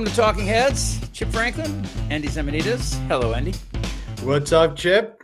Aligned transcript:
Welcome 0.00 0.14
to 0.14 0.18
Talking 0.18 0.46
Heads. 0.46 1.10
Chip 1.10 1.28
Franklin, 1.28 1.84
Endy 2.08 2.26
Zemenides. 2.26 2.94
Hello, 3.06 3.32
Endy. 3.32 3.52
What's 4.22 4.50
up, 4.50 4.74
Chip? 4.74 5.22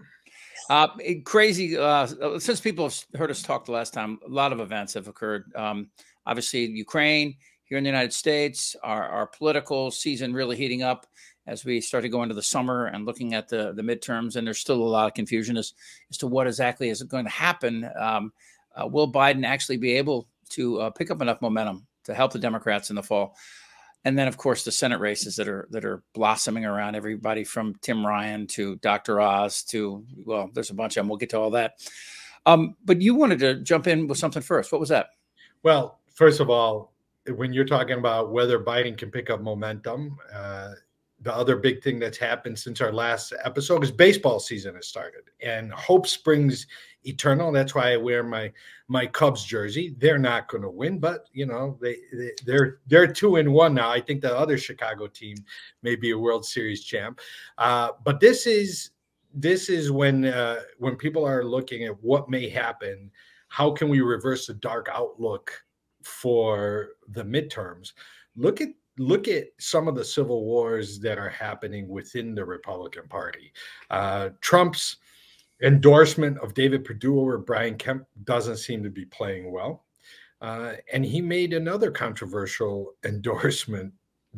Uh, 0.69 0.89
crazy. 1.25 1.79
Uh, 1.79 2.39
since 2.39 2.61
people 2.61 2.85
have 2.85 3.05
heard 3.15 3.31
us 3.31 3.41
talk 3.41 3.65
the 3.65 3.73
last 3.73 3.95
time, 3.95 4.19
a 4.27 4.29
lot 4.29 4.53
of 4.53 4.61
events 4.61 4.93
have 4.93 5.09
occurred. 5.09 5.51
Um, 5.57 5.89
obviously, 6.27 6.67
Ukraine, 6.67 7.39
here 7.65 7.79
in 7.79 7.85
the 7.85 7.89
United 7.89 8.13
States, 8.13 8.77
our, 8.83 9.09
our 9.09 9.27
political 9.27 9.91
season 9.91 10.35
really 10.35 10.59
heating 10.59 10.83
up 10.83 11.07
as 11.47 11.65
we 11.65 11.81
start 11.81 12.03
to 12.03 12.11
go 12.11 12.23
into 12.23 12.35
the 12.35 12.43
summer 12.43 12.85
and 12.89 13.07
looking 13.07 13.33
at 13.33 13.49
the, 13.49 13.73
the 13.73 13.81
midterms. 13.81 14.37
And 14.37 14.47
there's 14.47 14.59
still 14.59 14.83
a 14.83 14.85
lot 14.85 15.07
of 15.07 15.15
confusion 15.15 15.57
as, 15.57 15.73
as 16.11 16.19
to 16.19 16.27
what 16.27 16.47
exactly 16.47 16.91
is 16.91 17.03
going 17.05 17.25
to 17.25 17.31
happen. 17.31 17.89
Um, 17.99 18.31
uh, 18.77 18.87
will 18.87 19.11
Biden 19.11 19.47
actually 19.47 19.79
be 19.79 19.93
able 19.93 20.29
to 20.51 20.83
uh, 20.83 20.91
pick 20.91 21.11
up 21.11 21.23
enough 21.23 21.41
momentum 21.41 21.87
to 22.05 22.13
help 22.13 22.35
the 22.35 22.39
Democrats 22.39 22.91
in 22.91 22.97
the 22.97 23.03
fall? 23.03 23.37
And 24.07 24.17
then 24.17 24.29
of 24.29 24.37
course 24.37 24.63
the 24.63 24.71
Senate 24.71 25.01
races 25.01 25.35
that 25.35 25.49
are 25.49 25.67
that 25.73 25.85
are 25.85 26.01
blossoming 26.15 26.65
around 26.65 26.95
everybody 26.95 27.43
from 27.43 27.75
Tim 27.83 28.07
Ryan 28.07 28.47
to 28.49 28.77
Dr. 28.77 29.21
Oz 29.21 29.65
to 29.65 30.05
well, 30.25 30.49
there's 30.55 30.71
a 30.71 30.75
bunch 30.75 30.97
of 30.97 31.01
them. 31.01 31.09
We'll 31.09 31.19
get 31.19 31.31
to 31.31 31.41
all 31.41 31.51
that. 31.51 31.73
Um, 32.47 32.77
but 32.85 33.03
you 33.03 33.17
wanted 33.17 33.41
to 33.41 33.57
jump 33.57 33.89
in 33.89 34.07
with 34.07 34.19
something 34.19 34.43
first. 34.43 34.71
What 34.71 34.81
was 34.81 34.91
that? 34.91 35.09
Well, 35.65 35.99
first 36.15 36.39
of 36.39 36.49
all, 36.49 36.95
when 37.35 37.53
you're 37.53 37.65
talking 37.65 37.99
about 37.99 38.31
whether 38.31 38.61
Biden 38.61 38.97
can 38.97 39.11
pick 39.11 39.29
up 39.29 39.41
momentum, 39.41 40.17
uh, 40.33 40.75
the 41.23 41.35
other 41.35 41.57
big 41.57 41.83
thing 41.83 41.99
that's 41.99 42.19
happened 42.19 42.57
since 42.57 42.81
our 42.81 42.93
last 42.93 43.33
episode 43.43 43.83
is 43.83 43.91
baseball 43.91 44.39
season 44.39 44.77
has 44.77 44.87
started 44.87 45.23
and 45.43 45.73
hope 45.73 46.07
springs 46.07 46.69
eternal. 47.07 47.53
That's 47.53 47.75
why 47.75 47.93
i 47.93 47.97
wear 47.97 48.23
my 48.23 48.53
my 48.89 49.07
cubs 49.07 49.45
jersey. 49.45 49.95
They're 49.99 50.19
not 50.19 50.49
going 50.49 50.63
to 50.63 50.71
win 50.71 50.99
but 50.99 51.27
you 51.33 51.47
know 51.47 51.79
they, 51.81 51.97
they 52.13 52.33
they're 52.45 52.79
they're 52.87 53.13
two 53.13 53.37
in 53.37 53.53
one 53.53 53.75
now. 53.75 53.91
I 53.91 54.01
think 54.01 54.21
the 54.21 54.37
other 54.37 54.59
chicago 54.59 55.07
team 55.07 55.37
may 55.83 55.97
be 55.97 56.11
a 56.11 56.19
world 56.19 56.45
series 56.45 56.85
champ. 56.85 57.21
Uh, 57.59 57.91
but 58.05 58.21
this 58.21 58.47
is 58.47 58.91
this 59.35 59.69
is 59.69 59.91
when 59.91 60.25
uh, 60.25 60.61
when 60.79 60.97
people 60.97 61.25
are 61.25 61.45
looking 61.45 61.85
at 61.85 62.03
what 62.03 62.29
may 62.29 62.49
happen 62.49 63.11
how 63.49 63.71
can 63.71 63.89
we 63.89 64.01
reverse 64.01 64.47
the 64.47 64.55
dark 64.55 64.89
outlook 64.93 65.53
for 66.03 66.91
the 67.09 67.25
midterms? 67.25 67.93
Look 68.37 68.61
at 68.61 68.69
look 68.99 69.29
at 69.29 69.49
some 69.59 69.89
of 69.89 69.95
the 69.95 70.05
civil 70.05 70.45
wars 70.45 70.99
that 71.01 71.19
are 71.19 71.29
happening 71.29 71.87
within 71.87 72.35
the 72.35 72.45
Republican 72.45 73.07
Party. 73.09 73.53
Uh, 73.91 74.31
Trump's 74.41 74.97
endorsement 75.63 76.39
of 76.39 76.55
David 76.55 76.85
Perdue 76.85 77.21
over 77.21 77.39
Brian 77.39 77.77
Kemp 77.77 78.07
doesn't 78.25 78.59
seem 78.59 78.83
to 78.83 78.91
be 78.91 79.05
playing 79.05 79.51
well. 79.51 79.85
Uh, 80.41 80.73
and 80.93 81.05
he 81.05 81.21
made 81.21 81.53
another 81.53 81.91
controversial 81.91 82.95
endorsement 83.05 83.93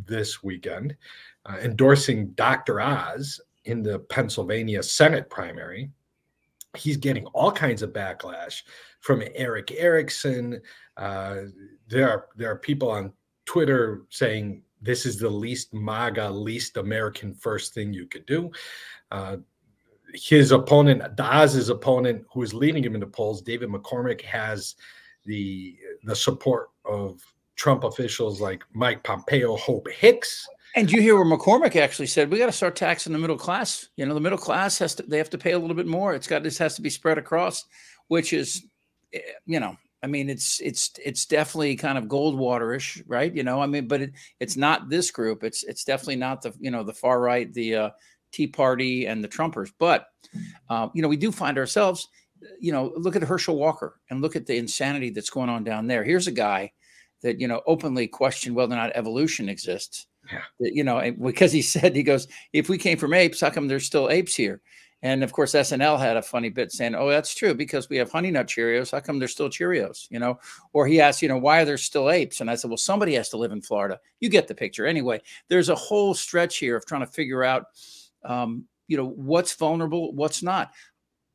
this 0.07 0.43
weekend, 0.43 0.97
uh, 1.47 1.57
endorsing 1.61 2.29
Dr. 2.31 2.81
Oz 2.81 3.41
in 3.65 3.83
the 3.83 3.99
Pennsylvania 3.99 4.83
Senate 4.83 5.29
primary. 5.29 5.91
He's 6.77 6.97
getting 6.97 7.27
all 7.27 7.51
kinds 7.51 7.83
of 7.83 7.93
backlash 7.93 8.63
from 9.01 9.23
Erick 9.35 9.73
Erickson. 9.73 10.61
Uh, 10.97 11.37
there 11.89 12.09
are 12.09 12.27
there 12.37 12.51
are 12.51 12.59
people 12.59 12.91
on 12.91 13.13
Twitter 13.47 14.03
saying 14.11 14.63
this 14.81 15.07
is 15.07 15.19
the 15.19 15.29
least 15.29 15.75
MAGA, 15.75 16.31
least 16.31 16.77
American 16.77 17.35
first 17.35 17.75
thing 17.75 17.93
you 17.93 18.07
could 18.07 18.27
do. 18.27 18.51
His 20.15 20.53
opponent, 20.53 21.03
Oz's 21.19 21.69
opponent, 21.69 22.25
who 22.33 22.43
is 22.43 22.55
leading 22.55 22.85
him 22.85 22.95
in 22.95 23.01
the 23.01 23.07
polls, 23.07 23.43
David 23.43 23.69
McCormick, 23.69 24.23
has 24.23 24.75
the 25.25 25.77
the 26.05 26.17
support 26.17 26.71
of 26.85 27.21
Trump 27.57 27.85
officials 27.85 28.41
like 28.41 28.65
Mike 28.73 29.03
Pompeo, 29.03 29.57
Hope 29.57 29.89
Hicks. 29.91 30.49
And 30.77 30.91
you 30.91 31.01
hear 31.01 31.17
where 31.17 31.25
McCormick 31.25 31.77
actually 31.77 32.07
said 32.07 32.31
we 32.31 32.39
got 32.39 32.47
to 32.47 32.53
start 32.53 32.77
taxing 32.77 33.13
the 33.13 33.19
middle 33.19 33.37
class. 33.37 33.89
You 33.97 34.07
know, 34.07 34.15
the 34.15 34.21
middle 34.21 34.39
class 34.39 34.79
has 34.79 34.95
to 34.97 35.03
they 35.03 35.19
have 35.19 35.31
to 35.31 35.39
pay 35.39 35.53
a 35.53 35.59
little 35.59 35.77
bit 35.77 35.87
more. 35.87 36.15
It's 36.15 36.27
got 36.27 36.43
this 36.43 36.59
has 36.59 36.77
to 36.77 36.83
be 36.83 36.91
spread 36.91 37.19
across, 37.19 37.65
which 38.09 38.33
is, 38.33 38.65
eh, 39.13 39.21
you 39.47 39.61
know, 39.61 39.77
I 40.03 40.07
mean, 40.07 40.31
it's 40.31 40.61
it's 40.61 40.93
it's 41.05 41.27
definitely 41.27 41.75
kind 41.77 41.99
of 41.99 42.05
Goldwaterish, 42.05 43.03
right? 43.07 43.35
You 43.35 43.43
know, 43.43 43.61
I 43.61 43.67
mean, 43.67 43.89
but 43.89 44.03
it, 44.03 44.13
it's 44.39 44.57
not 44.57 44.89
this 44.89 45.11
group. 45.11 45.43
It's 45.43 45.65
it's 45.65 45.85
definitely 45.85 46.17
not 46.17 46.43
the 46.43 46.55
you 46.61 46.71
know 46.71 46.85
the 46.85 46.95
far 46.95 47.21
right, 47.21 47.53
the 47.53 47.75
uh, 47.75 47.91
Tea 48.33 48.47
Party 48.47 49.07
and 49.07 49.23
the 49.23 49.29
Trumpers. 49.29 49.71
But 49.79 50.07
uh, 50.69 50.89
you 50.95 51.03
know, 51.03 51.09
we 51.09 51.17
do 51.17 51.33
find 51.33 51.59
ourselves, 51.59 52.09
you 52.61 52.73
know, 52.73 52.93
look 52.97 53.17
at 53.17 53.23
Herschel 53.23 53.57
Walker 53.57 54.01
and 54.11 54.21
look 54.21 54.37
at 54.37 54.47
the 54.47 54.57
insanity 54.57 55.11
that's 55.11 55.31
going 55.31 55.49
on 55.49 55.65
down 55.65 55.87
there. 55.87 56.05
Here's 56.05 56.27
a 56.27 56.33
guy 56.33 56.73
that 57.23 57.41
you 57.41 57.49
know 57.49 57.63
openly 57.67 58.07
questioned 58.07 58.55
whether 58.55 58.75
or 58.75 58.77
not 58.77 58.93
evolution 58.95 59.49
exists. 59.49 60.07
Yeah. 60.31 60.43
You 60.59 60.85
know, 60.85 61.13
because 61.13 61.53
he 61.53 61.63
said 61.63 61.97
he 61.97 62.03
goes, 62.03 62.29
if 62.53 62.69
we 62.69 62.79
came 62.79 62.99
from 62.99 63.15
apes, 63.15 63.41
how 63.41 63.51
come 63.51 63.69
there's 63.69 63.87
still 63.87 64.11
apes 64.11 64.35
here? 64.35 64.61
And 65.03 65.23
of 65.23 65.33
course, 65.33 65.53
SNL 65.53 65.99
had 65.99 66.17
a 66.17 66.23
funny 66.23 66.49
bit 66.49 66.73
saying, 66.73 66.97
"Oh, 66.97 67.09
that's 67.09 67.35
true 67.35 67.55
because 67.55 67.89
we 67.89 67.97
have 67.99 68.11
Honey 68.11 68.33
Nut 68.33 68.49
Cheerios. 68.49 68.91
How 68.91 69.01
come 69.01 69.19
there's 69.19 69.33
still 69.33 69.49
Cheerios?" 69.49 70.09
You 70.11 70.19
know, 70.19 70.41
or 70.73 70.89
he 70.89 71.01
asked, 71.01 71.23
"You 71.23 71.29
know, 71.29 71.39
why 71.39 71.63
are 71.63 71.65
there 71.65 71.79
still 71.79 72.11
apes?" 72.11 72.41
And 72.41 72.51
I 72.51 72.57
said, 72.57 72.69
"Well, 72.69 72.79
somebody 72.79 73.15
has 73.15 73.29
to 73.31 73.37
live 73.37 73.53
in 73.53 73.63
Florida. 73.63 74.01
You 74.19 74.29
get 74.29 74.49
the 74.49 74.57
picture." 74.57 74.87
Anyway, 74.87 75.21
there's 75.49 75.69
a 75.69 75.75
whole 75.77 76.15
stretch 76.15 76.57
here 76.59 76.77
of 76.77 76.85
trying 76.85 77.03
to 77.03 77.13
figure 77.13 77.45
out, 77.45 77.67
um, 78.29 78.67
you 78.87 78.97
know, 78.97 79.09
what's 79.09 79.55
vulnerable, 79.55 80.15
what's 80.15 80.43
not. 80.43 80.71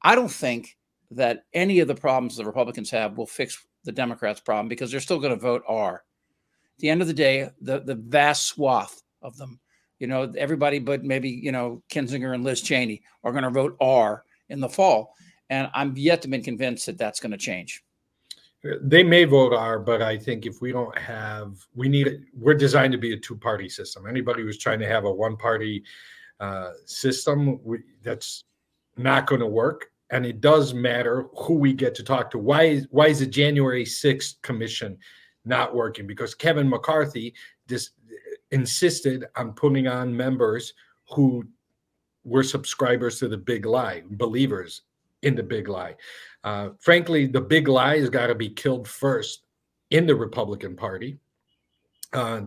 I 0.02 0.16
don't 0.16 0.31
think 0.31 0.78
that 1.12 1.44
any 1.54 1.80
of 1.80 1.88
the 1.88 1.96
problems 1.96 2.38
the 2.38 2.46
Republicans 2.46 2.90
have 2.92 3.18
will 3.18 3.28
fix 3.28 3.66
the 3.84 3.92
Democrats' 3.92 4.40
problem 4.40 4.70
because 4.70 4.90
they're 4.90 5.02
still 5.02 5.20
going 5.20 5.34
to 5.34 5.40
vote 5.40 5.64
R. 5.68 5.96
At 5.96 6.80
the 6.80 6.90
end 6.90 7.02
of 7.02 7.08
the 7.08 7.14
day, 7.14 7.50
the 7.59 7.81
the 7.81 7.96
vast 7.96 8.48
swath 8.48 9.04
of 9.22 9.38
them 9.38 9.59
you 10.04 10.08
know, 10.08 10.30
everybody 10.38 10.80
but 10.80 11.02
maybe, 11.02 11.30
you 11.30 11.54
know, 11.54 11.81
Kinzinger 11.90 12.36
and 12.36 12.44
Liz 12.44 12.62
Cheney 12.62 13.02
are 13.24 13.31
going 13.31 13.46
to 13.46 13.50
vote 13.50 13.78
R 13.80 14.25
in 14.50 14.60
the 14.60 14.68
fall. 14.68 15.14
And 15.50 15.70
I'm 15.74 15.96
yet 15.96 16.22
to 16.24 16.28
be 16.28 16.42
convinced 16.42 16.88
that 16.88 16.98
that's 16.98 17.22
going 17.22 17.31
to 17.31 17.38
change. 17.38 17.81
They 18.81 19.02
may 19.02 19.24
vote 19.24 19.54
R, 19.54 19.80
but 19.80 20.02
I 20.02 20.18
think 20.18 20.46
if 20.46 20.62
we 20.62 20.74
don't 20.74 20.98
have, 20.98 21.56
we 21.74 21.88
need, 21.88 22.25
we're 22.38 22.54
designed 22.54 22.92
to 22.92 22.98
be 22.98 23.14
a 23.14 23.18
two 23.18 23.38
party 23.38 23.70
system. 23.70 24.06
Anybody 24.06 24.42
who's 24.42 24.58
trying 24.58 24.80
to 24.80 24.88
have 24.88 25.06
a 25.06 25.12
one 25.12 25.38
party 25.38 25.86
uh, 26.44 26.72
system, 26.86 27.59
that's 28.02 28.44
not 28.98 29.28
going 29.28 29.42
to 29.42 29.48
work. 29.48 29.92
And 30.09 30.26
it 30.26 30.42
does 30.42 30.74
matter 30.74 31.28
who 31.38 31.54
we 31.56 31.74
get 31.74 31.96
to 31.96 32.04
talk 32.04 32.30
to. 32.31 32.38
Why 32.38 32.64
is, 32.64 32.88
why 32.92 33.08
is 33.08 33.20
the 33.20 33.26
January 33.26 33.86
6th 33.86 34.42
commission 34.42 34.98
not 35.46 35.74
working? 35.74 36.06
Because 36.06 36.36
Kevin 36.36 36.70
McCarthy, 36.70 37.34
insisted 38.52 39.26
on 39.36 39.54
putting 39.54 39.88
on 39.88 40.16
members 40.16 40.74
who 41.09 41.44
were 42.24 42.44
subscribers 42.44 43.20
to 43.20 43.28
the 43.28 43.38
big 43.38 43.66
lie, 43.66 44.04
believers 44.12 44.81
in 45.24 45.36
the 45.36 45.44
big 45.44 45.68
lie. 45.68 45.96
Uh, 46.44 46.70
frankly, 46.80 47.25
the 47.25 47.42
big 47.42 47.68
lie 47.68 47.98
has 47.98 48.10
got 48.10 48.28
to 48.28 48.36
be 48.36 48.50
killed 48.50 48.88
first 48.88 49.46
in 49.92 50.06
the 50.06 50.16
Republican 50.16 50.75
Party. 50.75 51.18
Uh, 52.12 52.42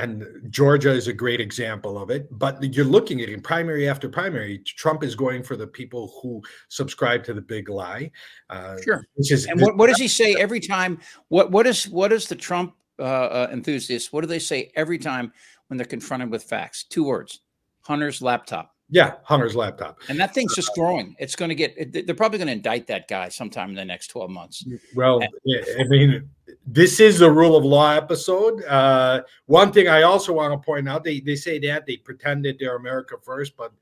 and 0.00 0.26
Georgia 0.50 0.90
is 0.90 1.08
a 1.08 1.12
great 1.12 1.40
example 1.40 2.00
of 2.00 2.10
it. 2.10 2.26
But 2.38 2.74
you're 2.74 2.84
looking 2.84 3.20
at 3.20 3.28
it 3.28 3.32
in 3.32 3.40
primary 3.40 3.88
after 3.88 4.08
primary. 4.08 4.58
Trump 4.58 5.02
is 5.02 5.14
going 5.14 5.42
for 5.42 5.56
the 5.56 5.66
people 5.66 6.12
who 6.22 6.42
subscribe 6.68 7.24
to 7.24 7.34
the 7.34 7.42
big 7.42 7.68
lie. 7.68 8.10
Uh, 8.48 8.76
sure. 8.82 9.06
Which 9.14 9.32
is, 9.32 9.46
and 9.46 9.60
what, 9.60 9.76
what 9.76 9.88
does 9.88 9.98
he 9.98 10.08
say 10.20 10.34
every 10.38 10.60
time? 10.60 11.00
What 11.28 11.50
what 11.50 11.66
is 11.66 11.88
what 11.88 12.12
is 12.12 12.26
the 12.26 12.36
Trump 12.36 12.74
uh, 13.00 13.02
uh, 13.02 13.48
enthusiasts, 13.50 14.12
what 14.12 14.20
do 14.20 14.26
they 14.26 14.38
say 14.38 14.70
every 14.76 14.98
time 14.98 15.32
when 15.68 15.78
they're 15.78 15.86
confronted 15.86 16.30
with 16.30 16.42
facts? 16.42 16.84
Two 16.84 17.04
words: 17.04 17.40
Hunter's 17.80 18.20
laptop. 18.20 18.74
Yeah, 18.90 19.14
Hunter's 19.22 19.54
laptop. 19.54 20.00
And 20.08 20.18
that 20.18 20.34
thing's 20.34 20.54
just 20.56 20.74
growing. 20.74 21.14
It's 21.18 21.36
going 21.36 21.48
to 21.48 21.54
get. 21.54 21.92
They're 21.92 22.14
probably 22.14 22.38
going 22.38 22.48
to 22.48 22.54
indict 22.54 22.88
that 22.88 23.06
guy 23.06 23.28
sometime 23.28 23.70
in 23.70 23.76
the 23.76 23.84
next 23.84 24.08
twelve 24.08 24.30
months. 24.30 24.66
Well, 24.96 25.20
and, 25.20 25.64
I 25.78 25.84
mean, 25.84 26.28
this 26.66 26.98
is 26.98 27.20
the 27.20 27.30
rule 27.30 27.56
of 27.56 27.64
law 27.64 27.92
episode. 27.92 28.64
Uh, 28.64 29.22
one 29.46 29.72
thing 29.72 29.88
I 29.88 30.02
also 30.02 30.32
want 30.32 30.52
to 30.52 30.64
point 30.64 30.88
out: 30.88 31.04
they 31.04 31.20
they 31.20 31.36
say 31.36 31.60
that 31.60 31.86
they 31.86 31.98
pretended 31.98 32.58
they're 32.58 32.76
America 32.76 33.14
first, 33.22 33.56
but 33.56 33.72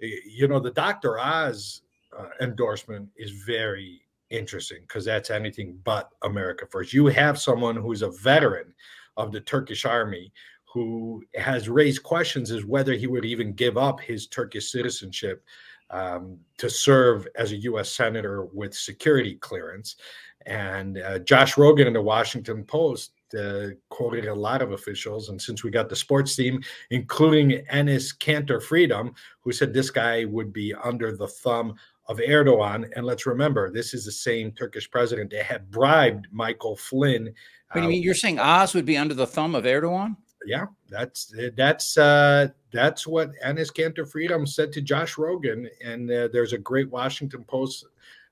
you 0.00 0.48
know, 0.48 0.58
the 0.58 0.72
Dr. 0.72 1.18
Oz 1.20 1.82
uh, 2.16 2.26
endorsement 2.40 3.08
is 3.16 3.30
very 3.30 4.02
interesting 4.30 4.78
because 4.82 5.04
that's 5.04 5.30
anything 5.30 5.78
but 5.84 6.10
America 6.22 6.66
first. 6.70 6.92
You 6.92 7.06
have 7.06 7.38
someone 7.38 7.76
who's 7.76 8.02
a 8.02 8.10
veteran 8.10 8.74
of 9.16 9.32
the 9.32 9.40
Turkish 9.40 9.84
army 9.84 10.32
who 10.72 11.22
has 11.34 11.68
raised 11.68 12.02
questions 12.02 12.50
as 12.50 12.64
whether 12.64 12.92
he 12.92 13.06
would 13.06 13.24
even 13.24 13.52
give 13.52 13.78
up 13.78 14.00
his 14.00 14.26
Turkish 14.26 14.70
citizenship 14.70 15.42
um, 15.90 16.38
to 16.58 16.68
serve 16.68 17.26
as 17.36 17.52
a 17.52 17.56
U.S. 17.56 17.90
senator 17.90 18.44
with 18.52 18.74
security 18.74 19.36
clearance. 19.36 19.96
And 20.46 20.98
uh, 20.98 21.20
Josh 21.20 21.54
Rogin 21.54 21.86
in 21.86 21.92
the 21.94 22.02
Washington 22.02 22.64
Post 22.64 23.12
uh, 23.38 23.68
quoted 23.88 24.26
a 24.26 24.34
lot 24.34 24.62
of 24.62 24.72
officials. 24.72 25.28
And 25.28 25.40
since 25.40 25.64
we 25.64 25.70
got 25.70 25.88
the 25.88 25.96
sports 25.96 26.36
team, 26.36 26.62
including 26.90 27.64
Enes 27.72 28.16
Kanter 28.16 28.62
Freedom, 28.62 29.14
who 29.40 29.52
said 29.52 29.72
this 29.72 29.90
guy 29.90 30.24
would 30.26 30.52
be 30.52 30.74
under 30.74 31.16
the 31.16 31.28
thumb 31.28 31.74
of 32.08 32.18
Erdogan. 32.18 32.90
And 32.96 33.04
let's 33.04 33.26
remember, 33.26 33.70
this 33.70 33.92
is 33.92 34.04
the 34.04 34.12
same 34.12 34.52
Turkish 34.52 34.90
president 34.90 35.30
that 35.30 35.44
had 35.44 35.70
bribed 35.70 36.26
Michael 36.30 36.76
Flynn. 36.76 37.34
Do 37.74 37.82
you 37.82 37.88
mean? 37.88 38.02
You're 38.02 38.14
saying 38.14 38.38
Oz 38.38 38.74
would 38.74 38.86
be 38.86 38.96
under 38.96 39.12
the 39.12 39.26
thumb 39.26 39.54
of 39.54 39.64
Erdogan? 39.64 40.16
Yeah, 40.46 40.66
that's 40.88 41.34
that's 41.56 41.98
uh, 41.98 42.48
that's 42.72 43.06
what 43.06 43.32
Enes 43.44 43.72
Kanter 43.72 44.08
Freedom 44.08 44.46
said 44.46 44.72
to 44.72 44.80
Josh 44.80 45.16
Rogin, 45.16 45.68
and 45.84 46.10
uh, 46.10 46.28
there's 46.32 46.52
a 46.52 46.58
great 46.58 46.90
Washington 46.90 47.44
Post 47.44 47.86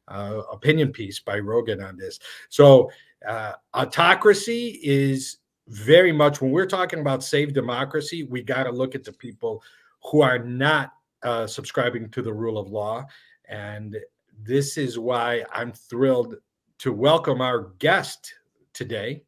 uh, 0.08 0.42
opinion 0.52 0.92
piece 0.92 1.18
by 1.18 1.38
Rogin 1.40 1.86
on 1.86 1.96
this. 1.96 2.18
So 2.48 2.90
uh, 3.28 3.52
autocracy 3.74 4.78
is 4.82 5.38
very 5.68 6.12
much 6.12 6.40
when 6.40 6.52
we're 6.52 6.66
talking 6.66 7.00
about 7.00 7.24
save 7.24 7.52
democracy, 7.52 8.22
we 8.22 8.40
got 8.40 8.64
to 8.64 8.70
look 8.70 8.94
at 8.94 9.04
the 9.04 9.12
people 9.12 9.62
who 10.04 10.22
are 10.22 10.38
not 10.38 10.92
uh, 11.24 11.46
subscribing 11.46 12.08
to 12.10 12.22
the 12.22 12.32
rule 12.32 12.56
of 12.56 12.70
law, 12.70 13.04
and 13.48 13.96
this 14.42 14.78
is 14.78 14.98
why 14.98 15.44
I'm 15.52 15.72
thrilled 15.72 16.36
to 16.78 16.92
welcome 16.92 17.40
our 17.40 17.72
guest 17.78 18.34
today, 18.74 19.24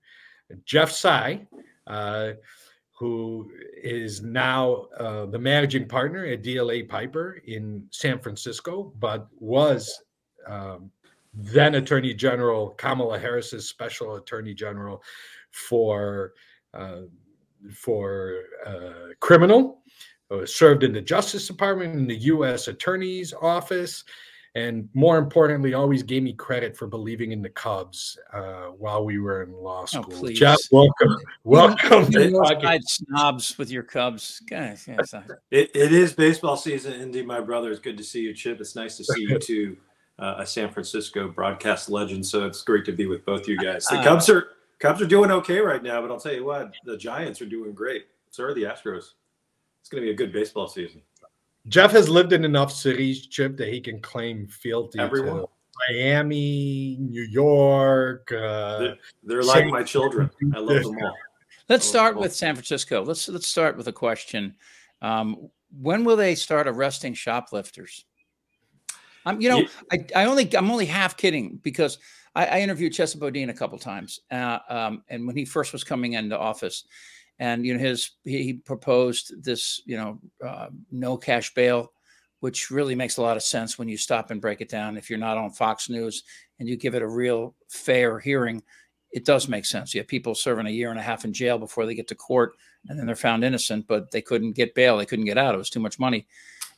Jeff 0.64 0.92
Tsai. 0.92 1.46
Who 2.99 3.50
is 3.83 4.23
now 4.23 4.87
uh, 4.99 5.27
the 5.27 5.39
managing 5.39 5.87
partner 5.87 6.25
at 6.25 6.43
DLA 6.43 6.89
Piper 6.89 7.41
in 7.47 7.87
San 7.91 8.19
Francisco, 8.19 8.93
but 8.99 9.29
was 9.39 10.03
um, 10.47 10.91
then 11.33 11.77
Attorney 11.77 12.15
General 12.15 12.71
Kamala 12.71 13.19
Harris's 13.19 13.69
special 13.69 14.17
Attorney 14.17 14.55
General 14.55 15.00
for 15.50 16.33
uh, 16.75 17.03
for 17.73 18.43
uh, 18.67 19.15
criminal. 19.21 19.83
Uh, 20.31 20.45
served 20.45 20.83
in 20.85 20.93
the 20.93 21.00
Justice 21.00 21.47
Department, 21.47 21.95
in 21.95 22.06
the 22.06 22.17
U.S. 22.17 22.69
Attorney's 22.69 23.33
Office, 23.33 24.05
and 24.55 24.89
more 24.95 25.19
importantly, 25.19 25.75
always 25.75 26.03
gave 26.03 26.23
me 26.23 26.33
credit 26.33 26.77
for 26.77 26.87
believing 26.87 27.33
in 27.33 27.43
the 27.43 27.49
Cubs 27.50 28.19
uh, 28.33 28.67
while 28.67 29.05
we 29.05 29.19
were 29.19 29.43
in 29.43 29.53
law 29.53 29.83
oh, 29.83 29.87
school. 29.87 30.27
Oh, 30.27 30.33
Jeff, 30.33 30.59
welcome, 30.71 31.17
welcome. 31.45 32.11
to 32.11 32.81
snobs 32.87 33.59
with 33.59 33.71
your 33.71 33.83
Cubs, 33.83 34.41
guys. 34.49 34.89
it, 35.50 35.71
it 35.75 35.93
is 35.93 36.12
baseball 36.12 36.56
season, 36.56 36.95
Endy, 36.95 37.23
my 37.23 37.41
brother. 37.41 37.71
It's 37.71 37.81
good 37.81 37.99
to 37.99 38.05
see 38.05 38.23
you, 38.23 38.35
Chip. 38.35 38.61
It's 38.61 38.75
nice 38.75 38.97
to 38.97 39.05
see 39.05 39.23
you 39.23 39.39
too, 39.43 39.77
uh, 40.19 40.37
a 40.39 40.47
San 40.47 40.71
Francisco 40.71 41.29
broadcast 41.29 41.91
legend. 41.91 42.27
So 42.27 42.47
it's 42.47 42.62
great 42.62 42.85
to 42.87 42.93
be 42.93 43.06
with 43.06 43.25
both 43.25 43.47
you 43.47 43.59
guys. 43.59 43.85
The 43.85 43.99
uh, 43.99 44.05
Cubs 44.05 44.29
are 44.29 44.49
Cubs 44.79 45.03
are 45.03 45.06
doing 45.06 45.31
okay 45.31 45.59
right 45.59 45.83
now, 45.83 46.00
but 46.00 46.11
I'll 46.11 46.21
tell 46.21 46.35
you 46.35 46.45
what, 46.45 46.73
the 46.85 46.97
Giants 46.97 47.43
are 47.43 47.47
doing 47.47 47.73
great. 47.73 48.06
So 48.31 48.45
are 48.45 48.55
the 48.55 48.62
Astros. 48.62 49.12
It's 49.81 49.89
going 49.89 50.03
to 50.03 50.06
be 50.06 50.11
a 50.11 50.17
good 50.17 50.33
baseball 50.33 50.69
season. 50.69 51.03
Jeff 51.66 51.90
has 51.93 52.08
lived 52.08 52.32
in 52.32 52.44
enough 52.44 52.72
cities, 52.72 53.26
Chip, 53.26 53.56
that 53.56 53.69
he 53.69 53.81
can 53.81 54.00
claim 54.00 54.46
fealty 54.46 54.99
Everyone. 54.99 55.40
to 55.40 55.49
Miami, 55.88 56.96
New 57.00 57.22
York. 57.22 58.31
Uh, 58.32 58.78
they're, 58.78 58.96
they're 59.25 59.43
like 59.43 59.66
my 59.66 59.82
children. 59.82 60.31
I 60.55 60.60
love 60.60 60.82
them 60.82 60.96
all. 61.02 61.14
Let's 61.69 61.87
start 61.87 62.16
with 62.16 62.34
San 62.34 62.55
Francisco. 62.55 63.02
Let's 63.02 63.28
let's 63.28 63.46
start 63.46 63.76
with 63.76 63.88
a 63.88 63.93
question. 63.93 64.55
Um, 65.02 65.50
when 65.81 66.05
will 66.05 66.16
they 66.16 66.34
start 66.34 66.66
arresting 66.66 67.12
shoplifters? 67.12 68.06
I'm, 69.26 69.40
you 69.40 69.50
know, 69.50 69.58
yeah. 69.58 69.69
I, 69.93 70.22
I 70.22 70.25
only 70.25 70.56
I'm 70.56 70.70
only 70.70 70.87
half 70.87 71.16
kidding 71.19 71.61
because 71.62 71.99
I, 72.34 72.46
I 72.46 72.61
interviewed 72.61 72.93
Chesa 72.94 73.19
Boudin 73.19 73.50
a 73.50 73.54
couple 73.54 73.78
times, 73.78 74.20
uh, 74.31 74.61
um, 74.70 75.02
and 75.08 75.26
when 75.26 75.37
he 75.37 75.44
first 75.44 75.75
was 75.75 75.84
coming 75.84 76.14
into 76.14 76.38
office, 76.38 76.84
and 77.38 77.64
you 77.64 77.75
know 77.75 77.81
his 77.81 78.12
he 78.25 78.55
proposed 78.55 79.43
this 79.43 79.82
you 79.87 79.96
know 79.96 80.19
uh, 80.46 80.69
no 80.90 81.17
cash 81.17 81.55
bail 81.55 81.93
which 82.40 82.70
really 82.70 82.94
makes 82.94 83.17
a 83.17 83.23
lot 83.23 83.37
of 83.37 83.43
sense 83.43 83.79
when 83.79 83.88
you 83.88 83.96
stop 83.96 84.31
and 84.31 84.40
break 84.40 84.61
it 84.61 84.69
down. 84.69 84.96
If 84.96 85.11
you're 85.11 85.19
not 85.19 85.37
on 85.38 85.50
fox 85.50 85.88
news 85.88 86.23
and 86.58 86.69
you 86.69 86.76
give 86.76 86.94
it 86.94 87.02
a 87.02 87.08
real 87.08 87.55
fair 87.69 88.19
hearing 88.19 88.62
it 89.11 89.25
does 89.25 89.49
make 89.49 89.64
sense. 89.64 89.94
You 89.94 90.00
have 90.02 90.08
people 90.08 90.35
serving 90.35 90.67
a 90.67 90.70
year 90.70 90.90
and 90.90 90.99
a 90.99 91.02
half 91.02 91.25
in 91.25 91.32
jail 91.32 91.58
before 91.58 91.87
they 91.87 91.94
get 91.94 92.08
to 92.08 92.14
court 92.14 92.52
and 92.88 92.99
then 92.99 93.06
they're 93.06 93.17
found 93.17 93.43
innocent 93.43 93.87
but 93.88 94.11
they 94.11 94.20
couldn't 94.20 94.52
get 94.52 94.75
bail 94.75 94.99
they 94.99 95.06
couldn't 95.06 95.25
get 95.25 95.38
out 95.38 95.55
it 95.55 95.58
was 95.58 95.70
too 95.70 95.81
much 95.81 95.99
money. 95.99 96.26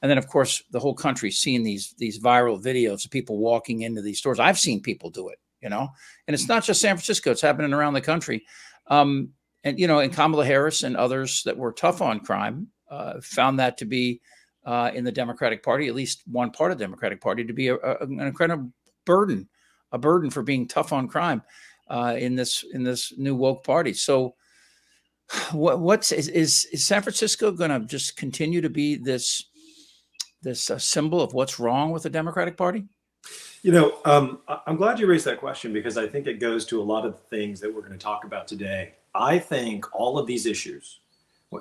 And 0.03 0.11
then 0.11 0.19
of 0.19 0.29
course 0.29 0.63
the 0.71 0.81
whole 0.81 0.95
country's 0.95 1.39
seen 1.39 1.63
these 1.63 1.95
these 1.99 2.19
viral 2.19 2.63
videos 2.63 3.05
of 3.05 3.11
people 3.11 3.39
walking 3.39 3.83
into 3.83 4.01
these 4.01 4.19
stores. 4.19 4.41
I've 4.41 4.59
seen 4.59 4.81
people 4.81 5.11
do 5.11 5.29
it 5.29 5.39
you 5.61 5.69
know? 5.69 5.91
And 6.27 6.35
it's 6.35 6.49
not 6.49 6.65
just 6.65 6.81
san 6.81 6.97
francisco 6.97 7.33
it's 7.33 7.43
happening 7.43 7.75
around 7.75 7.95
the 7.95 8.01
country. 8.01 8.45
Um, 8.87 9.31
and 9.65 9.79
you 9.79 9.87
know, 9.87 9.99
and 9.99 10.13
Kamala 10.13 10.45
Harris 10.45 10.83
and 10.83 10.97
others 10.97 11.43
that 11.45 11.57
were 11.57 11.73
tough 11.73 12.01
on 12.01 12.21
crime 12.21 12.69
uh, 12.91 13.21
found 13.23 13.59
that 13.59 13.79
to 13.79 13.85
be 13.85 14.21
uh, 14.65 14.91
in 14.95 15.05
the 15.05 15.13
Democratic 15.13 15.63
Party, 15.63 15.89
at 15.89 15.95
least 15.95 16.23
one 16.27 16.51
part 16.51 16.73
of 16.73 16.79
the 16.79 16.85
Democratic 16.85 17.21
Party, 17.21 17.45
to 17.45 17.53
be 17.53 17.69
a, 17.69 17.77
a, 17.77 17.97
an 18.01 18.21
incredible 18.21 18.73
burden, 19.05 19.49
a 19.93 19.99
burden 19.99 20.31
for 20.31 20.43
being 20.43 20.69
tough 20.69 20.93
on 20.93 21.09
crime 21.09 21.43
uh, 21.89 22.17
in 22.19 22.35
this 22.35 22.65
in 22.73 22.83
this 22.83 23.13
new 23.17 23.35
woke 23.35 23.65
party. 23.65 23.93
So, 23.93 24.35
what, 25.53 25.81
what's 25.81 26.13
is, 26.13 26.29
is, 26.29 26.67
is 26.73 26.85
San 26.85 27.03
Francisco 27.03 27.51
going 27.51 27.71
to 27.71 27.81
just 27.87 28.17
continue 28.17 28.61
to 28.61 28.71
be 28.71 28.97
this 28.97 29.45
this 30.43 30.71
uh, 30.71 30.79
symbol 30.79 31.21
of 31.21 31.35
what's 31.35 31.59
wrong 31.59 31.91
with 31.91 32.05
the 32.05 32.11
Democratic 32.11 32.57
Party? 32.57 32.85
You 33.63 33.73
know, 33.73 33.99
um, 34.07 34.39
I'm 34.67 34.77
glad 34.77 34.99
you 34.99 35.07
raised 35.07 35.27
that 35.27 35.39
question 35.39 35.75
because 35.75 35.99
I 35.99 36.07
think 36.07 36.27
it 36.27 36.41
goes 36.41 36.65
to 36.67 36.81
a 36.81 36.83
lot 36.83 37.05
of 37.05 37.13
the 37.13 37.37
things 37.37 37.61
that 37.61 37.73
we're 37.73 37.83
going 37.83 37.93
to 37.93 37.99
talk 37.99 38.25
about 38.25 38.49
today. 38.49 38.95
I 39.15 39.39
think 39.39 39.87
all 39.95 40.19
of 40.19 40.27
these 40.27 40.47
issues, 40.47 41.01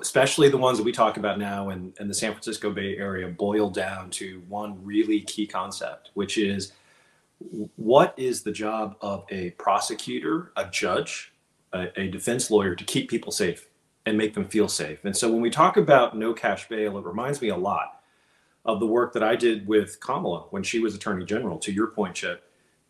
especially 0.00 0.48
the 0.48 0.56
ones 0.56 0.78
that 0.78 0.84
we 0.84 0.92
talk 0.92 1.16
about 1.16 1.38
now 1.38 1.70
in, 1.70 1.92
in 1.98 2.08
the 2.08 2.14
San 2.14 2.32
Francisco 2.32 2.70
Bay 2.70 2.96
Area, 2.96 3.28
boil 3.28 3.70
down 3.70 4.10
to 4.10 4.42
one 4.48 4.84
really 4.84 5.20
key 5.22 5.46
concept, 5.46 6.10
which 6.14 6.38
is 6.38 6.72
what 7.76 8.14
is 8.16 8.42
the 8.42 8.52
job 8.52 8.96
of 9.00 9.24
a 9.30 9.50
prosecutor, 9.52 10.52
a 10.56 10.68
judge, 10.68 11.32
a, 11.72 11.88
a 12.00 12.08
defense 12.08 12.50
lawyer 12.50 12.74
to 12.74 12.84
keep 12.84 13.08
people 13.10 13.32
safe 13.32 13.68
and 14.06 14.16
make 14.16 14.34
them 14.34 14.46
feel 14.46 14.68
safe? 14.68 15.04
And 15.04 15.16
so 15.16 15.30
when 15.30 15.40
we 15.40 15.50
talk 15.50 15.76
about 15.76 16.16
no 16.16 16.32
cash 16.32 16.68
bail, 16.68 16.98
it 16.98 17.04
reminds 17.04 17.40
me 17.40 17.48
a 17.48 17.56
lot 17.56 18.02
of 18.64 18.78
the 18.78 18.86
work 18.86 19.12
that 19.14 19.22
I 19.22 19.36
did 19.36 19.66
with 19.66 19.98
Kamala 20.00 20.44
when 20.50 20.62
she 20.62 20.78
was 20.80 20.94
Attorney 20.94 21.24
General. 21.24 21.58
To 21.58 21.72
your 21.72 21.88
point, 21.88 22.14
Chip, 22.14 22.44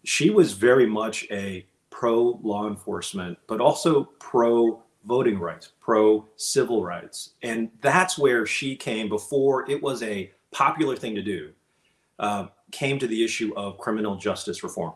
she 0.05 0.31
was 0.31 0.53
very 0.53 0.87
much 0.87 1.27
a 1.31 1.65
pro 1.91 2.41
law 2.43 2.69
enforcement, 2.69 3.39
but 3.47 3.61
also 3.61 4.05
pro 4.19 4.83
voting 5.05 5.39
rights, 5.39 5.73
pro 5.81 6.27
civil 6.37 6.85
rights. 6.85 7.31
And 7.43 7.71
that's 7.81 8.19
where 8.19 8.47
she 8.47 8.77
came 8.77 9.09
before 9.09 9.69
it 9.71 9.83
was 9.83 10.03
a 10.03 10.31
popular 10.51 10.97
thing 10.97 11.15
to 11.15 11.23
do, 11.23 11.53
uh, 12.19 12.47
came 12.71 12.99
to 12.99 13.07
the 13.07 13.25
issue 13.25 13.53
of 13.57 13.79
criminal 13.79 14.17
justice 14.17 14.63
reform 14.63 14.95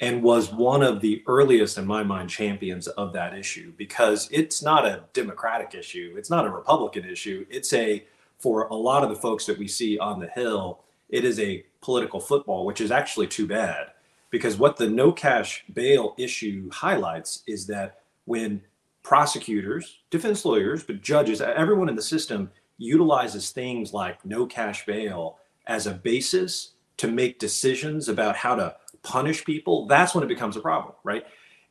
and 0.00 0.22
was 0.22 0.52
one 0.52 0.82
of 0.82 1.00
the 1.00 1.22
earliest, 1.26 1.76
in 1.76 1.86
my 1.86 2.02
mind, 2.04 2.30
champions 2.30 2.86
of 2.86 3.12
that 3.12 3.36
issue 3.36 3.72
because 3.76 4.28
it's 4.30 4.62
not 4.62 4.86
a 4.86 5.04
Democratic 5.12 5.74
issue. 5.74 6.14
It's 6.16 6.30
not 6.30 6.46
a 6.46 6.50
Republican 6.50 7.04
issue. 7.04 7.44
It's 7.50 7.72
a, 7.72 8.04
for 8.38 8.68
a 8.68 8.74
lot 8.74 9.02
of 9.02 9.10
the 9.10 9.16
folks 9.16 9.44
that 9.46 9.58
we 9.58 9.66
see 9.66 9.98
on 9.98 10.20
the 10.20 10.28
Hill, 10.28 10.84
it 11.08 11.24
is 11.24 11.40
a 11.40 11.64
political 11.80 12.20
football, 12.20 12.64
which 12.64 12.80
is 12.80 12.92
actually 12.92 13.26
too 13.26 13.46
bad 13.46 13.88
because 14.30 14.58
what 14.58 14.76
the 14.76 14.88
no 14.88 15.12
cash 15.12 15.64
bail 15.72 16.14
issue 16.18 16.68
highlights 16.70 17.42
is 17.46 17.66
that 17.66 18.00
when 18.24 18.62
prosecutors, 19.02 20.00
defense 20.10 20.44
lawyers, 20.44 20.82
but 20.82 21.00
judges, 21.00 21.40
everyone 21.40 21.88
in 21.88 21.96
the 21.96 22.02
system 22.02 22.50
utilizes 22.76 23.50
things 23.50 23.92
like 23.92 24.24
no 24.24 24.46
cash 24.46 24.84
bail 24.86 25.38
as 25.66 25.86
a 25.86 25.94
basis 25.94 26.72
to 26.98 27.08
make 27.08 27.38
decisions 27.38 28.08
about 28.08 28.36
how 28.36 28.54
to 28.54 28.74
punish 29.02 29.44
people, 29.44 29.86
that's 29.86 30.14
when 30.14 30.24
it 30.24 30.28
becomes 30.28 30.56
a 30.56 30.60
problem, 30.60 30.94
right? 31.04 31.24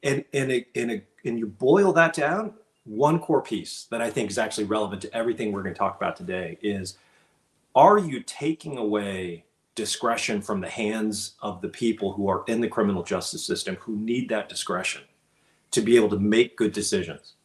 And 0.04 0.24
and 0.34 0.52
it, 0.52 0.68
and, 0.76 0.92
it, 0.92 1.08
and 1.26 1.38
you 1.38 1.48
boil 1.48 1.92
that 1.94 2.14
down, 2.14 2.54
one 2.86 3.20
core 3.20 3.42
piece 3.42 3.88
that 3.92 4.02
I 4.02 4.10
think 4.10 4.30
is 4.30 4.38
actually 4.38 4.64
relevant 4.66 5.02
to 5.04 5.14
everything 5.14 5.52
we're 5.52 5.64
going 5.64 5.76
to 5.76 5.80
talk 5.80 5.98
about 5.98 6.16
today 6.16 6.58
is 6.62 6.98
are 7.76 8.00
you 8.00 8.24
taking 8.24 8.78
away 8.78 9.46
discretion 9.78 10.42
from 10.42 10.60
the 10.60 10.70
hands 10.70 11.36
of 11.42 11.62
the 11.62 11.70
people 11.70 12.12
who 12.12 12.28
are 12.28 12.44
in 12.48 12.60
the 12.60 12.68
criminal 12.68 13.04
justice 13.04 13.46
system 13.46 13.78
who 13.80 13.96
need 13.96 14.28
that 14.28 14.50
discretion 14.50 15.04
to 15.72 15.82
be 15.82 15.96
able 15.96 16.10
to 16.10 16.20
make 16.20 16.58
good 16.58 16.74
decisions. 16.74 17.36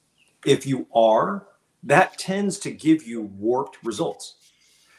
If 0.44 0.66
you 0.66 0.86
are, 0.94 1.46
that 1.84 2.18
tends 2.18 2.58
to 2.60 2.70
give 2.70 3.06
you 3.06 3.20
warped 3.20 3.78
results. 3.84 4.36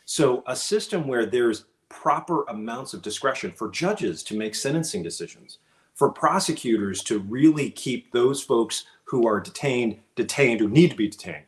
So, 0.06 0.44
a 0.48 0.56
system 0.56 1.08
where 1.08 1.26
there's 1.26 1.66
proper 1.90 2.44
amounts 2.44 2.94
of 2.94 3.02
discretion 3.02 3.52
for 3.52 3.70
judges 3.70 4.22
to 4.24 4.38
make 4.38 4.54
sentencing 4.54 5.02
decisions, 5.02 5.58
for 5.96 6.12
prosecutors 6.12 7.04
to 7.04 7.20
really 7.20 7.72
keep 7.72 8.12
those 8.12 8.44
folks 8.44 8.86
who 9.06 9.28
are 9.28 9.40
detained 9.40 10.00
detained 10.16 10.60
who 10.60 10.70
need 10.70 10.92
to 10.92 10.98
be 10.98 11.08
detained, 11.08 11.46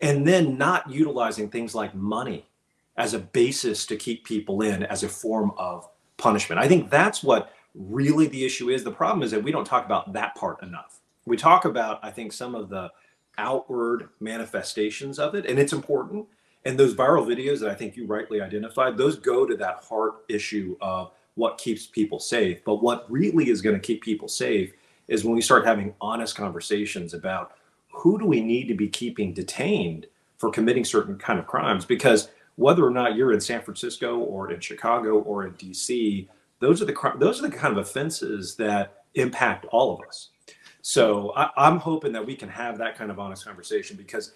and 0.00 0.26
then 0.26 0.56
not 0.56 0.90
utilizing 0.90 1.48
things 1.48 1.74
like 1.74 1.94
money 1.94 2.47
as 2.98 3.14
a 3.14 3.18
basis 3.18 3.86
to 3.86 3.96
keep 3.96 4.24
people 4.24 4.60
in 4.62 4.82
as 4.82 5.04
a 5.04 5.08
form 5.08 5.52
of 5.56 5.88
punishment. 6.18 6.60
I 6.60 6.68
think 6.68 6.90
that's 6.90 7.22
what 7.22 7.52
really 7.74 8.26
the 8.26 8.44
issue 8.44 8.70
is. 8.70 8.84
The 8.84 8.90
problem 8.90 9.22
is 9.22 9.30
that 9.30 9.42
we 9.42 9.52
don't 9.52 9.64
talk 9.64 9.86
about 9.86 10.12
that 10.12 10.34
part 10.34 10.62
enough. 10.62 11.00
We 11.24 11.36
talk 11.36 11.64
about, 11.64 12.00
I 12.02 12.10
think, 12.10 12.32
some 12.32 12.54
of 12.54 12.68
the 12.68 12.90
outward 13.38 14.08
manifestations 14.18 15.18
of 15.18 15.36
it, 15.36 15.46
and 15.46 15.58
it's 15.58 15.72
important. 15.72 16.26
And 16.64 16.76
those 16.76 16.94
viral 16.94 17.24
videos 17.24 17.60
that 17.60 17.70
I 17.70 17.74
think 17.74 17.96
you 17.96 18.04
rightly 18.04 18.40
identified, 18.40 18.96
those 18.96 19.16
go 19.16 19.46
to 19.46 19.56
that 19.56 19.84
heart 19.84 20.24
issue 20.28 20.76
of 20.80 21.12
what 21.36 21.56
keeps 21.56 21.86
people 21.86 22.18
safe. 22.18 22.64
But 22.64 22.82
what 22.82 23.08
really 23.08 23.48
is 23.48 23.62
going 23.62 23.76
to 23.76 23.80
keep 23.80 24.02
people 24.02 24.26
safe 24.26 24.72
is 25.06 25.24
when 25.24 25.36
we 25.36 25.40
start 25.40 25.64
having 25.64 25.94
honest 26.00 26.34
conversations 26.34 27.14
about 27.14 27.52
who 27.92 28.18
do 28.18 28.26
we 28.26 28.40
need 28.40 28.66
to 28.68 28.74
be 28.74 28.88
keeping 28.88 29.32
detained 29.32 30.06
for 30.36 30.50
committing 30.50 30.84
certain 30.84 31.16
kind 31.16 31.38
of 31.38 31.46
crimes? 31.46 31.84
Because 31.84 32.28
whether 32.58 32.84
or 32.84 32.90
not 32.90 33.14
you're 33.14 33.32
in 33.32 33.40
San 33.40 33.62
Francisco 33.62 34.18
or 34.18 34.50
in 34.50 34.58
Chicago 34.58 35.20
or 35.20 35.46
in 35.46 35.52
DC, 35.54 36.26
those 36.58 36.82
are 36.82 36.86
the 36.86 37.12
those 37.16 37.38
are 37.38 37.48
the 37.48 37.56
kind 37.56 37.72
of 37.72 37.78
offenses 37.78 38.56
that 38.56 39.04
impact 39.14 39.64
all 39.70 39.94
of 39.94 40.06
us. 40.06 40.30
So 40.82 41.32
I, 41.36 41.50
I'm 41.56 41.78
hoping 41.78 42.12
that 42.12 42.26
we 42.26 42.34
can 42.34 42.48
have 42.48 42.76
that 42.78 42.98
kind 42.98 43.12
of 43.12 43.20
honest 43.20 43.44
conversation 43.44 43.96
because 43.96 44.32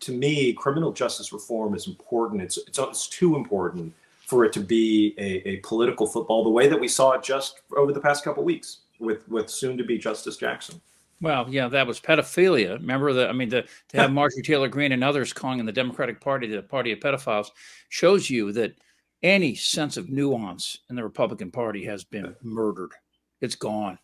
to 0.00 0.12
me, 0.12 0.52
criminal 0.52 0.92
justice 0.92 1.32
reform 1.32 1.74
is 1.74 1.88
important. 1.88 2.40
It's, 2.40 2.56
it's, 2.56 2.78
it's 2.78 3.08
too 3.08 3.36
important 3.36 3.92
for 4.20 4.44
it 4.44 4.52
to 4.54 4.60
be 4.60 5.14
a, 5.18 5.48
a, 5.48 5.56
political 5.58 6.06
football 6.06 6.44
the 6.44 6.50
way 6.50 6.68
that 6.68 6.80
we 6.80 6.88
saw 6.88 7.12
it 7.12 7.22
just 7.22 7.60
over 7.76 7.92
the 7.92 8.00
past 8.00 8.24
couple 8.24 8.42
weeks 8.44 8.78
with 9.00 9.28
with 9.28 9.50
soon 9.50 9.76
to 9.76 9.84
be 9.84 9.98
Justice 9.98 10.36
Jackson. 10.36 10.80
Well, 11.20 11.46
yeah, 11.48 11.68
that 11.68 11.86
was 11.86 12.00
pedophilia. 12.00 12.74
Remember 12.74 13.12
that? 13.14 13.30
I 13.30 13.32
mean, 13.32 13.50
to, 13.50 13.62
to 13.62 13.96
have 13.96 14.12
Marjorie 14.12 14.42
Taylor 14.42 14.68
Greene 14.68 14.92
and 14.92 15.04
others 15.04 15.32
calling 15.32 15.60
in 15.60 15.66
the 15.66 15.72
Democratic 15.72 16.20
Party 16.20 16.46
the 16.46 16.62
party 16.62 16.92
of 16.92 17.00
pedophiles 17.00 17.48
shows 17.88 18.28
you 18.28 18.52
that 18.52 18.74
any 19.22 19.54
sense 19.54 19.96
of 19.96 20.10
nuance 20.10 20.78
in 20.90 20.96
the 20.96 21.02
Republican 21.02 21.50
Party 21.50 21.84
has 21.84 22.04
been 22.04 22.36
murdered. 22.42 22.92
It's 23.40 23.56
gone. 23.56 23.98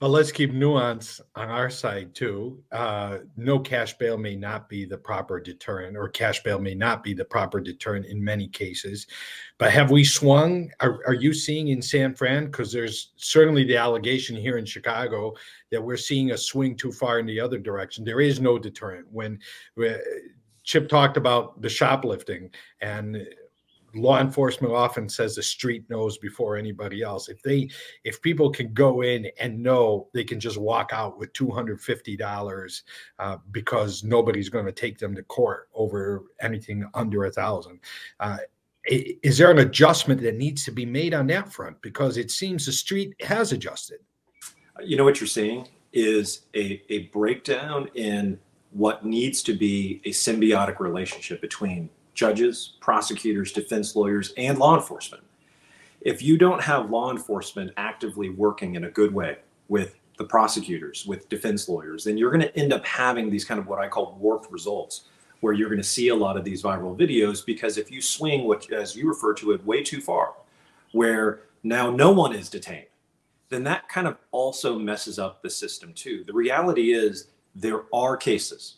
But 0.00 0.08
let's 0.08 0.32
keep 0.32 0.54
nuance 0.54 1.20
on 1.36 1.50
our 1.50 1.68
side 1.68 2.14
too. 2.14 2.64
Uh, 2.72 3.18
no 3.36 3.58
cash 3.58 3.98
bail 3.98 4.16
may 4.16 4.34
not 4.34 4.66
be 4.66 4.86
the 4.86 4.96
proper 4.96 5.38
deterrent, 5.38 5.94
or 5.94 6.08
cash 6.08 6.42
bail 6.42 6.58
may 6.58 6.74
not 6.74 7.04
be 7.04 7.12
the 7.12 7.26
proper 7.26 7.60
deterrent 7.60 8.06
in 8.06 8.24
many 8.24 8.48
cases. 8.48 9.06
But 9.58 9.72
have 9.72 9.90
we 9.90 10.04
swung? 10.04 10.70
Are, 10.80 11.00
are 11.06 11.12
you 11.12 11.34
seeing 11.34 11.68
in 11.68 11.82
San 11.82 12.14
Fran? 12.14 12.46
Because 12.46 12.72
there's 12.72 13.12
certainly 13.16 13.62
the 13.62 13.76
allegation 13.76 14.36
here 14.36 14.56
in 14.56 14.64
Chicago 14.64 15.34
that 15.70 15.82
we're 15.82 15.98
seeing 15.98 16.30
a 16.30 16.38
swing 16.38 16.76
too 16.76 16.92
far 16.92 17.18
in 17.18 17.26
the 17.26 17.38
other 17.38 17.58
direction. 17.58 18.02
There 18.02 18.22
is 18.22 18.40
no 18.40 18.58
deterrent. 18.58 19.06
When 19.12 19.38
uh, 19.78 19.98
Chip 20.64 20.88
talked 20.88 21.18
about 21.18 21.60
the 21.60 21.68
shoplifting 21.68 22.50
and 22.80 23.26
law 23.94 24.20
enforcement 24.20 24.72
often 24.72 25.08
says 25.08 25.34
the 25.34 25.42
street 25.42 25.88
knows 25.88 26.18
before 26.18 26.56
anybody 26.56 27.02
else. 27.02 27.28
If 27.28 27.42
they 27.42 27.70
if 28.04 28.20
people 28.22 28.50
can 28.50 28.72
go 28.72 29.02
in 29.02 29.28
and 29.40 29.62
know 29.62 30.08
they 30.12 30.24
can 30.24 30.40
just 30.40 30.58
walk 30.58 30.90
out 30.92 31.18
with 31.18 31.32
$250 31.32 32.82
uh, 33.18 33.36
because 33.50 34.04
nobody's 34.04 34.48
going 34.48 34.66
to 34.66 34.72
take 34.72 34.98
them 34.98 35.14
to 35.14 35.22
court 35.24 35.68
over 35.74 36.24
anything 36.40 36.88
under 36.94 37.24
a 37.24 37.30
thousand. 37.30 37.80
Uh, 38.18 38.38
is 38.84 39.36
there 39.36 39.50
an 39.50 39.58
adjustment 39.58 40.20
that 40.22 40.36
needs 40.36 40.64
to 40.64 40.70
be 40.70 40.86
made 40.86 41.12
on 41.12 41.26
that 41.28 41.52
front? 41.52 41.80
Because 41.82 42.16
it 42.16 42.30
seems 42.30 42.64
the 42.66 42.72
street 42.72 43.14
has 43.20 43.52
adjusted. 43.52 43.98
You 44.82 44.96
know 44.96 45.04
what 45.04 45.20
you're 45.20 45.28
seeing 45.28 45.68
is 45.92 46.42
a, 46.54 46.82
a 46.88 47.08
breakdown 47.08 47.90
in 47.94 48.38
what 48.70 49.04
needs 49.04 49.42
to 49.42 49.54
be 49.54 50.00
a 50.04 50.10
symbiotic 50.10 50.80
relationship 50.80 51.40
between 51.40 51.90
judges, 52.20 52.74
prosecutors, 52.80 53.50
defense 53.50 53.96
lawyers, 53.96 54.34
and 54.36 54.58
law 54.58 54.76
enforcement. 54.76 55.24
If 56.02 56.20
you 56.20 56.36
don't 56.36 56.60
have 56.60 56.90
law 56.90 57.10
enforcement 57.10 57.72
actively 57.78 58.28
working 58.28 58.74
in 58.74 58.84
a 58.84 58.90
good 58.90 59.14
way 59.14 59.38
with 59.68 59.96
the 60.18 60.24
prosecutors, 60.24 61.06
with 61.06 61.30
defense 61.30 61.66
lawyers, 61.66 62.04
then 62.04 62.18
you're 62.18 62.30
going 62.30 62.42
to 62.42 62.54
end 62.58 62.74
up 62.74 62.84
having 62.84 63.30
these 63.30 63.46
kind 63.46 63.58
of 63.58 63.66
what 63.66 63.78
I 63.78 63.88
call 63.88 64.18
warped 64.20 64.52
results, 64.52 65.04
where 65.40 65.54
you're 65.54 65.70
going 65.70 65.80
to 65.80 65.94
see 65.98 66.08
a 66.08 66.14
lot 66.14 66.36
of 66.36 66.44
these 66.44 66.62
viral 66.62 66.94
videos 66.94 67.44
because 67.44 67.78
if 67.78 67.90
you 67.90 68.02
swing 68.02 68.46
what, 68.46 68.70
as 68.70 68.94
you 68.94 69.08
refer 69.08 69.32
to 69.32 69.52
it, 69.52 69.64
way 69.64 69.82
too 69.82 70.02
far, 70.02 70.34
where 70.92 71.44
now 71.62 71.90
no 71.90 72.12
one 72.12 72.34
is 72.34 72.50
detained, 72.50 72.84
then 73.48 73.64
that 73.64 73.88
kind 73.88 74.06
of 74.06 74.18
also 74.30 74.78
messes 74.78 75.18
up 75.18 75.40
the 75.40 75.48
system 75.48 75.94
too. 75.94 76.22
The 76.26 76.34
reality 76.34 76.92
is 76.92 77.28
there 77.54 77.84
are 77.94 78.14
cases, 78.18 78.76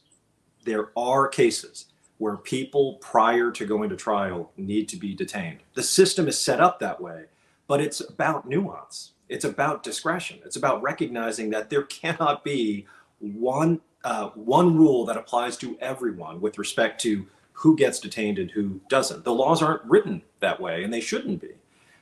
there 0.64 0.90
are 0.96 1.26
cases 1.26 1.86
where 2.22 2.36
people 2.36 2.94
prior 3.00 3.50
to 3.50 3.66
going 3.66 3.90
to 3.90 3.96
trial 3.96 4.52
need 4.56 4.88
to 4.88 4.96
be 4.96 5.12
detained. 5.12 5.58
The 5.74 5.82
system 5.82 6.28
is 6.28 6.40
set 6.40 6.60
up 6.60 6.78
that 6.78 7.00
way, 7.00 7.24
but 7.66 7.80
it's 7.80 8.00
about 8.00 8.48
nuance. 8.48 9.14
It's 9.28 9.44
about 9.44 9.82
discretion. 9.82 10.38
It's 10.44 10.54
about 10.54 10.82
recognizing 10.82 11.50
that 11.50 11.68
there 11.68 11.82
cannot 11.82 12.44
be 12.44 12.86
one 13.18 13.80
uh, 14.04 14.28
one 14.34 14.76
rule 14.76 15.04
that 15.06 15.16
applies 15.16 15.56
to 15.56 15.76
everyone 15.80 16.40
with 16.40 16.58
respect 16.58 17.00
to 17.00 17.26
who 17.54 17.76
gets 17.76 17.98
detained 17.98 18.38
and 18.38 18.52
who 18.52 18.80
doesn't. 18.88 19.24
The 19.24 19.34
laws 19.34 19.60
aren't 19.60 19.84
written 19.84 20.22
that 20.38 20.60
way, 20.60 20.84
and 20.84 20.94
they 20.94 21.00
shouldn't 21.00 21.40
be. 21.40 21.50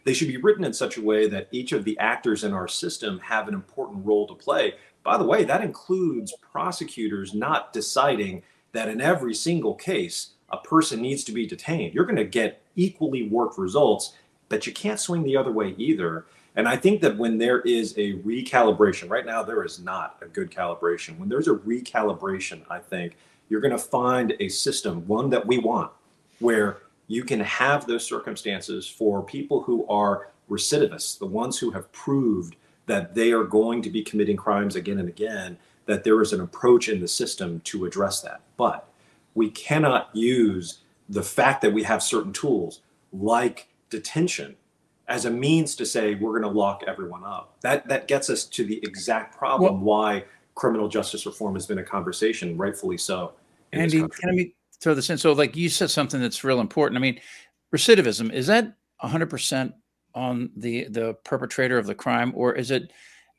They 0.05 0.13
should 0.13 0.29
be 0.29 0.37
written 0.37 0.65
in 0.65 0.75
such 0.75 0.99
a 0.99 1.03
way 1.03 1.29
that 1.29 1.49
each 1.51 1.73
of 1.73 1.85
the 1.85 1.99
actors 1.99 2.45
in 2.45 2.53
our 2.53 2.69
system 2.69 3.21
have 3.21 3.49
an 3.49 3.55
important 3.55 4.05
role 4.05 4.27
to 4.27 4.35
play. 4.35 4.75
By 5.03 5.17
the 5.17 5.25
way, 5.25 5.45
that 5.45 5.65
includes 5.65 6.35
prosecutors 6.53 7.33
not 7.33 7.73
deciding 7.73 8.43
that 8.73 8.89
in 8.89 9.01
every 9.01 9.35
single 9.35 9.75
case, 9.75 10.31
a 10.51 10.59
person 10.59 11.01
needs 11.01 11.25
to 11.25 11.33
be 11.33 11.47
detained. 11.47 11.95
You're 11.95 12.05
going 12.05 12.17
to 12.17 12.25
get 12.25 12.63
equally 12.77 13.29
worked 13.29 13.59
results, 13.59 14.15
but 14.49 14.67
you 14.67 14.73
can't 14.73 15.01
swing 15.01 15.23
the 15.23 15.37
other 15.37 15.53
way 15.53 15.75
either. 15.79 16.27
And 16.57 16.69
I 16.69 16.77
think 16.77 17.01
that 17.03 17.17
when 17.17 17.39
there 17.39 17.61
is 17.61 17.95
a 17.97 18.15
recalibration, 18.15 19.09
right 19.09 19.25
now 19.27 19.43
there 19.43 19.65
is 19.65 19.79
not 19.79 20.17
a 20.21 20.27
good 20.27 20.51
calibration. 20.51 21.19
When 21.19 21.29
there's 21.29 21.49
a 21.49 21.55
recalibration, 21.55 22.63
I 22.69 22.79
think 22.79 23.17
you're 23.49 23.61
going 23.61 23.71
to 23.71 23.79
find 23.79 24.35
a 24.41 24.49
system, 24.49 25.07
one 25.07 25.31
that 25.31 25.47
we 25.47 25.59
want, 25.59 25.93
where 26.41 26.79
you 27.07 27.25
can 27.25 27.41
have 27.41 27.87
those 27.87 28.05
circumstances 28.05 28.89
for 28.89 29.23
people 29.23 29.63
who 29.63 29.87
are 29.89 30.31
recidivists, 30.49 31.19
the 31.19 31.27
ones 31.27 31.59
who 31.59 31.71
have 31.71 31.91
proved 31.93 32.57
that 32.87 33.15
they 33.15 33.33
are 33.33 33.45
going 33.45 33.83
to 33.83 33.91
be 33.91 34.03
committing 34.03 34.37
crimes 34.37 34.75
again 34.75 34.99
and 34.99 35.09
again, 35.09 35.57
that 35.91 36.05
there 36.05 36.21
is 36.23 36.33
an 36.33 36.41
approach 36.41 36.89
in 36.89 37.01
the 37.01 37.09
system 37.09 37.61
to 37.65 37.85
address 37.85 38.21
that. 38.23 38.41
But 38.57 38.89
we 39.35 39.51
cannot 39.51 40.15
use 40.15 40.79
the 41.09 41.23
fact 41.23 41.63
that 41.63 41.73
we 41.73 41.83
have 41.83 42.03
certain 42.03 42.33
tools 42.33 42.81
like 43.13 43.69
detention 43.91 44.57
as 45.09 45.25
a 45.25 45.31
means 45.31 45.75
to 45.75 45.85
say 45.85 46.15
we're 46.15 46.39
going 46.39 46.51
to 46.51 46.59
lock 46.59 46.85
everyone 46.87 47.25
up. 47.25 47.57
That 47.63 47.89
that 47.89 48.07
gets 48.07 48.31
us 48.31 48.45
to 48.45 48.65
the 48.65 48.79
exact 48.85 49.37
problem 49.37 49.75
well, 49.75 49.83
why 49.83 50.25
criminal 50.55 50.89
justice 50.89 51.27
reform 51.27 51.55
has 51.55 51.67
been 51.67 51.79
a 51.79 51.83
conversation, 51.83 52.57
rightfully 52.57 52.97
so. 52.97 53.33
Endy, 53.73 53.99
can 53.99 54.39
I 54.39 54.53
throw 54.81 54.95
this 54.95 55.11
in? 55.11 55.19
So, 55.19 55.33
like 55.33 55.57
you 55.57 55.69
said, 55.69 55.91
something 55.91 56.21
that's 56.21 56.45
real 56.45 56.61
important. 56.61 56.97
I 56.97 57.01
mean, 57.01 57.21
recidivism 57.75 58.33
is 58.33 58.47
that 58.47 58.77
100 59.01 59.29
percent 59.29 59.75
on 60.15 60.51
the 60.57 60.85
the 60.85 61.15
perpetrator 61.25 61.77
of 61.77 61.87
the 61.87 61.95
crime, 61.95 62.33
or 62.37 62.55
is 62.55 62.71
it 62.71 62.93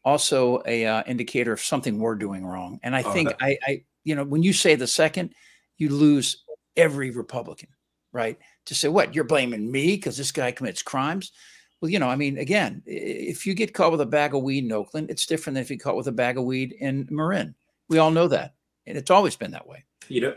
also 0.03 0.62
a 0.65 0.86
uh, 0.86 1.03
indicator 1.08 1.53
of 1.53 1.62
something 1.62 2.00
we're 2.00 2.15
doing 2.15 2.46
wrong. 2.46 2.79
And 2.84 2.96
I 2.96 3.03
oh, 3.03 3.12
think 3.12 3.29
that- 3.29 3.41
I, 3.41 3.58
I, 3.65 3.84
you 4.03 4.15
know, 4.15 4.24
when 4.24 4.43
you 4.43 4.53
say 4.53 4.75
the 4.75 4.88
second, 4.88 5.34
you 5.77 5.89
lose 5.89 6.43
every 6.75 7.12
Republican, 7.12 7.70
right? 8.12 8.38
To 8.65 8.75
say 8.75 8.88
what 8.88 9.13
you're 9.13 9.24
blaming 9.24 9.72
me 9.72 9.96
because 9.96 10.17
this 10.17 10.31
guy 10.31 10.51
commits 10.51 10.81
crimes. 10.81 11.31
Well, 11.81 11.89
you 11.89 12.00
know, 12.00 12.10
I 12.10 12.15
mean, 12.15 12.38
again, 12.38 12.84
if 12.86 13.48
you 13.48 13.55
get 13.55 13.74
caught 13.74 13.91
with 13.91 14.01
a 14.01 14.05
bag 14.05 14.36
of 14.36 14.43
weed 14.43 14.63
in 14.63 14.72
Oakland, 14.72 15.10
it's 15.10 15.25
different 15.25 15.55
than 15.55 15.63
if 15.63 15.72
you 15.72 15.79
caught 15.79 15.96
with 15.96 16.08
a 16.08 16.12
bag 16.12 16.38
of 16.38 16.43
weed 16.43 16.74
in 16.79 17.08
Marin. 17.10 17.55
We 17.89 17.98
all 17.98 18.12
know 18.12 18.27
that, 18.27 18.53
and 18.86 18.98
it's 18.98 19.10
always 19.10 19.36
been 19.36 19.51
that 19.51 19.67
way. 19.67 19.84
You 20.08 20.22
know, 20.22 20.36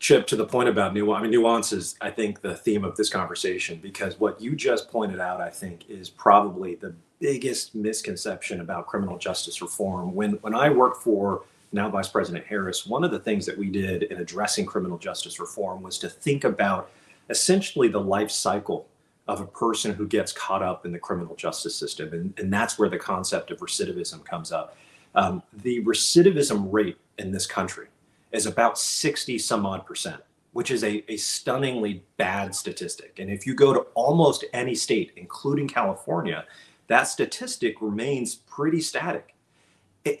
Chip, 0.00 0.26
to 0.26 0.36
the 0.36 0.44
point 0.44 0.68
about 0.68 0.92
nuance. 0.92 1.20
I 1.20 1.22
mean, 1.22 1.30
nuance 1.30 1.72
is, 1.72 1.96
I 2.00 2.10
think, 2.10 2.40
the 2.40 2.54
theme 2.54 2.84
of 2.84 2.96
this 2.96 3.08
conversation 3.08 3.78
because 3.80 4.18
what 4.18 4.40
you 4.40 4.54
just 4.56 4.90
pointed 4.90 5.20
out, 5.20 5.40
I 5.40 5.50
think, 5.50 5.88
is 5.88 6.10
probably 6.10 6.74
the 6.74 6.94
biggest 7.20 7.74
misconception 7.74 8.60
about 8.60 8.86
criminal 8.86 9.18
justice 9.18 9.62
reform. 9.62 10.14
When 10.14 10.32
when 10.42 10.54
I 10.54 10.70
worked 10.70 11.02
for 11.02 11.42
now 11.72 11.90
Vice 11.90 12.08
President 12.08 12.46
Harris, 12.46 12.86
one 12.86 13.04
of 13.04 13.10
the 13.10 13.18
things 13.18 13.44
that 13.46 13.58
we 13.58 13.68
did 13.68 14.04
in 14.04 14.18
addressing 14.18 14.64
criminal 14.64 14.96
justice 14.96 15.40
reform 15.40 15.82
was 15.82 15.98
to 15.98 16.08
think 16.08 16.44
about 16.44 16.90
essentially 17.30 17.88
the 17.88 18.00
life 18.00 18.30
cycle 18.30 18.86
of 19.26 19.40
a 19.40 19.46
person 19.46 19.92
who 19.92 20.06
gets 20.06 20.32
caught 20.32 20.62
up 20.62 20.84
in 20.84 20.92
the 20.92 20.98
criminal 20.98 21.34
justice 21.34 21.74
system. 21.74 22.12
And, 22.12 22.34
and 22.38 22.52
that's 22.52 22.78
where 22.78 22.88
the 22.88 22.98
concept 22.98 23.50
of 23.50 23.58
recidivism 23.58 24.24
comes 24.24 24.52
up. 24.52 24.76
Um, 25.14 25.42
the 25.52 25.82
recidivism 25.84 26.68
rate 26.70 26.98
in 27.18 27.32
this 27.32 27.46
country 27.46 27.86
is 28.32 28.46
about 28.46 28.78
60 28.78 29.38
some 29.38 29.64
odd 29.64 29.86
percent, 29.86 30.20
which 30.52 30.70
is 30.70 30.84
a, 30.84 31.04
a 31.10 31.16
stunningly 31.16 32.02
bad 32.16 32.54
statistic. 32.54 33.18
And 33.18 33.30
if 33.30 33.46
you 33.46 33.54
go 33.54 33.72
to 33.72 33.80
almost 33.94 34.44
any 34.52 34.74
state, 34.74 35.12
including 35.16 35.68
California, 35.68 36.44
that 36.88 37.04
statistic 37.04 37.80
remains 37.80 38.34
pretty 38.34 38.80
static. 38.80 39.34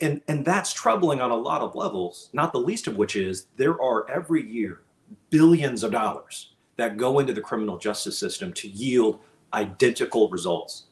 And, 0.00 0.22
and 0.28 0.44
that's 0.44 0.72
troubling 0.72 1.20
on 1.20 1.30
a 1.30 1.36
lot 1.36 1.60
of 1.60 1.74
levels, 1.74 2.30
not 2.32 2.52
the 2.52 2.58
least 2.58 2.86
of 2.86 2.96
which 2.96 3.16
is 3.16 3.46
there 3.56 3.80
are 3.82 4.10
every 4.10 4.48
year 4.48 4.80
billions 5.28 5.82
of 5.82 5.92
dollars 5.92 6.54
that 6.76 6.96
go 6.96 7.18
into 7.18 7.34
the 7.34 7.40
criminal 7.40 7.76
justice 7.76 8.18
system 8.18 8.52
to 8.54 8.68
yield 8.68 9.20
identical 9.52 10.28
results. 10.30 10.84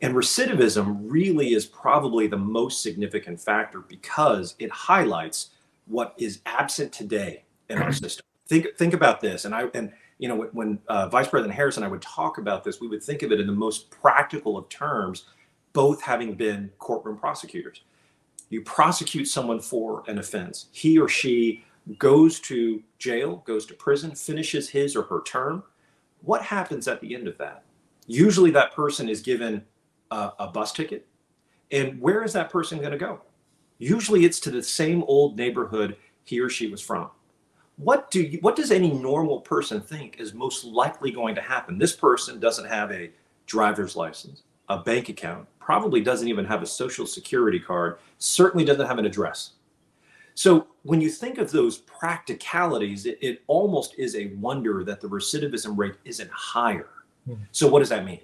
And 0.00 0.14
recidivism 0.14 0.98
really 1.02 1.54
is 1.54 1.66
probably 1.66 2.26
the 2.26 2.36
most 2.36 2.82
significant 2.82 3.40
factor 3.40 3.80
because 3.80 4.54
it 4.58 4.70
highlights 4.70 5.50
what 5.86 6.14
is 6.16 6.40
absent 6.46 6.92
today 6.92 7.44
in 7.68 7.78
our 7.78 7.92
system. 7.92 8.24
Think 8.46 8.68
think 8.78 8.94
about 8.94 9.20
this, 9.20 9.44
and 9.44 9.54
I 9.54 9.64
and 9.74 9.92
you 10.18 10.28
know, 10.28 10.48
when 10.52 10.78
uh, 10.88 11.08
Vice 11.08 11.28
President 11.28 11.54
Harris 11.54 11.76
and 11.76 11.84
I 11.84 11.88
would 11.88 12.02
talk 12.02 12.38
about 12.38 12.64
this, 12.64 12.80
we 12.80 12.88
would 12.88 13.02
think 13.02 13.22
of 13.22 13.32
it 13.32 13.40
in 13.40 13.46
the 13.46 13.52
most 13.52 13.90
practical 13.90 14.56
of 14.58 14.68
terms, 14.68 15.26
both 15.72 16.02
having 16.02 16.34
been 16.34 16.70
courtroom 16.78 17.16
prosecutors. 17.16 17.82
you 18.50 18.62
prosecute 18.62 19.28
someone 19.28 19.60
for 19.60 20.02
an 20.08 20.18
offense. 20.18 20.66
He 20.72 20.98
or 20.98 21.08
she 21.08 21.64
goes 21.98 22.40
to 22.40 22.82
jail, 22.98 23.42
goes 23.46 23.64
to 23.66 23.74
prison, 23.74 24.14
finishes 24.14 24.68
his 24.68 24.96
or 24.96 25.02
her 25.02 25.22
term. 25.22 25.62
What 26.22 26.42
happens 26.42 26.88
at 26.88 27.00
the 27.00 27.14
end 27.14 27.28
of 27.28 27.38
that? 27.38 27.64
Usually, 28.06 28.50
that 28.52 28.72
person 28.72 29.08
is 29.08 29.20
given 29.20 29.64
a, 30.10 30.32
a 30.38 30.46
bus 30.48 30.72
ticket. 30.72 31.06
And 31.70 32.00
where 32.00 32.24
is 32.24 32.32
that 32.32 32.50
person 32.50 32.78
going 32.78 32.92
to 32.92 32.98
go? 32.98 33.20
Usually, 33.78 34.24
it's 34.24 34.40
to 34.40 34.50
the 34.50 34.62
same 34.62 35.04
old 35.04 35.36
neighborhood 35.36 35.96
he 36.24 36.40
or 36.40 36.48
she 36.48 36.68
was 36.68 36.80
from. 36.80 37.10
What 37.78 38.10
do 38.10 38.22
you, 38.22 38.38
what 38.40 38.56
does 38.56 38.72
any 38.72 38.92
normal 38.92 39.40
person 39.40 39.80
think 39.80 40.18
is 40.18 40.34
most 40.34 40.64
likely 40.64 41.12
going 41.12 41.34
to 41.36 41.40
happen? 41.40 41.78
This 41.78 41.94
person 41.94 42.40
doesn't 42.40 42.66
have 42.66 42.90
a 42.90 43.10
driver's 43.46 43.94
license, 43.94 44.42
a 44.68 44.78
bank 44.78 45.08
account, 45.08 45.46
probably 45.60 46.00
doesn't 46.00 46.28
even 46.28 46.44
have 46.44 46.62
a 46.62 46.66
social 46.66 47.06
security 47.06 47.60
card, 47.60 47.98
certainly 48.18 48.64
doesn't 48.64 48.86
have 48.86 48.98
an 48.98 49.06
address. 49.06 49.52
So 50.34 50.66
when 50.82 51.00
you 51.00 51.08
think 51.08 51.38
of 51.38 51.50
those 51.50 51.78
practicalities, 51.78 53.06
it, 53.06 53.18
it 53.20 53.42
almost 53.46 53.94
is 53.96 54.16
a 54.16 54.28
wonder 54.34 54.82
that 54.84 55.00
the 55.00 55.08
recidivism 55.08 55.76
rate 55.76 55.96
isn't 56.04 56.30
higher. 56.30 56.88
Hmm. 57.26 57.34
So 57.52 57.68
what 57.68 57.78
does 57.80 57.88
that 57.90 58.04
mean? 58.04 58.20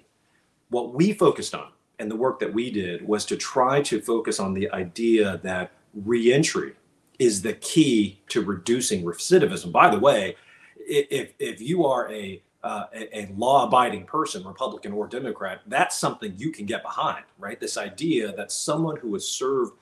What 0.69 0.93
we 0.93 1.13
focused 1.13 1.55
on 1.55 1.69
and 1.99 2.11
the 2.11 2.15
work 2.15 2.39
that 2.39 2.53
we 2.53 2.71
did 2.71 3.07
was 3.07 3.25
to 3.25 3.37
try 3.37 3.81
to 3.83 4.01
focus 4.01 4.39
on 4.39 4.53
the 4.53 4.69
idea 4.71 5.39
that 5.43 5.71
reentry 5.93 6.73
is 7.19 7.41
the 7.41 7.53
key 7.53 8.21
to 8.29 8.41
reducing 8.41 9.03
recidivism. 9.03 9.71
By 9.71 9.89
the 9.89 9.99
way, 9.99 10.35
if 10.77 11.33
if 11.39 11.61
you 11.61 11.85
are 11.85 12.11
a 12.11 12.41
uh, 12.63 12.85
a, 12.93 13.19
a 13.19 13.31
law-abiding 13.37 14.05
person, 14.05 14.43
Republican 14.43 14.91
or 14.91 15.07
Democrat, 15.07 15.61
that's 15.67 15.97
something 15.97 16.33
you 16.35 16.51
can 16.51 16.65
get 16.65 16.81
behind, 16.81 17.23
right? 17.37 17.59
This 17.59 17.77
idea 17.77 18.35
that 18.35 18.51
someone 18.51 18.95
who 18.95 19.13
has 19.13 19.27
served 19.27 19.73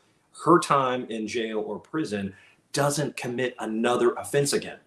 her 0.43 0.59
time 0.59 1.05
in 1.09 1.25
jail 1.25 1.59
or 1.59 1.79
prison 1.79 2.33
doesn't 2.73 3.15
commit 3.15 3.55
another 3.59 4.13
offense 4.15 4.51
again. 4.51 4.79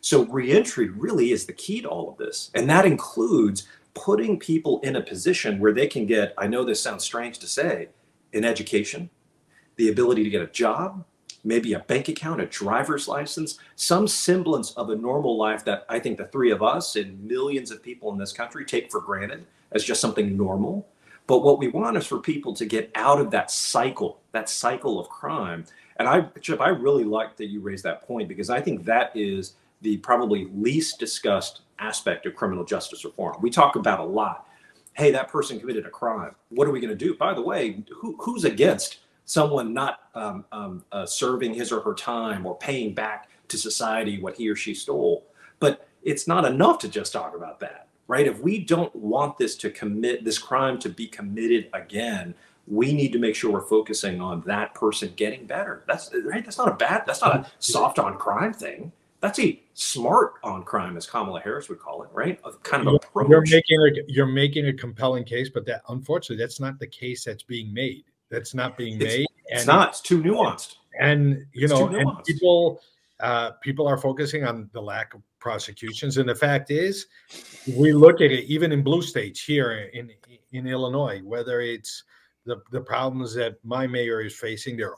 So 0.00 0.26
reentry 0.26 0.90
really 0.90 1.32
is 1.32 1.44
the 1.44 1.52
key 1.52 1.80
to 1.82 1.88
all 1.88 2.08
of 2.08 2.18
this, 2.18 2.50
and 2.54 2.70
that 2.70 2.86
includes 2.86 3.66
putting 3.94 4.38
people 4.38 4.78
in 4.80 4.94
a 4.96 5.02
position 5.02 5.58
where 5.58 5.72
they 5.72 5.88
can 5.88 6.06
get. 6.06 6.32
I 6.38 6.46
know 6.46 6.64
this 6.64 6.80
sounds 6.80 7.02
strange 7.02 7.38
to 7.40 7.48
say, 7.48 7.88
an 8.32 8.44
education, 8.44 9.10
the 9.74 9.88
ability 9.88 10.22
to 10.22 10.30
get 10.30 10.42
a 10.42 10.46
job, 10.46 11.04
maybe 11.44 11.72
a 11.72 11.80
bank 11.80 12.08
account, 12.08 12.40
a 12.40 12.46
driver's 12.46 13.08
license, 13.08 13.58
some 13.76 14.06
semblance 14.06 14.72
of 14.72 14.90
a 14.90 14.96
normal 14.96 15.36
life 15.36 15.64
that 15.64 15.86
I 15.88 15.98
think 15.98 16.18
the 16.18 16.26
three 16.26 16.50
of 16.50 16.62
us 16.62 16.96
and 16.96 17.22
millions 17.24 17.70
of 17.70 17.82
people 17.82 18.12
in 18.12 18.18
this 18.18 18.32
country 18.32 18.64
take 18.64 18.90
for 18.90 19.00
granted 19.00 19.46
as 19.72 19.84
just 19.84 20.00
something 20.00 20.36
normal. 20.36 20.86
But 21.26 21.44
what 21.44 21.58
we 21.58 21.68
want 21.68 21.96
is 21.96 22.06
for 22.06 22.18
people 22.18 22.54
to 22.54 22.66
get 22.66 22.90
out 22.94 23.20
of 23.20 23.30
that 23.30 23.50
cycle, 23.50 24.20
that 24.32 24.48
cycle 24.48 24.98
of 24.98 25.08
crime. 25.08 25.64
And 25.96 26.08
I, 26.08 26.22
Chip, 26.40 26.60
I 26.60 26.68
really 26.70 27.04
like 27.04 27.36
that 27.36 27.46
you 27.46 27.60
raised 27.60 27.84
that 27.84 28.02
point 28.02 28.28
because 28.28 28.50
I 28.50 28.60
think 28.60 28.84
that 28.84 29.12
is 29.14 29.54
the 29.80 29.98
probably 29.98 30.48
least 30.54 30.98
discussed 30.98 31.60
aspect 31.78 32.26
of 32.26 32.34
criminal 32.34 32.64
justice 32.64 33.04
reform. 33.04 33.36
We 33.40 33.50
talk 33.50 33.76
about 33.76 34.00
a 34.00 34.04
lot. 34.04 34.46
Hey, 34.94 35.10
that 35.12 35.28
person 35.28 35.60
committed 35.60 35.86
a 35.86 35.90
crime. 35.90 36.34
What 36.50 36.66
are 36.66 36.72
we 36.72 36.80
going 36.80 36.96
to 36.96 37.04
do? 37.04 37.14
By 37.14 37.32
the 37.32 37.42
way, 37.42 37.82
who, 37.94 38.16
who's 38.20 38.44
against 38.44 38.98
someone 39.30 39.72
not 39.72 40.00
um, 40.16 40.44
um, 40.50 40.84
uh, 40.90 41.06
serving 41.06 41.54
his 41.54 41.70
or 41.70 41.80
her 41.82 41.94
time 41.94 42.44
or 42.44 42.58
paying 42.58 42.92
back 42.92 43.28
to 43.46 43.56
society 43.56 44.20
what 44.20 44.34
he 44.34 44.48
or 44.48 44.56
she 44.56 44.74
stole. 44.74 45.24
But 45.60 45.88
it's 46.02 46.26
not 46.26 46.44
enough 46.44 46.80
to 46.80 46.88
just 46.88 47.12
talk 47.12 47.36
about 47.36 47.60
that, 47.60 47.86
right? 48.08 48.26
If 48.26 48.40
we 48.40 48.58
don't 48.58 48.94
want 48.96 49.38
this 49.38 49.54
to 49.58 49.70
commit 49.70 50.24
this 50.24 50.36
crime 50.36 50.80
to 50.80 50.88
be 50.88 51.06
committed 51.06 51.68
again, 51.74 52.34
we 52.66 52.92
need 52.92 53.12
to 53.12 53.20
make 53.20 53.36
sure 53.36 53.52
we're 53.52 53.60
focusing 53.60 54.20
on 54.20 54.40
that 54.46 54.74
person 54.74 55.12
getting 55.14 55.46
better. 55.46 55.84
That's 55.86 56.10
right. 56.24 56.44
That's 56.44 56.58
not 56.58 56.66
a 56.66 56.74
bad. 56.74 57.04
That's 57.06 57.20
not 57.20 57.36
a 57.36 57.46
soft 57.60 58.00
on 58.00 58.18
crime 58.18 58.52
thing. 58.52 58.90
That's 59.20 59.38
a 59.38 59.62
smart 59.74 60.34
on 60.42 60.64
crime, 60.64 60.96
as 60.96 61.06
Kamala 61.06 61.40
Harris 61.40 61.68
would 61.68 61.78
call 61.78 62.02
it, 62.02 62.08
right? 62.12 62.40
A 62.42 62.52
kind 62.64 62.88
of 62.88 62.94
approach. 62.96 63.28
You're 63.28 63.42
making 63.42 63.80
a, 63.80 63.90
you're 64.08 64.26
making 64.26 64.66
a 64.66 64.72
compelling 64.72 65.22
case, 65.22 65.50
but 65.50 65.64
that 65.66 65.82
unfortunately 65.88 66.42
that's 66.42 66.58
not 66.58 66.80
the 66.80 66.86
case 66.88 67.22
that's 67.22 67.44
being 67.44 67.72
made 67.72 68.04
that's 68.30 68.54
not 68.54 68.76
being 68.76 68.98
made. 68.98 69.26
It's 69.46 69.62
and, 69.62 69.66
not. 69.66 69.88
It's 69.90 70.00
too 70.00 70.22
nuanced. 70.22 70.76
And 70.98 71.46
you 71.52 71.64
It's 71.64 71.72
know, 71.72 71.88
and 71.88 72.24
people 72.24 72.80
uh, 73.20 73.52
people 73.62 73.86
are 73.86 73.98
focusing 73.98 74.44
on 74.44 74.70
the 74.72 74.80
lack 74.80 75.14
of 75.14 75.22
prosecutions, 75.38 76.16
and 76.16 76.28
the 76.28 76.34
fact 76.34 76.70
is, 76.70 77.06
we 77.76 77.92
look 77.92 78.20
at 78.20 78.30
it 78.30 78.44
even 78.44 78.72
in 78.72 78.82
blue 78.82 79.02
states 79.02 79.42
here 79.42 79.90
in 79.92 80.10
in 80.52 80.66
Illinois, 80.66 81.20
whether 81.24 81.60
it's 81.60 82.04
the 82.44 82.56
the 82.70 82.80
problems 82.80 83.34
that 83.34 83.56
my 83.64 83.86
mayor 83.86 84.20
is 84.20 84.36
facing, 84.36 84.76
they're 84.76 84.94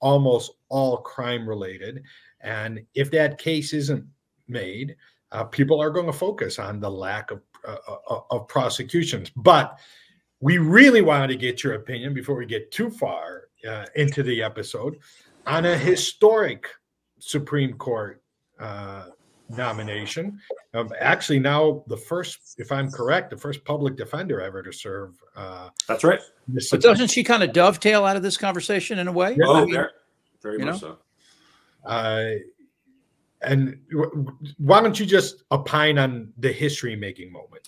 almost 0.00 0.52
all 0.68 0.98
crime 0.98 1.48
related, 1.48 2.02
and 2.40 2.80
if 2.94 3.10
that 3.10 3.38
case 3.38 3.72
isn't 3.72 4.04
made, 4.46 4.96
uh, 5.32 5.44
people 5.44 5.80
are 5.80 5.90
going 5.90 6.06
to 6.06 6.12
focus 6.12 6.58
on 6.58 6.80
the 6.80 6.90
lack 6.90 7.30
of 7.30 7.40
uh, 7.66 7.76
uh, 8.10 8.20
of 8.30 8.48
prosecutions, 8.48 9.30
but 9.36 9.78
we 10.40 10.58
really 10.58 11.02
wanted 11.02 11.28
to 11.28 11.36
get 11.36 11.62
your 11.64 11.74
opinion 11.74 12.14
before 12.14 12.36
we 12.36 12.46
get 12.46 12.70
too 12.70 12.90
far 12.90 13.48
uh, 13.68 13.86
into 13.96 14.22
the 14.22 14.42
episode 14.42 14.96
on 15.46 15.64
a 15.66 15.76
historic 15.76 16.68
Supreme 17.18 17.74
Court 17.74 18.22
uh, 18.60 19.06
nomination. 19.48 20.38
Um, 20.74 20.90
actually, 21.00 21.40
now 21.40 21.82
the 21.88 21.96
first, 21.96 22.54
if 22.58 22.70
I'm 22.70 22.90
correct, 22.90 23.30
the 23.30 23.36
first 23.36 23.64
public 23.64 23.96
defender 23.96 24.40
ever 24.40 24.62
to 24.62 24.72
serve. 24.72 25.14
Uh, 25.34 25.70
That's 25.88 26.04
right. 26.04 26.20
But 26.46 26.62
Supreme- 26.62 26.80
doesn't 26.92 27.08
she 27.10 27.24
kind 27.24 27.42
of 27.42 27.52
dovetail 27.52 28.04
out 28.04 28.16
of 28.16 28.22
this 28.22 28.36
conversation 28.36 28.98
in 28.98 29.08
a 29.08 29.12
way? 29.12 29.30
Yeah, 29.38 29.46
Oh, 29.46 29.54
I 29.56 29.64
mean, 29.64 29.74
very, 29.74 29.88
very 30.42 30.58
much 30.58 30.66
know? 30.82 30.98
so. 31.84 31.88
uh, 31.90 32.30
and 33.42 33.78
w- 33.90 34.10
w- 34.10 34.36
why 34.58 34.80
don't 34.82 34.98
you 34.98 35.06
just 35.06 35.44
opine 35.52 35.96
on 35.98 36.32
the 36.38 36.52
history 36.52 36.96
making 36.96 37.32
moment? 37.32 37.62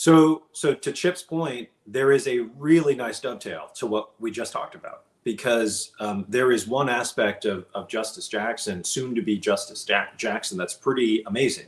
So, 0.00 0.44
so 0.52 0.72
to 0.72 0.92
Chip's 0.92 1.22
point, 1.22 1.68
there 1.86 2.10
is 2.10 2.26
a 2.26 2.38
really 2.56 2.94
nice 2.94 3.20
dovetail 3.20 3.70
to 3.74 3.86
what 3.86 4.18
we 4.18 4.30
just 4.30 4.50
talked 4.50 4.74
about 4.74 5.02
because 5.24 5.92
um, 6.00 6.24
there 6.26 6.52
is 6.52 6.66
one 6.66 6.88
aspect 6.88 7.44
of, 7.44 7.66
of 7.74 7.86
Justice 7.86 8.26
Jackson, 8.26 8.82
soon 8.82 9.14
to 9.14 9.20
be 9.20 9.36
Justice 9.36 9.84
Jack- 9.84 10.16
Jackson, 10.16 10.56
that's 10.56 10.72
pretty 10.72 11.22
amazing. 11.26 11.66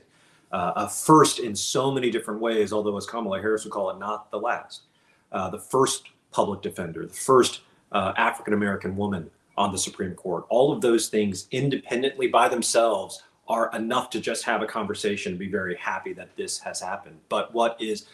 Uh, 0.51 0.73
a 0.77 0.89
first 0.89 1.41
in 1.41 1.55
so 1.55 1.91
many 1.91 2.11
different 2.11 2.41
ways, 2.41 2.73
although 2.73 2.97
as 2.97 3.05
Kamala 3.05 3.39
Harris 3.39 3.65
would 3.65 3.73
call 3.75 3.91
it, 3.91 3.99
not 3.99 4.31
the 4.31 4.41
last. 4.41 4.85
Uh, 5.31 5.51
the 5.51 5.59
first 5.59 6.05
public 6.31 6.63
defender, 6.63 7.05
the 7.05 7.13
first 7.13 7.61
uh, 7.93 8.15
African 8.17 8.55
American 8.55 8.97
woman 8.97 9.31
on 9.59 9.73
the 9.73 9.79
Supreme 9.79 10.15
Court. 10.15 10.47
All 10.49 10.73
of 10.73 10.81
those 10.81 11.09
things 11.09 11.49
independently 11.51 12.29
by 12.29 12.49
themselves 12.49 13.23
are 13.47 13.71
enough 13.75 14.09
to 14.09 14.21
just 14.21 14.45
have 14.45 14.63
a 14.63 14.67
conversation 14.67 15.33
and 15.33 15.39
be 15.39 15.51
very 15.51 15.77
happy 15.77 16.15
that 16.15 16.35
this 16.37 16.59
has 16.61 16.81
happened. 16.81 17.19
But 17.29 17.53
what 17.53 17.77
is 17.79 18.07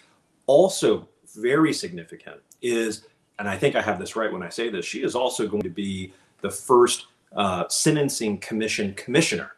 also 0.49 1.07
very 1.37 1.73
significant 1.73 2.41
is, 2.61 3.07
and 3.39 3.49
I 3.49 3.57
think 3.57 3.77
I 3.77 3.83
have 3.83 4.01
this 4.01 4.17
right 4.17 4.33
when 4.33 4.43
I 4.43 4.49
say 4.49 4.69
this, 4.69 4.85
she 4.85 5.05
is 5.05 5.15
also 5.15 5.47
going 5.47 5.63
to 5.63 5.71
be 5.71 6.13
the 6.41 6.51
first 6.51 7.07
uh, 7.37 7.69
sentencing 7.69 8.39
commission 8.39 8.95
commissioner 8.95 9.53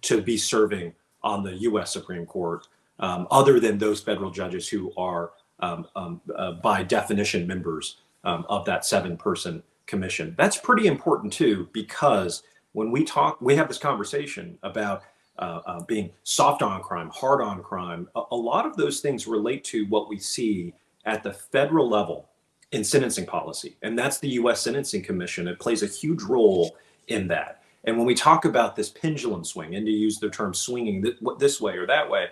to 0.00 0.22
be 0.22 0.38
serving 0.38 0.94
on 1.22 1.42
the 1.42 1.56
U.S. 1.56 1.92
Supreme 1.92 2.24
Court, 2.24 2.68
um, 3.00 3.26
other 3.30 3.58
than 3.58 3.76
those 3.76 4.00
federal 4.00 4.30
judges 4.30 4.68
who 4.68 4.92
are, 4.96 5.32
um, 5.58 5.86
um, 5.96 6.20
uh, 6.36 6.52
by 6.52 6.84
definition, 6.84 7.46
members 7.46 7.96
um, 8.22 8.46
of 8.48 8.64
that 8.66 8.84
seven-person 8.84 9.62
commission. 9.86 10.34
That's 10.38 10.56
pretty 10.56 10.86
important 10.86 11.32
too, 11.32 11.68
because 11.72 12.44
when 12.72 12.92
we 12.92 13.04
talk, 13.04 13.40
we 13.40 13.56
have 13.56 13.66
this 13.66 13.78
conversation 13.78 14.56
about 14.62 15.02
uh, 15.38 15.60
uh, 15.66 15.82
being 15.84 16.10
soft 16.24 16.62
on 16.62 16.82
crime, 16.82 17.10
hard 17.10 17.40
on 17.40 17.62
crime. 17.62 18.08
A, 18.16 18.22
a 18.32 18.36
lot 18.36 18.66
of 18.66 18.76
those 18.76 19.00
things 19.00 19.26
relate 19.26 19.64
to 19.64 19.86
what 19.86 20.08
we 20.08 20.18
see 20.18 20.74
at 21.04 21.22
the 21.22 21.32
federal 21.32 21.88
level 21.88 22.28
in 22.72 22.84
sentencing 22.84 23.26
policy, 23.26 23.76
and 23.82 23.98
that's 23.98 24.18
the 24.18 24.28
U.S. 24.30 24.60
Sentencing 24.60 25.02
Commission. 25.02 25.48
It 25.48 25.58
plays 25.58 25.82
a 25.82 25.86
huge 25.86 26.22
role 26.22 26.76
in 27.06 27.26
that. 27.28 27.62
And 27.84 27.96
when 27.96 28.06
we 28.06 28.14
talk 28.14 28.44
about 28.44 28.76
this 28.76 28.90
pendulum 28.90 29.44
swing, 29.44 29.74
and 29.74 29.86
to 29.86 29.92
use 29.92 30.18
the 30.18 30.28
term 30.28 30.52
swinging 30.52 31.02
th- 31.02 31.16
this 31.38 31.60
way 31.60 31.76
or 31.76 31.86
that 31.86 32.10
way, 32.10 32.26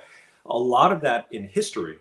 a 0.46 0.58
lot 0.58 0.92
of 0.92 1.00
that 1.02 1.26
in 1.30 1.48
history 1.48 1.98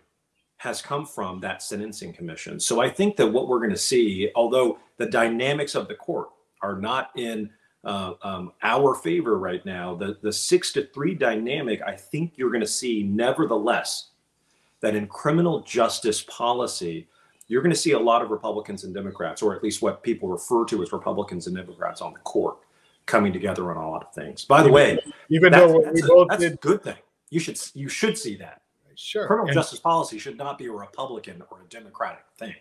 has 0.57 0.81
come 0.81 1.05
from 1.05 1.39
that 1.39 1.61
sentencing 1.61 2.13
commission. 2.13 2.59
So 2.59 2.81
I 2.81 2.89
think 2.89 3.15
that 3.17 3.27
what 3.27 3.47
we're 3.47 3.59
going 3.59 3.71
to 3.71 3.77
see, 3.77 4.31
although 4.35 4.79
the 4.97 5.05
dynamics 5.05 5.75
of 5.75 5.87
the 5.87 5.95
court 5.95 6.29
are 6.61 6.79
not 6.79 7.11
in 7.15 7.49
uh, 7.85 8.13
um, 8.23 8.51
our 8.63 8.95
favor 8.95 9.37
right 9.37 9.63
now, 9.65 9.93
the, 9.95 10.17
the 10.21 10.33
six 10.33 10.73
to 10.73 10.87
three 10.87 11.13
dynamic, 11.13 11.81
I 11.85 11.95
think 11.95 12.33
you're 12.35 12.49
going 12.49 12.61
to 12.61 12.67
see, 12.67 13.03
nevertheless, 13.03 14.09
that 14.81 14.95
in 14.95 15.07
criminal 15.07 15.61
justice 15.61 16.23
policy, 16.23 17.07
you're 17.47 17.61
going 17.61 17.73
to 17.73 17.79
see 17.79 17.91
a 17.91 17.99
lot 17.99 18.23
of 18.23 18.31
Republicans 18.31 18.83
and 18.83 18.93
Democrats, 18.93 19.41
or 19.41 19.55
at 19.55 19.63
least 19.63 19.81
what 19.81 20.01
people 20.01 20.27
refer 20.27 20.65
to 20.65 20.81
as 20.81 20.91
Republicans 20.91 21.45
and 21.47 21.55
Democrats 21.55 22.01
on 22.01 22.13
the 22.13 22.19
court, 22.19 22.57
coming 23.05 23.31
together 23.31 23.69
on 23.69 23.77
a 23.77 23.89
lot 23.89 24.03
of 24.03 24.13
things. 24.13 24.45
By 24.45 24.63
the 24.63 24.71
way, 24.71 24.97
Even 25.29 25.51
that's, 25.51 25.71
though 25.71 25.77
we 25.77 25.83
that's 25.85 26.03
a, 26.03 26.07
both 26.07 26.27
that's 26.29 26.43
a 26.43 26.55
good 26.55 26.83
thing. 26.83 26.97
You 27.29 27.39
should 27.39 27.59
you 27.75 27.87
should 27.87 28.17
see 28.17 28.35
that 28.37 28.61
sure, 28.95 29.27
criminal 29.27 29.47
and- 29.47 29.53
justice 29.53 29.79
policy 29.79 30.17
should 30.17 30.37
not 30.37 30.57
be 30.57 30.65
a 30.65 30.71
Republican 30.71 31.43
or 31.51 31.61
a 31.61 31.69
Democratic 31.69 32.25
thing. 32.37 32.55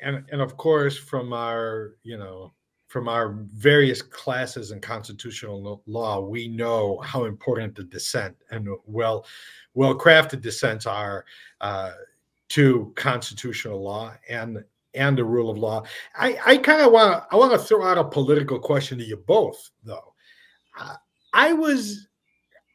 and 0.00 0.24
and 0.30 0.42
of 0.42 0.56
course 0.58 0.96
from 0.98 1.32
our 1.32 1.94
you 2.02 2.18
know 2.18 2.52
from 2.86 3.08
our 3.08 3.36
various 3.54 4.00
classes 4.00 4.70
in 4.70 4.80
constitutional 4.80 5.82
law, 5.86 6.20
we 6.20 6.48
know 6.48 6.98
how 6.98 7.24
important 7.24 7.74
the 7.74 7.84
dissent 7.84 8.36
and 8.50 8.68
well, 8.86 9.26
well-crafted 9.74 10.40
dissents 10.40 10.86
are 10.86 11.24
uh, 11.60 11.92
to 12.48 12.92
constitutional 12.96 13.82
law 13.82 14.14
and 14.28 14.64
and 14.94 15.18
the 15.18 15.24
rule 15.24 15.50
of 15.50 15.58
law. 15.58 15.82
I, 16.16 16.38
I 16.46 16.56
kind 16.56 16.80
of 16.80 16.92
want 16.92 17.24
I 17.30 17.36
want 17.36 17.52
to 17.52 17.58
throw 17.58 17.86
out 17.86 17.98
a 17.98 18.04
political 18.04 18.58
question 18.58 18.98
to 18.98 19.04
you 19.04 19.16
both, 19.16 19.70
though. 19.84 20.14
Uh, 20.78 20.94
I 21.32 21.52
was 21.52 22.08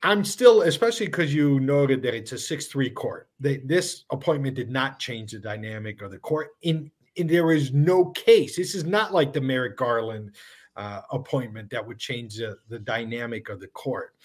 I'm 0.04 0.26
still, 0.26 0.64
especially 0.64 1.06
because 1.06 1.34
you 1.34 1.60
noted 1.60 2.02
that 2.04 2.16
it's 2.16 2.32
a 2.32 2.38
six-three 2.38 2.90
court. 2.90 3.30
They, 3.40 3.58
this 3.58 4.04
appointment 4.10 4.56
did 4.56 4.70
not 4.70 5.00
change 5.00 5.32
the 5.32 5.40
dynamic 5.40 6.02
of 6.02 6.12
the 6.12 6.18
court. 6.18 6.50
In 6.64 6.92
there 7.18 7.52
is 7.52 7.74
no 7.74 8.06
case. 8.12 8.56
This 8.56 8.76
is 8.76 8.86
not 8.86 9.14
like 9.14 9.34
the 9.34 9.42
Merrick 9.42 9.78
Garland 9.78 10.36
uh, 10.76 11.02
appointment 11.12 11.70
that 11.70 11.86
would 11.86 12.00
change 12.00 12.38
the, 12.38 12.58
the 12.70 12.80
dynamic 12.80 13.50
of 13.50 13.60
the 13.60 13.68
court. 13.68 14.16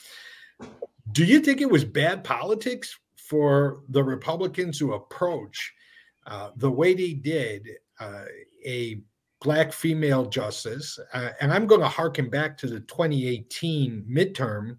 Do 1.13 1.25
you 1.25 1.41
think 1.41 1.61
it 1.61 1.71
was 1.71 1.85
bad 1.85 2.25
politics 2.25 2.99
for 3.17 3.83
the 3.89 4.03
Republicans 4.03 4.79
to 4.79 4.95
approach 4.95 5.73
uh, 6.27 6.51
the 6.57 6.71
way 6.71 6.95
they 6.95 7.13
did 7.13 7.69
uh, 8.01 8.25
a 8.65 9.01
black 9.41 9.73
female 9.73 10.27
justice? 10.27 10.99
Uh, 11.13 11.31
and 11.41 11.53
I'm 11.53 11.67
going 11.67 11.81
to 11.81 11.89
harken 11.89 12.29
back 12.29 12.57
to 12.59 12.67
the 12.67 12.81
2018 12.81 14.05
midterm, 14.09 14.79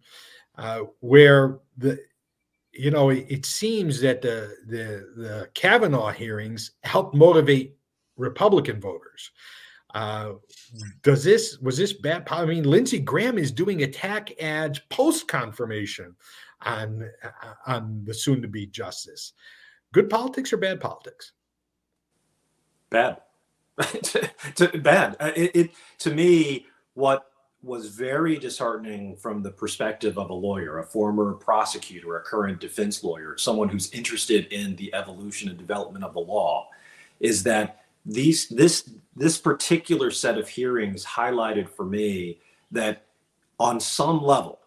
uh, 0.58 0.82
where 1.00 1.60
the 1.78 2.00
you 2.74 2.92
know 2.92 3.10
it, 3.10 3.26
it 3.30 3.46
seems 3.46 4.00
that 4.02 4.22
the 4.22 4.56
the 4.68 5.14
the 5.16 5.50
Kavanaugh 5.54 6.12
hearings 6.12 6.72
helped 6.84 7.16
motivate 7.16 7.77
Republican 8.18 8.82
voters. 8.82 9.32
Uh, 9.94 10.34
does 11.02 11.24
this 11.24 11.58
was 11.60 11.78
this 11.78 11.94
bad? 11.94 12.28
I 12.30 12.46
mean, 12.46 12.66
Lindsey 12.66 13.00
Graham 13.00 13.38
is 13.38 13.52
doing 13.52 13.84
attack 13.84 14.32
ads 14.42 14.80
post 14.90 15.28
confirmation 15.28 16.16
on 16.62 17.10
uh, 17.24 17.54
on 17.66 18.04
the 18.04 18.14
soon 18.14 18.42
to 18.42 18.48
be 18.48 18.68
justice. 18.68 19.34
Good 19.94 20.10
politics 20.10 20.52
or 20.52 20.58
bad 20.58 20.82
politics? 20.82 21.32
Bad, 22.90 23.22
bad. 24.82 25.16
Uh, 25.20 25.32
it, 25.36 25.56
it 25.56 25.72
to 26.00 26.14
me 26.14 26.66
what 26.94 27.32
was 27.64 27.90
very 27.90 28.38
disheartening 28.38 29.16
from 29.16 29.42
the 29.42 29.52
perspective 29.52 30.18
of 30.18 30.30
a 30.30 30.34
lawyer, 30.34 30.80
a 30.80 30.84
former 30.84 31.34
prosecutor, 31.34 32.18
a 32.18 32.22
current 32.22 32.60
defense 32.60 33.04
lawyer, 33.04 33.38
someone 33.38 33.68
who's 33.68 33.92
interested 33.92 34.46
in 34.54 34.76
the 34.76 34.94
evolution 34.94 35.50
and 35.50 35.58
development 35.58 36.06
of 36.06 36.14
the 36.14 36.20
law, 36.20 36.70
is 37.20 37.44
that 37.44 37.77
these 38.08 38.48
this 38.48 38.90
this 39.16 39.38
particular 39.38 40.10
set 40.10 40.38
of 40.38 40.48
hearings 40.48 41.06
highlighted 41.06 41.70
for 41.70 41.86
me 41.86 42.40
that 42.72 43.06
on 43.60 43.80
some 43.80 44.24
level 44.24 44.60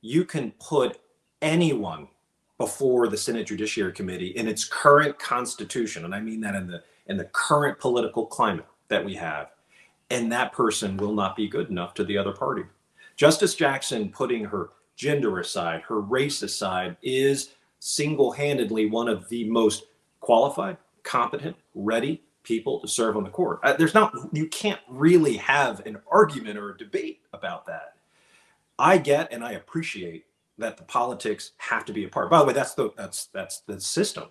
you 0.00 0.24
can 0.24 0.52
put 0.58 0.98
anyone 1.42 2.08
before 2.56 3.06
the 3.08 3.16
Senate 3.16 3.46
Judiciary 3.46 3.92
Committee 3.92 4.28
in 4.28 4.48
its 4.48 4.64
current 4.64 5.18
constitution 5.18 6.04
and 6.06 6.14
I 6.14 6.20
mean 6.20 6.40
that 6.40 6.54
in 6.54 6.66
the 6.66 6.82
in 7.06 7.16
the 7.18 7.26
current 7.26 7.78
political 7.78 8.26
climate 8.26 8.66
that 8.88 9.04
we 9.04 9.14
have 9.16 9.50
and 10.10 10.32
that 10.32 10.52
person 10.52 10.96
will 10.96 11.12
not 11.12 11.36
be 11.36 11.46
good 11.46 11.68
enough 11.68 11.92
to 11.94 12.04
the 12.04 12.16
other 12.16 12.32
party. 12.32 12.62
Justice 13.16 13.54
Jackson 13.54 14.10
putting 14.10 14.44
her 14.44 14.70
gender 14.96 15.40
aside, 15.40 15.82
her 15.82 16.00
race 16.00 16.42
aside 16.42 16.96
is 17.02 17.50
single-handedly 17.78 18.86
one 18.86 19.08
of 19.08 19.28
the 19.28 19.48
most 19.50 19.84
qualified, 20.20 20.78
competent, 21.02 21.56
ready 21.74 22.22
people 22.42 22.80
to 22.80 22.88
serve 22.88 23.16
on 23.16 23.24
the 23.24 23.30
court. 23.30 23.60
Uh, 23.62 23.74
there's 23.74 23.94
not, 23.94 24.14
you 24.32 24.46
can't 24.46 24.80
really 24.88 25.36
have 25.36 25.84
an 25.86 25.98
argument 26.10 26.58
or 26.58 26.70
a 26.70 26.78
debate 26.78 27.20
about 27.32 27.66
that. 27.66 27.94
I 28.78 28.98
get 28.98 29.32
and 29.32 29.44
I 29.44 29.52
appreciate 29.52 30.26
that 30.58 30.76
the 30.76 30.84
politics 30.84 31.52
have 31.58 31.84
to 31.86 31.92
be 31.92 32.04
a 32.04 32.08
part. 32.08 32.30
By 32.30 32.40
the 32.40 32.44
way, 32.46 32.52
that's 32.52 32.74
the 32.74 32.90
that's 32.96 33.26
that's 33.26 33.60
the 33.60 33.80
system. 33.80 34.28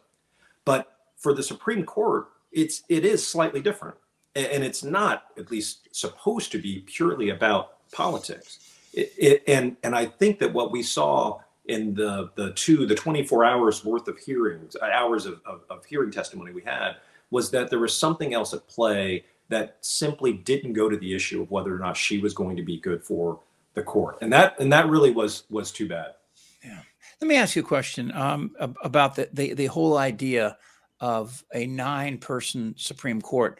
But 0.65 0.97
for 1.17 1.33
the 1.33 1.43
Supreme 1.43 1.83
Court, 1.83 2.27
it's 2.51 2.83
it 2.89 3.05
is 3.05 3.25
slightly 3.25 3.61
different, 3.61 3.97
and 4.35 4.63
it's 4.63 4.83
not 4.83 5.25
at 5.37 5.51
least 5.51 5.87
supposed 5.91 6.51
to 6.53 6.59
be 6.59 6.79
purely 6.85 7.29
about 7.29 7.89
politics. 7.91 8.59
It, 8.93 9.13
it, 9.17 9.43
and 9.47 9.75
and 9.83 9.95
I 9.95 10.05
think 10.05 10.39
that 10.39 10.53
what 10.53 10.71
we 10.71 10.83
saw 10.83 11.39
in 11.65 11.93
the 11.93 12.29
the 12.35 12.51
two 12.53 12.85
the 12.85 12.95
24 12.95 13.43
hours 13.43 13.83
worth 13.83 14.07
of 14.07 14.17
hearings 14.17 14.75
hours 14.81 15.25
of, 15.25 15.41
of, 15.45 15.61
of 15.69 15.83
hearing 15.83 16.09
testimony 16.09 16.53
we 16.53 16.61
had 16.61 16.95
was 17.31 17.51
that 17.51 17.69
there 17.69 17.79
was 17.79 17.95
something 17.95 18.33
else 18.33 18.53
at 18.53 18.67
play 18.67 19.25
that 19.49 19.77
simply 19.81 20.33
didn't 20.33 20.73
go 20.73 20.89
to 20.89 20.97
the 20.97 21.15
issue 21.15 21.41
of 21.41 21.51
whether 21.51 21.73
or 21.73 21.79
not 21.79 21.95
she 21.95 22.17
was 22.19 22.33
going 22.33 22.57
to 22.57 22.63
be 22.63 22.79
good 22.79 23.03
for 23.03 23.39
the 23.73 23.83
court, 23.83 24.17
and 24.21 24.31
that 24.33 24.59
and 24.59 24.71
that 24.71 24.89
really 24.89 25.11
was 25.11 25.43
was 25.49 25.71
too 25.71 25.87
bad. 25.87 26.15
Yeah. 26.63 26.81
Let 27.21 27.27
me 27.27 27.35
ask 27.35 27.55
you 27.55 27.61
a 27.61 27.65
question 27.65 28.11
um, 28.13 28.55
about 28.59 29.15
the, 29.15 29.29
the 29.33 29.53
the 29.53 29.65
whole 29.67 29.97
idea 29.97 30.57
of 30.99 31.43
a 31.53 31.67
nine-person 31.67 32.73
Supreme 32.77 33.21
Court. 33.21 33.59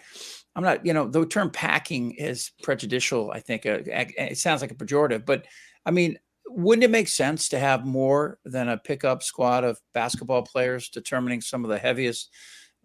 I'm 0.56 0.64
not, 0.64 0.84
you 0.84 0.92
know, 0.94 1.08
the 1.08 1.24
term 1.26 1.52
packing 1.52 2.14
is 2.14 2.52
prejudicial. 2.64 3.30
I 3.30 3.42
think 3.42 3.68
uh, 3.68 3.80
it 3.86 4.40
sounds 4.40 4.62
like 4.62 4.72
a 4.72 4.76
pejorative, 4.76 5.24
but 5.24 5.46
I 5.86 5.92
mean, 5.92 6.18
wouldn't 6.48 6.84
it 6.84 6.90
make 6.90 7.08
sense 7.08 7.50
to 7.50 7.60
have 7.60 7.86
more 7.86 8.40
than 8.44 8.70
a 8.70 8.78
pickup 8.78 9.22
squad 9.22 9.64
of 9.64 9.80
basketball 9.94 10.42
players 10.42 10.90
determining 10.90 11.42
some 11.42 11.64
of 11.64 11.70
the 11.70 11.78
heaviest 11.78 12.32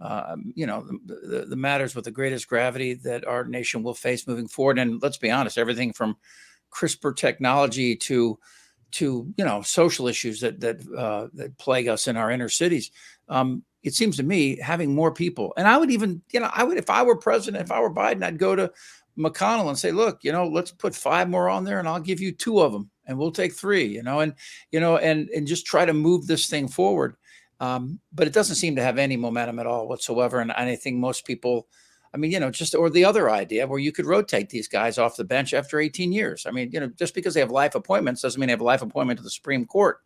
uh, 0.02 0.36
you 0.54 0.66
know, 0.66 0.84
the, 1.06 1.46
the, 1.48 1.56
matters 1.56 1.94
with 1.94 2.04
the 2.04 2.10
greatest 2.10 2.48
gravity 2.48 2.94
that 2.94 3.24
our 3.24 3.44
nation 3.44 3.84
will 3.84 3.94
face 3.94 4.26
moving 4.26 4.48
forward. 4.48 4.78
And 4.78 5.00
let's 5.00 5.16
be 5.16 5.30
honest, 5.30 5.58
everything 5.58 5.92
from 5.92 6.16
CRISPR 6.72 7.14
technology 7.14 7.94
to 7.96 8.38
to 8.92 9.32
you 9.36 9.44
know 9.44 9.62
social 9.62 10.08
issues 10.08 10.40
that 10.40 10.60
that 10.60 10.80
uh, 10.96 11.28
that 11.34 11.56
plague 11.56 11.86
us 11.86 12.08
in 12.08 12.16
our 12.16 12.30
inner 12.30 12.48
cities. 12.48 12.90
Um, 13.28 13.62
it 13.84 13.94
seems 13.94 14.16
to 14.16 14.22
me 14.22 14.56
having 14.56 14.94
more 14.94 15.12
people, 15.12 15.54
and 15.56 15.68
I 15.68 15.76
would 15.78 15.90
even 15.90 16.20
you 16.32 16.40
know 16.40 16.50
I 16.52 16.64
would 16.64 16.78
if 16.78 16.90
I 16.90 17.02
were 17.02 17.16
president, 17.16 17.62
if 17.62 17.70
I 17.70 17.80
were 17.80 17.94
Biden, 17.94 18.24
I'd 18.24 18.38
go 18.38 18.56
to 18.56 18.72
McConnell 19.16 19.68
and 19.68 19.78
say, 19.78 19.92
look, 19.92 20.20
you 20.22 20.32
know, 20.32 20.48
let's 20.48 20.70
put 20.72 20.94
five 20.94 21.28
more 21.28 21.48
on 21.48 21.64
there, 21.64 21.78
and 21.78 21.88
I'll 21.88 22.00
give 22.00 22.20
you 22.20 22.32
two 22.32 22.60
of 22.60 22.72
them, 22.72 22.90
and 23.06 23.18
we'll 23.18 23.30
take 23.30 23.52
three, 23.52 23.86
you 23.86 24.02
know, 24.02 24.20
and 24.20 24.34
you 24.72 24.80
know, 24.80 24.96
and 24.96 25.28
and 25.30 25.46
just 25.46 25.64
try 25.66 25.84
to 25.84 25.94
move 25.94 26.26
this 26.26 26.48
thing 26.48 26.68
forward. 26.68 27.16
Um, 27.62 28.00
but 28.12 28.26
it 28.26 28.32
doesn't 28.32 28.56
seem 28.56 28.74
to 28.74 28.82
have 28.82 28.98
any 28.98 29.16
momentum 29.16 29.60
at 29.60 29.68
all 29.68 29.86
whatsoever. 29.86 30.40
And, 30.40 30.52
and 30.56 30.68
I 30.68 30.74
think 30.74 30.96
most 30.96 31.24
people, 31.24 31.68
I 32.12 32.16
mean, 32.16 32.32
you 32.32 32.40
know, 32.40 32.50
just 32.50 32.74
or 32.74 32.90
the 32.90 33.04
other 33.04 33.30
idea 33.30 33.68
where 33.68 33.78
you 33.78 33.92
could 33.92 34.04
rotate 34.04 34.48
these 34.48 34.66
guys 34.66 34.98
off 34.98 35.14
the 35.14 35.22
bench 35.22 35.54
after 35.54 35.78
18 35.78 36.12
years. 36.12 36.44
I 36.44 36.50
mean, 36.50 36.70
you 36.72 36.80
know, 36.80 36.88
just 36.88 37.14
because 37.14 37.34
they 37.34 37.40
have 37.40 37.52
life 37.52 37.76
appointments 37.76 38.20
doesn't 38.20 38.40
mean 38.40 38.48
they 38.48 38.52
have 38.52 38.60
a 38.60 38.64
life 38.64 38.82
appointment 38.82 39.18
to 39.20 39.22
the 39.22 39.30
Supreme 39.30 39.64
Court. 39.64 39.98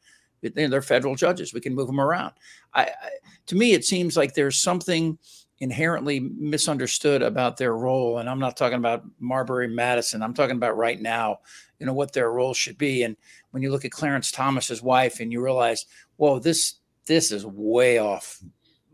They're 0.42 0.82
federal 0.82 1.14
judges. 1.14 1.54
We 1.54 1.62
can 1.62 1.74
move 1.74 1.86
them 1.86 1.98
around. 1.98 2.34
I, 2.74 2.82
I, 2.82 3.08
to 3.46 3.56
me, 3.56 3.72
it 3.72 3.86
seems 3.86 4.18
like 4.18 4.34
there's 4.34 4.58
something 4.58 5.18
inherently 5.60 6.20
misunderstood 6.20 7.22
about 7.22 7.56
their 7.56 7.74
role. 7.74 8.18
And 8.18 8.28
I'm 8.28 8.38
not 8.38 8.58
talking 8.58 8.76
about 8.76 9.02
Marbury 9.18 9.68
Madison. 9.68 10.22
I'm 10.22 10.34
talking 10.34 10.56
about 10.56 10.76
right 10.76 11.00
now, 11.00 11.38
you 11.80 11.86
know, 11.86 11.94
what 11.94 12.12
their 12.12 12.30
role 12.30 12.52
should 12.52 12.76
be. 12.76 13.02
And 13.02 13.16
when 13.52 13.62
you 13.62 13.70
look 13.70 13.86
at 13.86 13.92
Clarence 13.92 14.30
Thomas's 14.30 14.82
wife 14.82 15.20
and 15.20 15.32
you 15.32 15.42
realize, 15.42 15.86
whoa, 16.18 16.38
this 16.38 16.74
this 17.06 17.32
is 17.32 17.46
way 17.46 17.98
off 17.98 18.42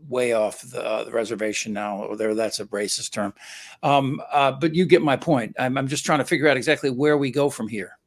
way 0.09 0.33
off 0.33 0.61
the, 0.61 0.83
uh, 0.83 1.03
the 1.05 1.11
reservation 1.11 1.71
now 1.71 2.03
or 2.03 2.17
there 2.17 2.35
that's 2.35 2.59
a 2.59 2.65
racist 2.65 3.11
term. 3.11 3.33
Um, 3.83 4.21
uh, 4.31 4.51
but 4.51 4.75
you 4.75 4.85
get 4.85 5.01
my 5.01 5.15
point. 5.15 5.55
I'm, 5.57 5.77
I'm, 5.77 5.87
just 5.87 6.05
trying 6.05 6.19
to 6.19 6.25
figure 6.25 6.49
out 6.49 6.57
exactly 6.57 6.89
where 6.89 7.17
we 7.17 7.31
go 7.31 7.49
from 7.49 7.69
here. 7.69 7.97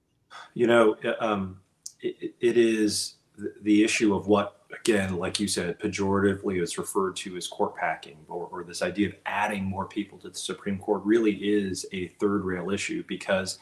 You 0.53 0.67
know 0.67 0.97
uh, 1.05 1.15
um, 1.21 1.61
it, 2.01 2.35
it 2.41 2.57
is 2.57 3.15
the 3.63 3.85
issue 3.85 4.15
of 4.15 4.27
what 4.27 4.63
again 4.81 5.17
like 5.17 5.39
you 5.39 5.47
said 5.47 5.79
pejoratively 5.79 6.61
is 6.63 6.79
referred 6.79 7.15
to 7.17 7.37
as 7.37 7.47
court 7.47 7.77
packing 7.77 8.19
or, 8.29 8.49
or 8.51 8.65
this 8.65 8.83
idea 8.83 9.09
of 9.09 9.15
adding 9.27 9.65
more 9.65 9.87
people 9.87 10.19
to 10.19 10.29
the 10.29 10.39
supreme 10.39 10.79
court 10.79 11.03
really 11.05 11.35
is 11.35 11.87
a 11.93 12.09
third 12.19 12.45
rail 12.45 12.71
issue 12.71 13.05
because 13.07 13.59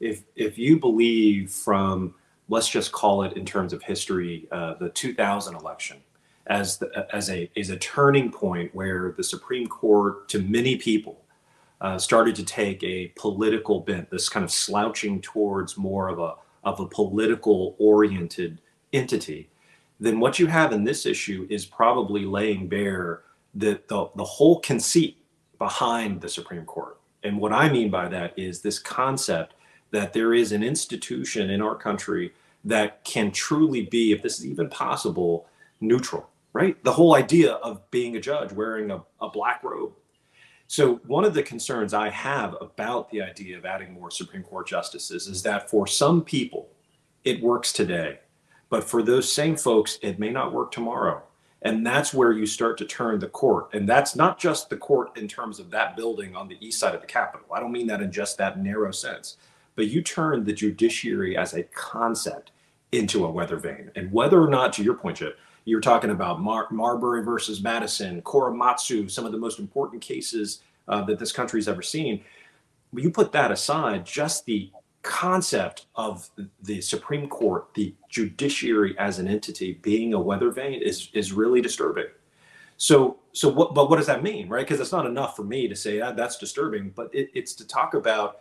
if 0.00 0.22
if 0.34 0.56
you 0.56 0.78
believe 0.78 1.50
from 1.50 2.14
let's 2.48 2.68
just 2.68 2.92
call 2.92 3.22
it 3.22 3.36
in 3.36 3.44
terms 3.44 3.72
of 3.72 3.82
history, 3.82 4.46
uh, 4.52 4.74
the 4.74 4.88
2000 4.90 5.54
election 5.54 5.98
as 6.46 6.78
the, 6.78 7.06
as 7.12 7.28
a 7.30 7.50
as 7.56 7.70
a 7.70 7.76
turning 7.76 8.30
point 8.30 8.74
where 8.74 9.12
the 9.16 9.24
Supreme 9.24 9.66
Court, 9.66 10.28
to 10.28 10.40
many 10.40 10.76
people, 10.76 11.24
uh, 11.80 11.98
started 11.98 12.34
to 12.36 12.44
take 12.44 12.82
a 12.82 13.08
political 13.16 13.80
bent, 13.80 14.10
this 14.10 14.28
kind 14.28 14.44
of 14.44 14.50
slouching 14.50 15.20
towards 15.20 15.76
more 15.76 16.08
of 16.08 16.18
a 16.18 16.34
of 16.64 16.80
a 16.80 16.86
political 16.86 17.76
oriented 17.78 18.60
entity. 18.92 19.48
Then 19.98 20.20
what 20.20 20.38
you 20.38 20.46
have 20.46 20.72
in 20.72 20.84
this 20.84 21.06
issue 21.06 21.46
is 21.48 21.64
probably 21.64 22.24
laying 22.24 22.68
bare 22.68 23.22
the, 23.54 23.80
the, 23.88 24.10
the 24.16 24.24
whole 24.24 24.60
conceit 24.60 25.16
behind 25.58 26.20
the 26.20 26.28
Supreme 26.28 26.64
Court. 26.64 26.98
And 27.22 27.40
what 27.40 27.52
I 27.52 27.70
mean 27.70 27.88
by 27.90 28.08
that 28.08 28.38
is 28.38 28.60
this 28.60 28.78
concept 28.78 29.54
that 29.96 30.12
there 30.12 30.34
is 30.34 30.52
an 30.52 30.62
institution 30.62 31.48
in 31.48 31.62
our 31.62 31.74
country 31.74 32.34
that 32.64 33.02
can 33.04 33.30
truly 33.30 33.80
be, 33.80 34.12
if 34.12 34.22
this 34.22 34.38
is 34.38 34.46
even 34.46 34.68
possible, 34.68 35.48
neutral, 35.80 36.28
right? 36.52 36.82
The 36.84 36.92
whole 36.92 37.14
idea 37.14 37.52
of 37.54 37.90
being 37.90 38.14
a 38.14 38.20
judge 38.20 38.52
wearing 38.52 38.90
a, 38.90 39.02
a 39.22 39.30
black 39.30 39.64
robe. 39.64 39.92
So, 40.66 40.96
one 41.06 41.24
of 41.24 41.32
the 41.32 41.42
concerns 41.42 41.94
I 41.94 42.10
have 42.10 42.56
about 42.60 43.08
the 43.10 43.22
idea 43.22 43.56
of 43.56 43.64
adding 43.64 43.94
more 43.94 44.10
Supreme 44.10 44.42
Court 44.42 44.66
justices 44.66 45.28
is 45.28 45.42
that 45.44 45.70
for 45.70 45.86
some 45.86 46.22
people, 46.22 46.68
it 47.24 47.40
works 47.40 47.72
today. 47.72 48.18
But 48.68 48.84
for 48.84 49.02
those 49.02 49.32
same 49.32 49.56
folks, 49.56 49.98
it 50.02 50.18
may 50.18 50.30
not 50.30 50.52
work 50.52 50.72
tomorrow. 50.72 51.22
And 51.62 51.86
that's 51.86 52.12
where 52.12 52.32
you 52.32 52.46
start 52.46 52.76
to 52.78 52.84
turn 52.84 53.18
the 53.18 53.28
court. 53.28 53.70
And 53.72 53.88
that's 53.88 54.14
not 54.14 54.38
just 54.38 54.68
the 54.68 54.76
court 54.76 55.16
in 55.16 55.26
terms 55.26 55.58
of 55.58 55.70
that 55.70 55.96
building 55.96 56.36
on 56.36 56.48
the 56.48 56.58
east 56.60 56.80
side 56.80 56.94
of 56.94 57.00
the 57.00 57.06
Capitol. 57.06 57.46
I 57.52 57.60
don't 57.60 57.72
mean 57.72 57.86
that 57.86 58.02
in 58.02 58.12
just 58.12 58.36
that 58.38 58.58
narrow 58.58 58.90
sense. 58.90 59.36
But 59.76 59.88
you 59.88 60.02
turn 60.02 60.44
the 60.44 60.52
judiciary 60.52 61.36
as 61.36 61.54
a 61.54 61.62
concept 61.62 62.50
into 62.92 63.24
a 63.24 63.30
weather 63.30 63.56
vane. 63.56 63.90
And 63.94 64.10
whether 64.10 64.42
or 64.42 64.48
not, 64.48 64.72
to 64.74 64.82
your 64.82 64.94
point, 64.94 65.18
Chip, 65.18 65.38
you're 65.64 65.80
talking 65.80 66.10
about 66.10 66.40
Mar- 66.40 66.68
Marbury 66.70 67.22
versus 67.22 67.62
Madison, 67.62 68.22
Korematsu, 68.22 69.10
some 69.10 69.26
of 69.26 69.32
the 69.32 69.38
most 69.38 69.58
important 69.58 70.00
cases 70.02 70.60
uh, 70.88 71.02
that 71.02 71.18
this 71.18 71.32
country's 71.32 71.68
ever 71.68 71.82
seen. 71.82 72.22
You 72.94 73.10
put 73.10 73.32
that 73.32 73.50
aside, 73.50 74.06
just 74.06 74.46
the 74.46 74.70
concept 75.02 75.86
of 75.94 76.28
the 76.62 76.80
Supreme 76.80 77.28
Court, 77.28 77.72
the 77.74 77.94
judiciary 78.08 78.96
as 78.98 79.18
an 79.18 79.28
entity 79.28 79.74
being 79.74 80.14
a 80.14 80.20
weather 80.20 80.50
vane 80.50 80.82
is 80.82 81.10
is 81.12 81.32
really 81.32 81.60
disturbing. 81.60 82.06
So 82.76 83.18
so 83.32 83.48
what 83.48 83.74
but 83.74 83.88
what 83.88 83.96
does 83.96 84.06
that 84.06 84.22
mean, 84.22 84.48
right? 84.48 84.66
Because 84.66 84.80
it's 84.80 84.92
not 84.92 85.06
enough 85.06 85.36
for 85.36 85.44
me 85.44 85.68
to 85.68 85.76
say 85.76 86.00
ah, 86.00 86.12
that's 86.12 86.38
disturbing, 86.38 86.90
but 86.90 87.14
it, 87.14 87.30
it's 87.34 87.54
to 87.54 87.66
talk 87.66 87.94
about 87.94 88.38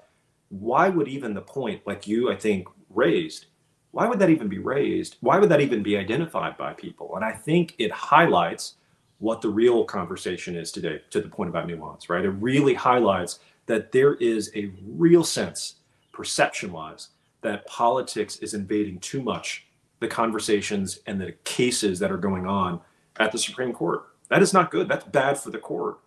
why 0.49 0.89
would 0.89 1.08
even 1.08 1.34
the 1.34 1.41
point 1.41 1.81
like 1.86 2.08
you 2.08 2.31
I 2.31 2.36
think 2.36 2.67
raised 2.89 3.47
why 3.95 4.10
would 4.10 4.19
that 4.19 4.29
even 4.29 4.49
be 4.49 4.60
raised? 4.60 5.15
Why 5.21 5.39
would 5.39 5.47
that 5.47 5.62
even 5.62 5.81
be 5.81 5.95
identified 5.95 6.58
by 6.58 6.73
people? 6.73 7.15
And 7.15 7.23
I 7.23 7.31
think 7.31 7.75
it 7.77 7.93
highlights 7.93 8.75
what 9.19 9.39
the 9.39 9.47
real 9.47 9.86
conversation 9.86 10.58
is 10.58 10.69
today 10.69 10.99
to 11.12 11.21
the 11.21 11.29
point 11.29 11.49
about 11.49 11.65
nuance, 11.65 12.10
right? 12.10 12.25
It 12.25 12.31
really 12.31 12.73
highlights 12.73 13.39
that 13.67 13.93
there 13.93 14.15
is 14.15 14.51
a 14.53 14.73
real 14.86 15.23
sense, 15.23 15.75
perception 16.12 16.73
wise, 16.73 17.12
that 17.39 17.65
politics 17.67 18.36
is 18.39 18.53
invading 18.53 18.99
too 18.99 19.23
much 19.23 19.65
the 20.01 20.10
conversations 20.10 20.99
and 21.08 21.21
the 21.21 21.31
cases 21.45 21.97
that 21.99 22.12
are 22.12 22.17
going 22.17 22.45
on 22.45 22.81
at 23.21 23.31
the 23.31 23.38
Supreme 23.38 23.71
Court. 23.71 24.08
That 24.27 24.41
is 24.41 24.51
not 24.51 24.71
good. 24.71 24.89
That's 24.89 25.05
bad 25.05 25.38
for 25.38 25.51
the 25.51 25.58
court 25.58 25.99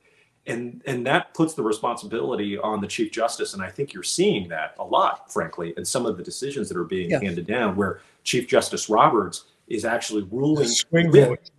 and 0.48 0.82
and 0.86 1.06
that 1.06 1.32
puts 1.34 1.54
the 1.54 1.62
responsibility 1.62 2.58
on 2.58 2.80
the 2.80 2.86
chief 2.86 3.12
justice 3.12 3.54
and 3.54 3.62
i 3.62 3.68
think 3.68 3.92
you're 3.92 4.02
seeing 4.02 4.48
that 4.48 4.74
a 4.78 4.84
lot 4.84 5.32
frankly 5.32 5.74
in 5.76 5.84
some 5.84 6.06
of 6.06 6.16
the 6.16 6.22
decisions 6.22 6.68
that 6.68 6.76
are 6.76 6.84
being 6.84 7.10
yeah. 7.10 7.20
handed 7.20 7.46
down 7.46 7.76
where 7.76 8.00
chief 8.24 8.48
justice 8.48 8.88
roberts 8.88 9.44
is 9.68 9.84
actually 9.84 10.22
ruling 10.30 10.68
with, 11.00 11.50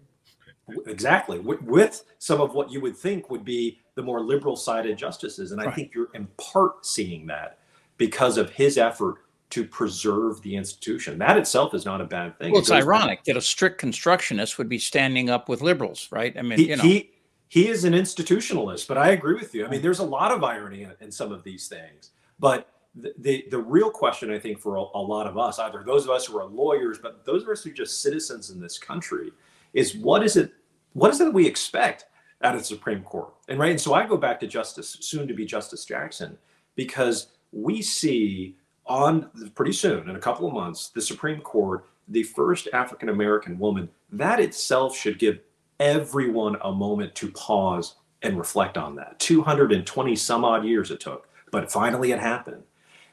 exactly 0.87 1.39
with, 1.39 1.61
with, 1.63 2.03
some 2.17 2.41
of 2.41 2.53
what 2.53 2.71
you 2.71 2.81
would 2.81 2.97
think 2.97 3.29
would 3.29 3.45
be 3.45 3.79
the 3.95 4.01
more 4.01 4.21
liberal 4.21 4.55
sided 4.55 4.97
justices 4.97 5.51
and 5.51 5.61
i 5.61 5.65
right. 5.65 5.75
think 5.75 5.93
you're 5.93 6.09
in 6.13 6.27
part 6.37 6.85
seeing 6.85 7.25
that 7.27 7.59
because 7.97 8.37
of 8.37 8.49
his 8.49 8.77
effort 8.77 9.17
to 9.49 9.65
preserve 9.65 10.41
the 10.43 10.55
institution. 10.55 11.17
That 11.17 11.35
itself 11.37 11.73
is 11.73 11.83
not 11.83 12.01
a 12.01 12.05
bad 12.05 12.37
thing. 12.37 12.51
Well, 12.51 12.61
it's 12.61 12.69
it 12.69 12.75
ironic 12.75 13.19
back. 13.19 13.25
that 13.25 13.37
a 13.37 13.41
strict 13.41 13.79
constructionist 13.79 14.59
would 14.59 14.69
be 14.69 14.77
standing 14.77 15.29
up 15.29 15.49
with 15.49 15.61
liberals, 15.61 16.07
right? 16.11 16.37
I 16.37 16.43
mean, 16.43 16.59
he, 16.59 16.69
you 16.69 16.77
know. 16.77 16.83
he 16.83 17.09
he 17.49 17.67
is 17.67 17.83
an 17.83 17.93
institutionalist, 17.93 18.87
but 18.87 18.97
I 18.97 19.09
agree 19.09 19.33
with 19.33 19.53
you. 19.55 19.65
I 19.65 19.69
mean, 19.69 19.81
there's 19.81 19.99
a 19.99 20.03
lot 20.03 20.31
of 20.31 20.43
irony 20.43 20.83
in, 20.83 20.93
in 21.01 21.11
some 21.11 21.31
of 21.31 21.43
these 21.43 21.67
things. 21.67 22.11
But 22.39 22.71
the, 22.95 23.13
the, 23.17 23.45
the, 23.49 23.57
real 23.57 23.89
question, 23.89 24.31
I 24.31 24.37
think, 24.37 24.59
for 24.59 24.75
a, 24.75 24.81
a, 24.81 25.01
lot 25.01 25.25
of 25.25 25.37
us, 25.37 25.57
either 25.57 25.83
those 25.83 26.05
of 26.05 26.11
us 26.11 26.27
who 26.27 26.37
are 26.37 26.45
lawyers, 26.45 26.99
but 26.99 27.25
those 27.25 27.43
of 27.43 27.49
us 27.49 27.63
who 27.63 27.71
are 27.71 27.73
just 27.73 28.01
citizens 28.01 28.51
in 28.51 28.59
this 28.59 28.77
country, 28.77 29.31
is 29.73 29.95
what 29.95 30.23
is 30.23 30.37
it? 30.37 30.53
What 30.93 31.11
is 31.11 31.19
it 31.21 31.25
that 31.25 31.33
we 31.33 31.45
expect 31.45 32.05
out 32.43 32.53
of 32.53 32.61
the 32.61 32.65
Supreme 32.65 33.03
Court? 33.03 33.33
And 33.47 33.59
right, 33.59 33.71
and 33.71 33.81
so 33.81 33.93
I 33.95 34.05
go 34.05 34.17
back 34.17 34.39
to 34.41 34.47
Justice, 34.47 34.97
soon 35.01 35.27
to 35.27 35.33
be 35.33 35.45
Justice 35.45 35.85
Jackson, 35.85 36.37
because 36.75 37.27
we 37.51 37.81
see 37.81 38.55
on 38.85 39.29
pretty 39.55 39.73
soon, 39.73 40.07
in 40.07 40.15
a 40.15 40.19
couple 40.19 40.47
of 40.47 40.53
months, 40.53 40.89
the 40.89 41.01
Supreme 41.01 41.41
Court, 41.41 41.85
the 42.07 42.23
first 42.23 42.67
African 42.73 43.09
American 43.09 43.57
woman. 43.57 43.89
That 44.11 44.39
itself 44.39 44.95
should 44.95 45.19
give 45.19 45.39
everyone 45.79 46.57
a 46.61 46.71
moment 46.71 47.15
to 47.15 47.31
pause 47.31 47.95
and 48.21 48.37
reflect 48.37 48.77
on 48.77 48.95
that. 48.95 49.19
220 49.19 50.15
some 50.15 50.43
odd 50.43 50.65
years 50.65 50.91
it 50.91 50.99
took, 50.99 51.27
but 51.51 51.71
finally 51.71 52.11
it 52.11 52.19
happened. 52.19 52.63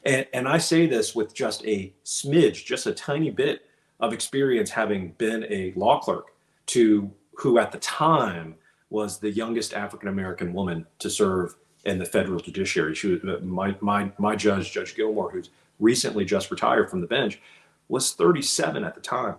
And, 0.03 0.25
and 0.33 0.47
I 0.47 0.57
say 0.57 0.85
this 0.85 1.15
with 1.15 1.33
just 1.33 1.65
a 1.65 1.93
smidge, 2.05 2.65
just 2.65 2.85
a 2.85 2.93
tiny 2.93 3.29
bit 3.29 3.65
of 3.99 4.13
experience 4.13 4.69
having 4.69 5.11
been 5.17 5.45
a 5.49 5.73
law 5.75 5.99
clerk 5.99 6.27
to 6.67 7.11
who 7.37 7.57
at 7.57 7.71
the 7.71 7.79
time 7.79 8.55
was 8.89 9.19
the 9.19 9.31
youngest 9.31 9.73
African 9.73 10.09
American 10.09 10.53
woman 10.53 10.85
to 10.99 11.09
serve 11.09 11.55
in 11.85 11.99
the 11.99 12.05
federal 12.05 12.39
judiciary. 12.39 12.95
She 12.95 13.07
was 13.07 13.23
uh, 13.23 13.39
my, 13.43 13.75
my, 13.81 14.11
my 14.17 14.35
judge, 14.35 14.71
Judge 14.71 14.95
Gilmore, 14.95 15.31
who's 15.31 15.49
recently 15.79 16.25
just 16.25 16.51
retired 16.51 16.89
from 16.89 17.01
the 17.01 17.07
bench, 17.07 17.39
was 17.87 18.13
37 18.13 18.83
at 18.83 18.95
the 18.95 19.01
time 19.01 19.35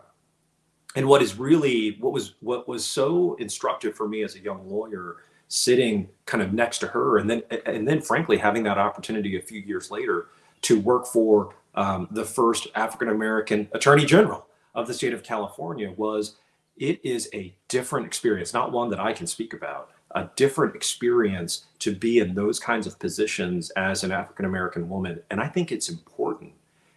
and 0.98 1.06
what 1.06 1.22
is 1.22 1.38
really 1.38 1.96
what 2.00 2.12
was 2.12 2.34
what 2.40 2.66
was 2.66 2.84
so 2.84 3.36
instructive 3.36 3.94
for 3.94 4.08
me 4.08 4.24
as 4.24 4.34
a 4.34 4.40
young 4.40 4.68
lawyer 4.68 5.18
sitting 5.46 6.08
kind 6.26 6.42
of 6.42 6.52
next 6.52 6.78
to 6.78 6.88
her 6.88 7.18
and 7.18 7.30
then 7.30 7.40
and 7.66 7.86
then 7.86 8.00
frankly 8.02 8.36
having 8.36 8.64
that 8.64 8.78
opportunity 8.78 9.38
a 9.38 9.40
few 9.40 9.60
years 9.60 9.92
later 9.92 10.26
to 10.60 10.80
work 10.80 11.06
for 11.06 11.54
um, 11.76 12.08
the 12.10 12.24
first 12.24 12.66
african 12.74 13.08
american 13.08 13.68
attorney 13.72 14.04
general 14.04 14.46
of 14.74 14.88
the 14.88 14.92
state 14.92 15.14
of 15.14 15.22
california 15.22 15.92
was 15.92 16.34
it 16.76 17.00
is 17.04 17.30
a 17.32 17.54
different 17.68 18.04
experience 18.04 18.52
not 18.52 18.72
one 18.72 18.90
that 18.90 18.98
i 18.98 19.12
can 19.12 19.26
speak 19.26 19.54
about 19.54 19.90
a 20.12 20.28
different 20.34 20.74
experience 20.74 21.66
to 21.78 21.94
be 21.94 22.18
in 22.18 22.34
those 22.34 22.58
kinds 22.58 22.88
of 22.88 22.98
positions 22.98 23.70
as 23.70 24.02
an 24.02 24.10
african 24.10 24.46
american 24.46 24.88
woman. 24.88 25.22
And 25.30 25.40
i 25.40 25.46
think 25.46 25.70
it's 25.70 25.88
important 25.88 26.52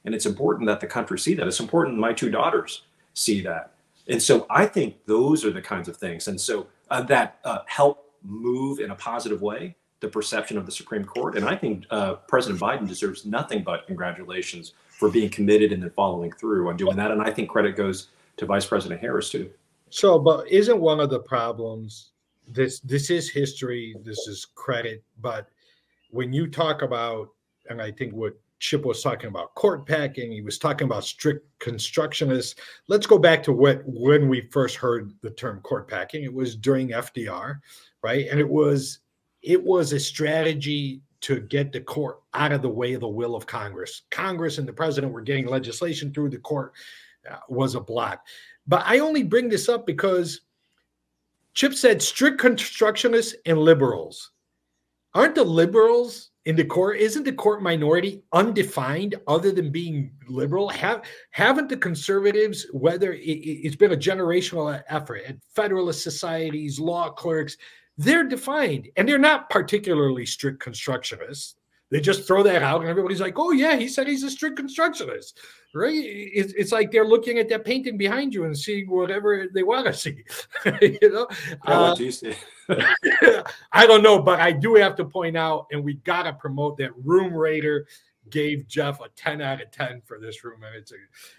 and 0.06 0.16
it's 0.16 0.26
important 0.26 0.66
that 0.66 0.80
the 0.80 0.88
country 0.88 1.20
see 1.20 1.36
that. 1.36 1.48
It's 1.48 1.60
important 1.60 2.00
my 2.00 2.14
two 2.14 2.32
daughters 2.32 2.82
see 3.14 3.42
that 3.42 3.74
and 4.08 4.22
so 4.22 4.46
I 4.50 4.66
think 4.66 5.06
those 5.06 5.46
are 5.46 5.52
the 5.52 5.62
kinds 5.62 5.88
of 5.88 5.98
things. 5.98 6.28
And 6.28 6.40
so 6.40 6.68
uh, 6.90 7.02
that 7.04 7.40
uh, 7.44 7.60
help 7.66 8.12
move 8.24 8.80
in 8.80 8.92
a 8.92 8.96
positive 8.96 9.42
way 9.42 9.76
the 10.02 10.08
perception 10.08 10.58
of 10.58 10.66
the 10.66 10.72
Supreme 10.72 11.06
Court. 11.06 11.38
And 11.38 11.46
I 11.46 11.56
think 11.56 11.86
uh, 11.92 12.16
President 12.28 12.60
Biden 12.60 12.88
deserves 12.88 13.26
nothing 13.26 13.64
but 13.64 13.86
congratulations 13.86 14.74
for 14.90 15.10
being 15.10 15.30
committed 15.30 15.72
and 15.72 15.82
then 15.82 15.92
following 15.92 16.32
through 16.32 16.70
on 16.70 16.76
doing 16.76 16.96
that. 16.98 17.12
And 17.12 17.22
I 17.22 17.32
think 17.32 17.50
credit 17.50 17.76
goes 17.76 18.08
to 18.38 18.46
Vice 18.46 18.66
President 18.66 19.00
Harris 19.00 19.30
too. 19.30 19.50
So, 19.90 20.18
but 20.18 20.48
isn't 20.48 20.80
one 20.80 21.00
of 21.00 21.10
the 21.10 21.20
problems 21.20 22.12
this 22.48 22.80
this 22.80 23.10
is 23.10 23.30
history, 23.30 23.96
this 24.04 24.28
is 24.28 24.46
credit, 24.56 25.04
but 25.22 25.48
when 26.10 26.34
you 26.34 26.48
talk 26.48 26.82
about, 26.82 27.30
and 27.70 27.82
I 27.82 27.92
think 27.92 28.14
what 28.14 28.34
Chip 28.62 28.86
was 28.86 29.02
talking 29.02 29.28
about 29.28 29.56
court 29.56 29.88
packing. 29.88 30.32
He 30.32 30.42
was 30.42 30.60
talking 30.60 30.86
about 30.86 31.04
strict 31.04 31.48
constructionists. 31.60 32.56
Let's 32.88 33.08
go 33.08 33.18
back 33.18 33.42
to 33.44 33.52
what 33.52 33.82
when 33.86 34.30
we 34.30 34.42
first 34.52 34.76
heard 34.76 35.12
the 35.22 35.32
term 35.32 35.62
court 35.62 35.88
packing. 35.88 36.24
It 36.24 36.34
was 36.34 36.56
during 36.56 36.90
FDR, 36.90 37.60
right? 38.04 38.28
And 38.30 38.40
it 38.40 38.48
was 38.48 39.00
it 39.42 39.62
was 39.62 39.94
a 39.94 40.00
strategy 40.00 41.02
to 41.22 41.42
get 41.42 41.72
the 41.72 41.82
court 41.82 42.20
out 42.36 42.52
of 42.52 42.62
the 42.62 42.70
way 42.70 42.94
of 42.94 43.02
the 43.02 43.08
will 43.08 43.36
of 43.36 43.48
Congress. 43.48 44.04
Congress 44.12 44.60
and 44.60 44.68
the 44.68 44.74
president 44.74 45.12
were 45.12 45.22
getting 45.22 45.48
legislation 45.48 46.14
through 46.14 46.30
the 46.30 46.38
court 46.38 46.74
uh, 47.30 47.38
was 47.50 47.74
a 47.74 47.80
block. 47.82 48.26
But 48.68 48.84
I 48.86 49.00
only 49.00 49.24
bring 49.24 49.50
this 49.50 49.70
up 49.70 49.88
because 49.88 50.42
Chip 51.56 51.74
said 51.74 52.02
strict 52.02 52.40
constructionists 52.40 53.34
and 53.48 53.58
liberals. 53.58 54.32
Aren't 55.16 55.36
the 55.36 55.44
liberals 55.44 56.31
in 56.46 56.56
the 56.56 56.66
court 56.66 56.98
isn't 56.98 57.24
the 57.24 57.32
court 57.32 57.62
minority 57.62 58.24
undefined 58.34 59.16
other 59.28 59.52
than 59.52 59.72
being 59.72 60.12
liberal? 60.28 60.70
Have 60.70 61.04
haven't 61.32 61.70
the 61.70 61.78
conservatives 61.78 62.66
whether 62.72 63.14
it, 63.14 63.64
has 63.66 63.76
been 63.76 63.94
a 63.94 63.98
generational 63.98 64.82
effort 64.90 65.22
at 65.28 65.38
federalist 65.56 66.04
societies 66.04 66.80
law 66.80 67.10
clerks 67.10 67.58
they're 67.98 68.24
defined 68.24 68.90
and 68.96 69.08
they're 69.08 69.20
not 69.20 69.50
particularly 69.50 70.26
strict 70.26 70.64
constructionists 70.64 71.56
they 71.92 72.00
just 72.00 72.26
throw 72.26 72.42
that 72.42 72.64
out 72.64 72.82
and 72.82 72.90
everybody's 72.90 73.22
like 73.22 73.38
oh 73.38 73.52
yeah 73.52 73.76
he 73.76 73.88
said 73.88 74.08
he's 74.08 74.24
a 74.24 74.32
strict 74.32 74.58
constructionist 74.58 75.40
right? 75.74 75.94
It's, 75.94 76.54
it's 76.54 76.72
like 76.72 76.92
they're 76.92 77.06
looking 77.06 77.38
at 77.38 77.50
that 77.50 77.66
painting 77.66 77.98
behind 77.98 78.34
you 78.34 78.46
and 78.46 78.58
seeing 78.58 78.90
whatever 78.90 79.48
they 79.54 79.64
want 79.64 79.88
to 79.88 79.94
see 79.94 80.24
you 80.82 81.00
know? 81.02 81.28
Uh, 81.66 81.96
I 83.72 83.88
don't 83.88 84.04
know, 84.04 84.22
but 84.22 84.40
I 84.40 84.52
do 84.52 84.76
have 84.76 84.96
to 84.98 85.06
point 85.06 85.36
out, 85.38 85.68
and 85.72 85.84
we 85.84 85.96
got 85.96 86.24
to 86.24 86.34
promote 86.34 86.78
that 86.78 86.92
Room 87.04 87.34
Rater 87.34 87.88
gave 88.30 88.68
Jeff 88.68 89.02
a 89.02 89.10
10 89.16 89.42
out 89.42 89.62
of 89.62 89.72
10 89.72 90.04
for 90.06 90.18
this 90.18 90.44
room 90.44 90.62
and 90.64 90.76
it's 90.76 90.92
a 90.92 90.96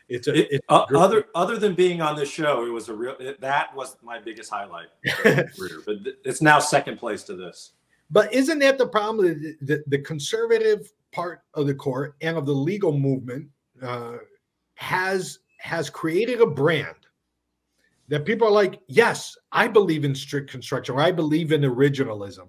it's 0.08 0.26
a, 0.26 0.34
it, 0.34 0.48
it's 0.50 0.66
uh, 0.68 0.84
other 0.94 1.26
other 1.34 1.56
than 1.56 1.74
being 1.74 2.02
on 2.02 2.16
this 2.16 2.28
show 2.28 2.66
it 2.66 2.70
was 2.70 2.88
a 2.88 2.94
real 2.94 3.14
it, 3.18 3.40
that 3.40 3.74
was 3.74 3.96
my 4.02 4.18
biggest 4.18 4.50
highlight. 4.50 4.88
But 5.86 5.96
it's 6.24 6.42
now 6.42 6.58
second 6.58 6.98
place 6.98 7.22
to 7.24 7.36
this 7.36 7.72
but 8.12 8.32
isn't 8.32 8.60
that 8.60 8.78
the 8.78 8.86
problem 8.86 9.26
the, 9.26 9.56
the, 9.62 9.82
the 9.88 9.98
conservative 9.98 10.92
part 11.10 11.40
of 11.54 11.66
the 11.66 11.74
court 11.74 12.14
and 12.20 12.36
of 12.36 12.46
the 12.46 12.52
legal 12.52 12.96
movement 12.96 13.48
uh, 13.82 14.18
has 14.74 15.40
has 15.58 15.90
created 15.90 16.40
a 16.40 16.46
brand 16.46 16.96
that 18.08 18.26
people 18.26 18.46
are 18.46 18.52
like, 18.52 18.80
yes, 18.88 19.36
I 19.52 19.68
believe 19.68 20.04
in 20.04 20.14
strict 20.14 20.50
construction, 20.50 20.94
or 20.94 21.00
I 21.00 21.12
believe 21.12 21.52
in 21.52 21.62
originalism. 21.62 22.48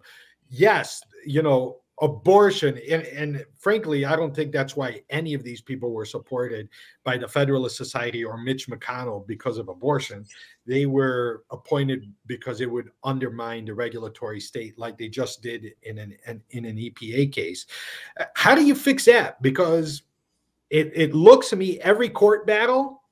Yes, 0.50 1.02
you 1.26 1.42
know, 1.42 1.83
abortion. 2.02 2.80
And, 2.90 3.04
and 3.04 3.46
frankly 3.60 4.04
i 4.04 4.16
don't 4.16 4.36
think 4.36 4.52
that's 4.52 4.76
why 4.76 5.02
any 5.10 5.34
of 5.34 5.44
these 5.44 5.62
people 5.62 5.92
were 5.92 6.06
supported 6.06 6.68
by 7.04 7.18
the 7.18 7.28
federalist 7.28 7.78
society 7.78 8.24
or 8.24 8.38
mitch 8.38 8.68
mcconnell 8.68 9.26
because 9.28 9.58
of 9.58 9.70
abortion. 9.70 10.26
They 10.66 10.86
were 10.86 11.44
appointed 11.52 12.12
because 12.26 12.62
it 12.62 12.72
would 12.72 12.90
undermine 13.04 13.66
the 13.66 13.74
regulatory 13.74 14.40
state 14.40 14.78
like 14.80 14.98
they 14.98 15.08
just 15.08 15.42
did 15.42 15.74
in 15.84 15.98
an, 15.98 16.18
an 16.26 16.42
in 16.52 16.66
an 16.66 16.78
epa 16.78 17.32
case. 17.32 17.66
How 18.36 18.56
do 18.56 18.66
you 18.66 18.76
fix 18.76 19.06
that? 19.06 19.42
Because 19.42 20.04
it, 20.70 20.92
it 20.96 21.14
looks 21.14 21.50
to 21.50 21.56
me 21.56 21.80
every 21.82 22.10
court 22.10 22.48
battle 22.48 23.04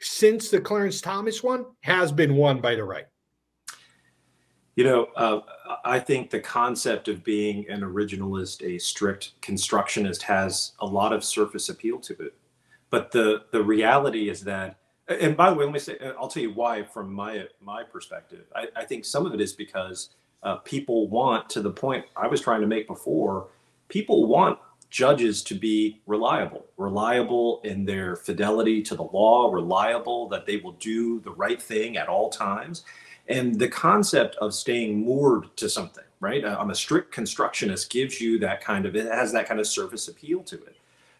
since 0.00 0.50
the 0.50 0.60
clarence 0.60 1.00
thomas 1.00 1.42
one 1.42 1.64
has 1.80 2.12
been 2.12 2.34
won 2.34 2.60
by 2.60 2.74
the 2.74 2.84
right 2.84 3.06
you 4.76 4.84
know, 4.84 5.08
uh, 5.16 5.40
I 5.84 5.98
think 5.98 6.30
the 6.30 6.38
concept 6.38 7.08
of 7.08 7.24
being 7.24 7.68
an 7.70 7.80
originalist, 7.80 8.62
a 8.62 8.78
strict 8.78 9.32
constructionist, 9.40 10.22
has 10.22 10.72
a 10.80 10.86
lot 10.86 11.14
of 11.14 11.24
surface 11.24 11.70
appeal 11.70 11.98
to 12.00 12.12
it. 12.20 12.34
But 12.90 13.10
the 13.10 13.44
the 13.50 13.62
reality 13.62 14.28
is 14.28 14.42
that, 14.44 14.76
and 15.08 15.34
by 15.36 15.50
the 15.50 15.56
way, 15.56 15.64
let 15.64 15.72
me 15.72 15.78
say, 15.78 15.98
I'll 16.18 16.28
tell 16.28 16.42
you 16.42 16.52
why 16.52 16.82
from 16.82 17.12
my 17.12 17.46
my 17.60 17.82
perspective. 17.82 18.44
I, 18.54 18.68
I 18.76 18.84
think 18.84 19.06
some 19.06 19.24
of 19.24 19.32
it 19.32 19.40
is 19.40 19.54
because 19.54 20.10
uh, 20.42 20.56
people 20.56 21.08
want, 21.08 21.48
to 21.50 21.62
the 21.62 21.70
point 21.70 22.04
I 22.14 22.26
was 22.28 22.42
trying 22.42 22.60
to 22.60 22.66
make 22.66 22.86
before, 22.86 23.48
people 23.88 24.26
want 24.26 24.58
judges 24.90 25.42
to 25.42 25.54
be 25.54 26.00
reliable, 26.06 26.66
reliable 26.76 27.60
in 27.64 27.86
their 27.86 28.14
fidelity 28.14 28.82
to 28.82 28.94
the 28.94 29.02
law, 29.02 29.50
reliable 29.50 30.28
that 30.28 30.46
they 30.46 30.58
will 30.58 30.72
do 30.72 31.18
the 31.20 31.32
right 31.32 31.60
thing 31.60 31.96
at 31.96 32.08
all 32.08 32.28
times 32.28 32.84
and 33.28 33.58
the 33.58 33.68
concept 33.68 34.36
of 34.36 34.54
staying 34.54 35.04
moored 35.04 35.54
to 35.56 35.68
something 35.68 36.04
right? 36.20 36.44
Uh, 36.44 36.56
i'm 36.58 36.70
a 36.70 36.74
strict 36.74 37.12
constructionist 37.12 37.90
gives 37.90 38.20
you 38.20 38.38
that 38.38 38.60
kind 38.60 38.86
of 38.86 38.96
it 38.96 39.06
has 39.06 39.32
that 39.32 39.46
kind 39.46 39.60
of 39.60 39.66
surface 39.66 40.08
appeal 40.08 40.42
to 40.44 40.56
it. 40.56 40.76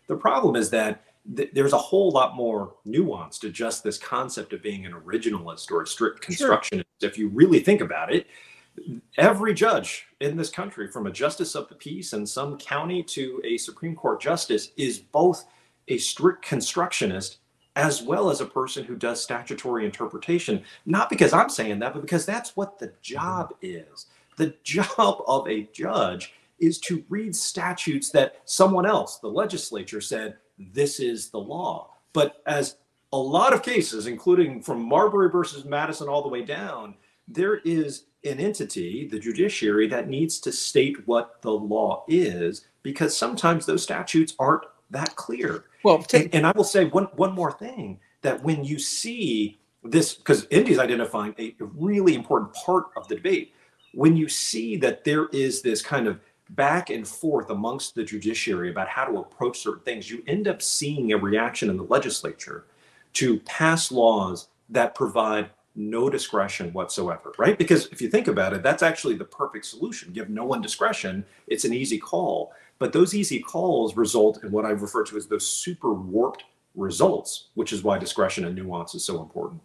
The 0.07 0.17
problem 0.17 0.57
is 0.57 0.71
that 0.71 1.05
th- 1.37 1.51
there's 1.53 1.73
a 1.73 1.79
whole 1.79 2.11
lot 2.11 2.37
more 2.37 2.75
nuance 2.85 3.39
to 3.41 3.51
just 3.51 3.83
this 3.83 3.99
concept 3.99 4.53
of 4.53 4.63
being 4.63 4.87
an 4.87 4.93
originalist 4.93 5.71
or 5.71 5.83
a 5.83 5.87
strict 5.87 6.21
constructionist. 6.21 6.89
Sure. 7.01 7.11
if 7.11 7.19
you 7.19 7.29
really 7.29 7.61
think 7.61 7.81
about 7.81 8.13
it 8.13 8.27
every 9.17 9.55
judge 9.55 10.07
in 10.21 10.37
this 10.37 10.51
country 10.51 10.91
from 10.91 11.07
a 11.07 11.11
justice 11.11 11.55
of 11.55 11.67
the 11.69 11.75
peace 11.75 12.13
in 12.13 12.27
some 12.27 12.59
county 12.59 13.03
to 13.03 13.41
a 13.45 13.57
supreme 13.57 13.97
court 13.97 14.21
justice 14.21 14.71
is 14.77 14.99
both 14.99 15.47
a 15.89 15.97
strict 15.97 16.45
constructionist 16.45 17.39
as 17.77 18.03
well 18.03 18.31
as 18.31 18.41
a 18.41 18.47
person 18.47 18.85
who 18.85 18.97
does 18.97 19.23
statutory 19.23 19.85
interpretation, 19.85 20.65
not 20.87 21.11
because 21.11 21.33
I'm 21.33 21.51
saying 21.51 21.79
that, 21.81 21.93
but 21.93 22.03
because 22.03 22.27
that's 22.27 22.57
what 22.57 22.79
the 22.79 22.89
mm-hmm. 22.89 22.97
job 23.03 23.55
is. 23.63 24.07
The 24.37 24.55
job 24.65 25.23
of 25.29 25.47
a 25.47 25.69
judge 25.73 26.33
is 26.59 26.79
to 26.81 27.05
read 27.11 27.37
statutes 27.37 28.11
that 28.11 28.41
someone 28.47 28.87
else, 28.87 29.19
the 29.19 29.29
legislature, 29.29 30.01
said 30.01 30.37
this 30.59 31.01
is 31.01 31.29
the 31.29 31.39
law. 31.39 31.91
But 32.15 32.43
as 32.47 32.77
a 33.13 33.19
lot 33.19 33.53
of 33.53 33.63
cases, 33.63 34.07
including 34.07 34.63
from 34.63 34.83
Marbury 34.83 35.31
versus 35.31 35.67
Madison 35.67 36.09
all 36.09 36.23
the 36.23 36.31
way 36.31 36.43
down, 36.43 36.95
there 37.29 37.57
is 37.59 38.05
an 38.25 38.41
entity, 38.41 39.07
the 39.07 39.19
judiciary, 39.19 39.87
that 39.89 40.09
needs 40.09 40.41
to 40.41 40.51
state 40.51 41.07
what 41.07 41.43
the 41.43 41.53
law 41.53 42.05
is 42.09 42.67
because 42.83 43.15
sometimes 43.15 43.67
those 43.67 43.83
statutes 43.83 44.35
aren't 44.39 44.65
that 44.91 45.17
clear. 45.17 45.65
Well, 45.83 46.05
and, 46.13 46.35
and 46.35 46.47
I 46.47 46.53
will 46.53 46.65
say 46.65 46.87
one 46.87 47.05
one 47.15 47.33
more 47.33 47.53
thing 47.53 48.01
that 48.23 48.43
when 48.43 48.65
you 48.65 48.79
see 48.79 49.59
this, 49.85 50.15
because 50.15 50.47
Endy's 50.51 50.79
identifying 50.79 51.35
a 51.39 51.55
really 51.61 52.15
important 52.15 52.53
part 52.55 52.87
of 52.97 53.07
the 53.09 53.17
debate, 53.17 53.53
when 53.95 54.17
you 54.17 54.29
see 54.29 54.77
that 54.77 55.05
there 55.05 55.29
is 55.29 55.63
this 55.63 55.83
kind 55.83 56.07
of 56.07 56.21
back 56.51 56.91
and 56.91 57.07
forth 57.07 57.51
amongst 57.51 57.95
the 57.95 58.05
judiciary 58.05 58.71
about 58.71 58.89
how 58.89 59.05
to 59.05 59.19
approach 59.19 59.59
certain 59.59 59.83
things, 59.83 60.11
you 60.11 60.23
end 60.27 60.49
up 60.49 60.63
seeing 60.63 61.13
a 61.13 61.17
reaction 61.17 61.71
in 61.71 61.77
the 61.77 61.85
legislature 61.85 62.67
to 63.15 63.41
pass 63.41 63.91
laws 63.91 64.49
that 64.69 64.95
provide 64.95 65.51
no 65.75 66.09
discretion 66.09 66.73
whatsoever, 66.73 67.33
right? 67.39 67.59
Because 67.59 67.87
if 67.89 68.01
you 68.01 68.09
think 68.09 68.29
about 68.29 68.53
it, 68.55 68.63
that's 68.63 68.83
actually 68.83 69.15
the 69.15 69.25
perfect 69.25 69.67
solution. 69.67 70.13
Give 70.13 70.29
no 70.31 70.45
one 70.45 70.63
discretion, 70.63 71.25
it's 71.47 71.65
an 71.65 71.75
easy 71.75 71.99
call. 71.99 72.53
But 72.79 72.93
those 72.93 73.15
easy 73.15 73.41
calls 73.41 73.97
result 73.97 74.45
in 74.45 74.53
what 74.53 74.67
I 74.67 74.71
refer 74.71 75.05
to 75.05 75.17
as 75.17 75.27
those 75.27 75.49
super 75.49 75.95
warped 75.95 76.45
results, 76.75 77.49
which 77.55 77.73
is 77.73 77.83
why 77.83 77.99
discretion 77.99 78.45
and 78.45 78.55
nuance 78.55 78.95
is 78.95 79.05
so 79.05 79.23
important. 79.23 79.63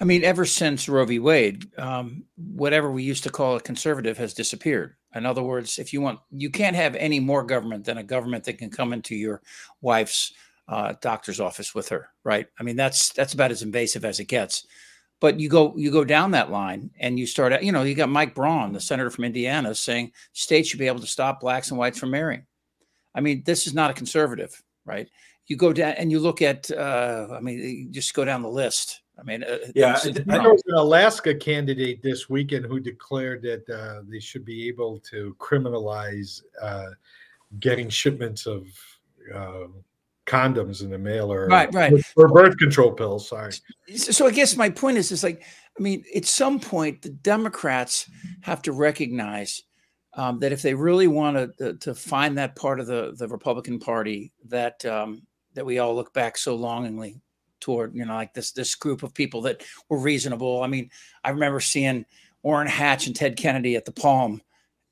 I 0.00 0.04
mean, 0.04 0.24
ever 0.24 0.44
since 0.44 0.88
Roe 0.88 1.04
v. 1.04 1.20
Wade, 1.20 1.66
um, 1.78 2.24
whatever 2.36 2.90
we 2.90 3.02
used 3.02 3.22
to 3.22 3.30
call 3.30 3.56
a 3.56 3.60
conservative 3.60 4.18
has 4.18 4.34
disappeared. 4.34 4.96
In 5.14 5.24
other 5.24 5.42
words, 5.42 5.78
if 5.78 5.92
you 5.92 6.00
want, 6.00 6.18
you 6.30 6.50
can't 6.50 6.74
have 6.74 6.96
any 6.96 7.20
more 7.20 7.44
government 7.44 7.84
than 7.84 7.98
a 7.98 8.02
government 8.02 8.44
that 8.44 8.58
can 8.58 8.70
come 8.70 8.92
into 8.92 9.14
your 9.14 9.42
wife's 9.80 10.32
uh, 10.68 10.94
doctor's 11.00 11.38
office 11.38 11.74
with 11.74 11.88
her, 11.90 12.08
right? 12.24 12.46
I 12.58 12.62
mean, 12.62 12.76
that's 12.76 13.12
that's 13.12 13.34
about 13.34 13.50
as 13.50 13.62
invasive 13.62 14.04
as 14.04 14.20
it 14.20 14.24
gets. 14.24 14.66
But 15.22 15.38
you 15.38 15.48
go 15.48 15.72
you 15.76 15.92
go 15.92 16.02
down 16.02 16.32
that 16.32 16.50
line 16.50 16.90
and 16.98 17.16
you 17.16 17.28
start, 17.28 17.52
out, 17.52 17.62
you 17.62 17.70
know, 17.70 17.84
you 17.84 17.94
got 17.94 18.08
Mike 18.08 18.34
Braun, 18.34 18.72
the 18.72 18.80
senator 18.80 19.08
from 19.08 19.22
Indiana, 19.22 19.72
saying 19.72 20.10
states 20.32 20.68
should 20.68 20.80
be 20.80 20.88
able 20.88 20.98
to 20.98 21.06
stop 21.06 21.40
blacks 21.40 21.70
and 21.70 21.78
whites 21.78 21.96
from 21.96 22.10
marrying. 22.10 22.44
I 23.14 23.20
mean, 23.20 23.44
this 23.46 23.68
is 23.68 23.72
not 23.72 23.88
a 23.88 23.94
conservative, 23.94 24.60
right? 24.84 25.08
You 25.46 25.56
go 25.56 25.72
down 25.72 25.92
and 25.92 26.10
you 26.10 26.18
look 26.18 26.42
at, 26.42 26.68
uh, 26.72 27.28
I 27.30 27.38
mean, 27.38 27.56
you 27.56 27.88
just 27.90 28.12
go 28.14 28.24
down 28.24 28.42
the 28.42 28.50
list. 28.50 29.02
I 29.16 29.22
mean, 29.22 29.44
uh, 29.44 29.58
yeah, 29.76 29.96
I 30.04 30.38
know 30.38 30.54
was 30.54 30.62
an 30.66 30.74
Alaska 30.76 31.36
candidate 31.36 32.02
this 32.02 32.28
weekend 32.28 32.66
who 32.66 32.80
declared 32.80 33.42
that 33.42 33.70
uh, 33.70 34.02
they 34.08 34.18
should 34.18 34.44
be 34.44 34.66
able 34.66 34.98
to 35.10 35.36
criminalize 35.38 36.42
uh, 36.60 36.90
getting 37.60 37.88
shipments 37.88 38.46
of 38.46 38.66
um, 39.32 39.84
condoms 40.26 40.82
in 40.82 40.90
the 40.90 40.98
mail 40.98 41.32
or 41.32 41.46
right, 41.46 41.72
right, 41.74 41.92
or 42.16 42.28
birth 42.28 42.56
control 42.58 42.92
pills. 42.92 43.28
Sorry. 43.28 43.52
So 43.96 44.26
I 44.26 44.30
guess 44.30 44.56
my 44.56 44.70
point 44.70 44.98
is, 44.98 45.10
is 45.10 45.24
like, 45.24 45.42
I 45.78 45.82
mean, 45.82 46.04
at 46.14 46.24
some 46.24 46.60
point, 46.60 47.02
the 47.02 47.10
Democrats 47.10 48.08
have 48.42 48.62
to 48.62 48.72
recognize 48.72 49.62
um, 50.14 50.38
that 50.40 50.52
if 50.52 50.62
they 50.62 50.74
really 50.74 51.08
want 51.08 51.56
to, 51.58 51.74
to 51.74 51.94
find 51.94 52.38
that 52.38 52.56
part 52.56 52.80
of 52.80 52.86
the 52.86 53.14
the 53.16 53.28
Republican 53.28 53.78
Party 53.78 54.32
that 54.48 54.84
um, 54.84 55.22
that 55.54 55.66
we 55.66 55.78
all 55.78 55.94
look 55.94 56.12
back 56.12 56.36
so 56.36 56.54
longingly 56.54 57.20
toward, 57.60 57.94
you 57.94 58.04
know, 58.04 58.14
like 58.14 58.34
this 58.34 58.52
this 58.52 58.74
group 58.74 59.02
of 59.02 59.14
people 59.14 59.40
that 59.42 59.62
were 59.88 59.98
reasonable. 59.98 60.62
I 60.62 60.66
mean, 60.66 60.90
I 61.24 61.30
remember 61.30 61.60
seeing 61.60 62.04
Orrin 62.42 62.68
Hatch 62.68 63.06
and 63.06 63.16
Ted 63.16 63.36
Kennedy 63.36 63.76
at 63.76 63.84
the 63.84 63.92
Palm 63.92 64.42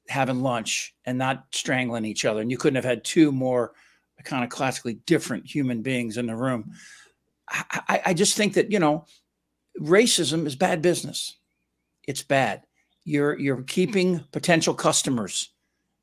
having 0.08 0.40
lunch 0.40 0.94
and 1.04 1.18
not 1.18 1.46
strangling 1.52 2.04
each 2.04 2.24
other, 2.24 2.40
and 2.40 2.50
you 2.50 2.56
couldn't 2.56 2.76
have 2.76 2.84
had 2.84 3.04
two 3.04 3.30
more 3.30 3.72
kind 4.24 4.44
of 4.44 4.50
classically 4.50 4.94
different 5.06 5.46
human 5.46 5.82
beings 5.82 6.16
in 6.16 6.26
the 6.26 6.36
room. 6.36 6.72
I, 7.48 8.02
I 8.06 8.14
just 8.14 8.36
think 8.36 8.54
that 8.54 8.70
you 8.70 8.78
know, 8.78 9.06
racism 9.78 10.46
is 10.46 10.54
bad 10.54 10.82
business. 10.82 11.36
It's 12.06 12.22
bad. 12.22 12.62
You're 13.04 13.38
you're 13.38 13.62
keeping 13.62 14.24
potential 14.32 14.74
customers 14.74 15.50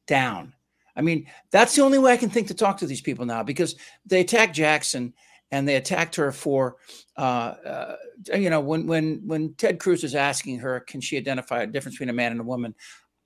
down. 0.08 0.54
I 0.96 1.02
mean, 1.02 1.28
that's 1.52 1.76
the 1.76 1.84
only 1.84 2.00
way 2.00 2.12
I 2.12 2.18
can 2.18 2.30
think 2.30 2.48
to 2.48 2.56
talk 2.56 2.78
to 2.78 2.88
these 2.88 3.02
people 3.02 3.26
now 3.26 3.44
because 3.44 3.76
they 4.06 4.22
attacked 4.22 4.56
Jackson 4.56 5.14
and 5.52 5.68
they 5.68 5.76
attacked 5.76 6.16
her 6.16 6.32
for, 6.32 6.78
uh, 7.18 7.22
uh, 7.22 7.96
you 8.36 8.50
know, 8.50 8.60
when 8.60 8.88
when 8.88 9.22
when 9.26 9.54
Ted 9.54 9.80
Cruz 9.80 10.04
is 10.04 10.16
asking 10.16 10.60
her, 10.60 10.80
can 10.82 11.00
she 11.00 11.18
identify 11.18 11.62
a 11.62 11.68
difference 11.68 11.96
between 11.96 12.10
a 12.10 12.14
man 12.14 12.32
and 12.32 12.42
a 12.42 12.46
woman? 12.46 12.76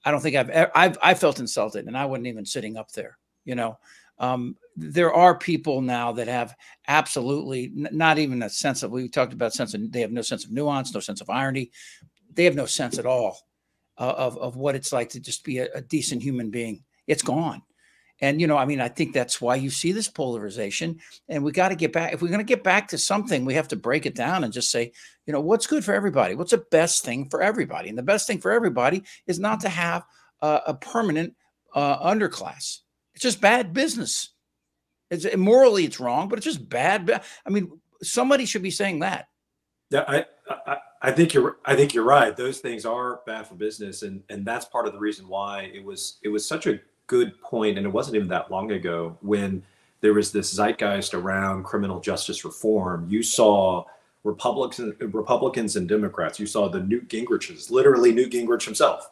I 0.03 0.11
don't 0.11 0.21
think 0.21 0.35
I've 0.35 0.69
I've 0.75 0.97
I 1.01 1.13
felt 1.13 1.39
insulted, 1.39 1.87
and 1.87 1.97
I 1.97 2.05
wasn't 2.05 2.27
even 2.27 2.45
sitting 2.45 2.77
up 2.77 2.91
there. 2.91 3.17
You 3.45 3.55
know, 3.55 3.79
um, 4.21 4.55
there 4.77 5.11
are 5.11 5.37
people 5.37 5.81
now 5.81 6.11
that 6.13 6.27
have 6.27 6.55
absolutely 6.87 7.65
n- 7.65 7.89
not 7.91 8.19
even 8.19 8.43
a 8.43 8.49
sense 8.49 8.83
of 8.83 8.91
we 8.91 9.09
talked 9.09 9.33
about 9.33 9.51
sense 9.51 9.73
of 9.73 9.91
they 9.91 10.01
have 10.01 10.11
no 10.11 10.21
sense 10.21 10.45
of 10.45 10.51
nuance 10.51 10.93
no 10.93 11.01
sense 11.01 11.21
of 11.21 11.29
irony. 11.29 11.71
They 12.33 12.45
have 12.45 12.55
no 12.55 12.67
sense 12.67 12.97
at 12.97 13.05
all 13.05 13.37
uh, 13.97 14.13
of, 14.15 14.37
of 14.37 14.55
what 14.55 14.75
it's 14.75 14.93
like 14.93 15.09
to 15.09 15.19
just 15.19 15.43
be 15.43 15.57
a, 15.57 15.67
a 15.73 15.81
decent 15.81 16.21
human 16.21 16.51
being. 16.51 16.83
It's 17.07 17.23
gone. 17.23 17.63
And 18.21 18.39
you 18.39 18.45
know 18.45 18.55
i 18.55 18.65
mean 18.65 18.79
i 18.79 18.87
think 18.87 19.13
that's 19.13 19.41
why 19.41 19.55
you 19.55 19.71
see 19.71 19.91
this 19.91 20.07
polarization. 20.07 20.99
And 21.27 21.43
we 21.43 21.51
got 21.51 21.69
to 21.69 21.75
get 21.75 21.91
back 21.91 22.13
if 22.13 22.21
we're 22.21 22.27
going 22.27 22.37
to 22.37 22.55
get 22.55 22.63
back 22.63 22.89
to 22.89 22.99
something 22.99 23.43
we 23.43 23.55
have 23.55 23.69
to 23.69 23.75
break 23.75 24.05
it 24.05 24.13
down 24.13 24.43
and 24.43 24.53
just 24.53 24.69
say 24.69 24.91
you 25.25 25.33
know 25.33 25.41
what's 25.41 25.65
good 25.65 25.83
for 25.83 25.95
everybody? 25.95 26.35
What's 26.35 26.51
the 26.51 26.65
best 26.69 27.03
thing 27.03 27.27
for 27.27 27.41
everybody? 27.41 27.89
And 27.89 27.97
the 27.97 28.03
best 28.03 28.27
thing 28.27 28.39
for 28.39 28.51
everybody 28.51 29.03
is 29.25 29.39
not 29.39 29.61
to 29.61 29.69
have 29.69 30.05
a, 30.41 30.61
a 30.67 30.73
permanent 30.75 31.33
uh, 31.73 32.07
underclass 32.07 32.81
it's 33.21 33.35
just 33.35 33.41
bad 33.41 33.73
business 33.73 34.31
it's 35.11 35.35
morally 35.35 35.83
it's 35.83 35.99
wrong, 35.99 36.29
but 36.29 36.39
it's 36.39 36.45
just 36.45 36.67
bad. 36.67 37.21
I 37.45 37.49
mean, 37.49 37.69
somebody 38.01 38.45
should 38.45 38.63
be 38.63 38.71
saying 38.71 38.99
that. 38.99 39.27
Yeah, 39.89 40.05
I, 40.07 40.25
I, 40.49 40.77
I 41.01 41.11
think 41.11 41.33
you're 41.33 41.57
I 41.65 41.75
think 41.75 41.93
you're 41.93 42.05
right. 42.05 42.35
Those 42.35 42.59
things 42.59 42.85
are 42.85 43.19
bad 43.25 43.45
for 43.45 43.55
business, 43.55 44.03
and 44.03 44.23
and 44.29 44.45
that's 44.45 44.65
part 44.65 44.87
of 44.87 44.93
the 44.93 44.99
reason 44.99 45.27
why 45.27 45.69
it 45.73 45.83
was 45.83 46.17
it 46.23 46.29
was 46.29 46.47
such 46.47 46.65
a 46.65 46.79
good 47.07 47.39
point, 47.41 47.77
and 47.77 47.85
it 47.85 47.89
wasn't 47.89 48.15
even 48.15 48.29
that 48.29 48.49
long 48.49 48.71
ago 48.71 49.17
when 49.21 49.61
there 49.99 50.13
was 50.13 50.31
this 50.31 50.55
zeitgeist 50.55 51.13
around 51.13 51.63
criminal 51.63 51.99
justice 51.99 52.45
reform. 52.45 53.05
You 53.09 53.21
saw 53.21 53.83
Republicans, 54.23 54.95
Republicans 55.01 55.75
and 55.75 55.89
Democrats. 55.89 56.39
You 56.39 56.45
saw 56.45 56.69
the 56.69 56.79
Newt 56.79 57.09
Gingriches, 57.09 57.69
literally 57.69 58.13
Newt 58.13 58.31
Gingrich 58.31 58.63
himself, 58.63 59.09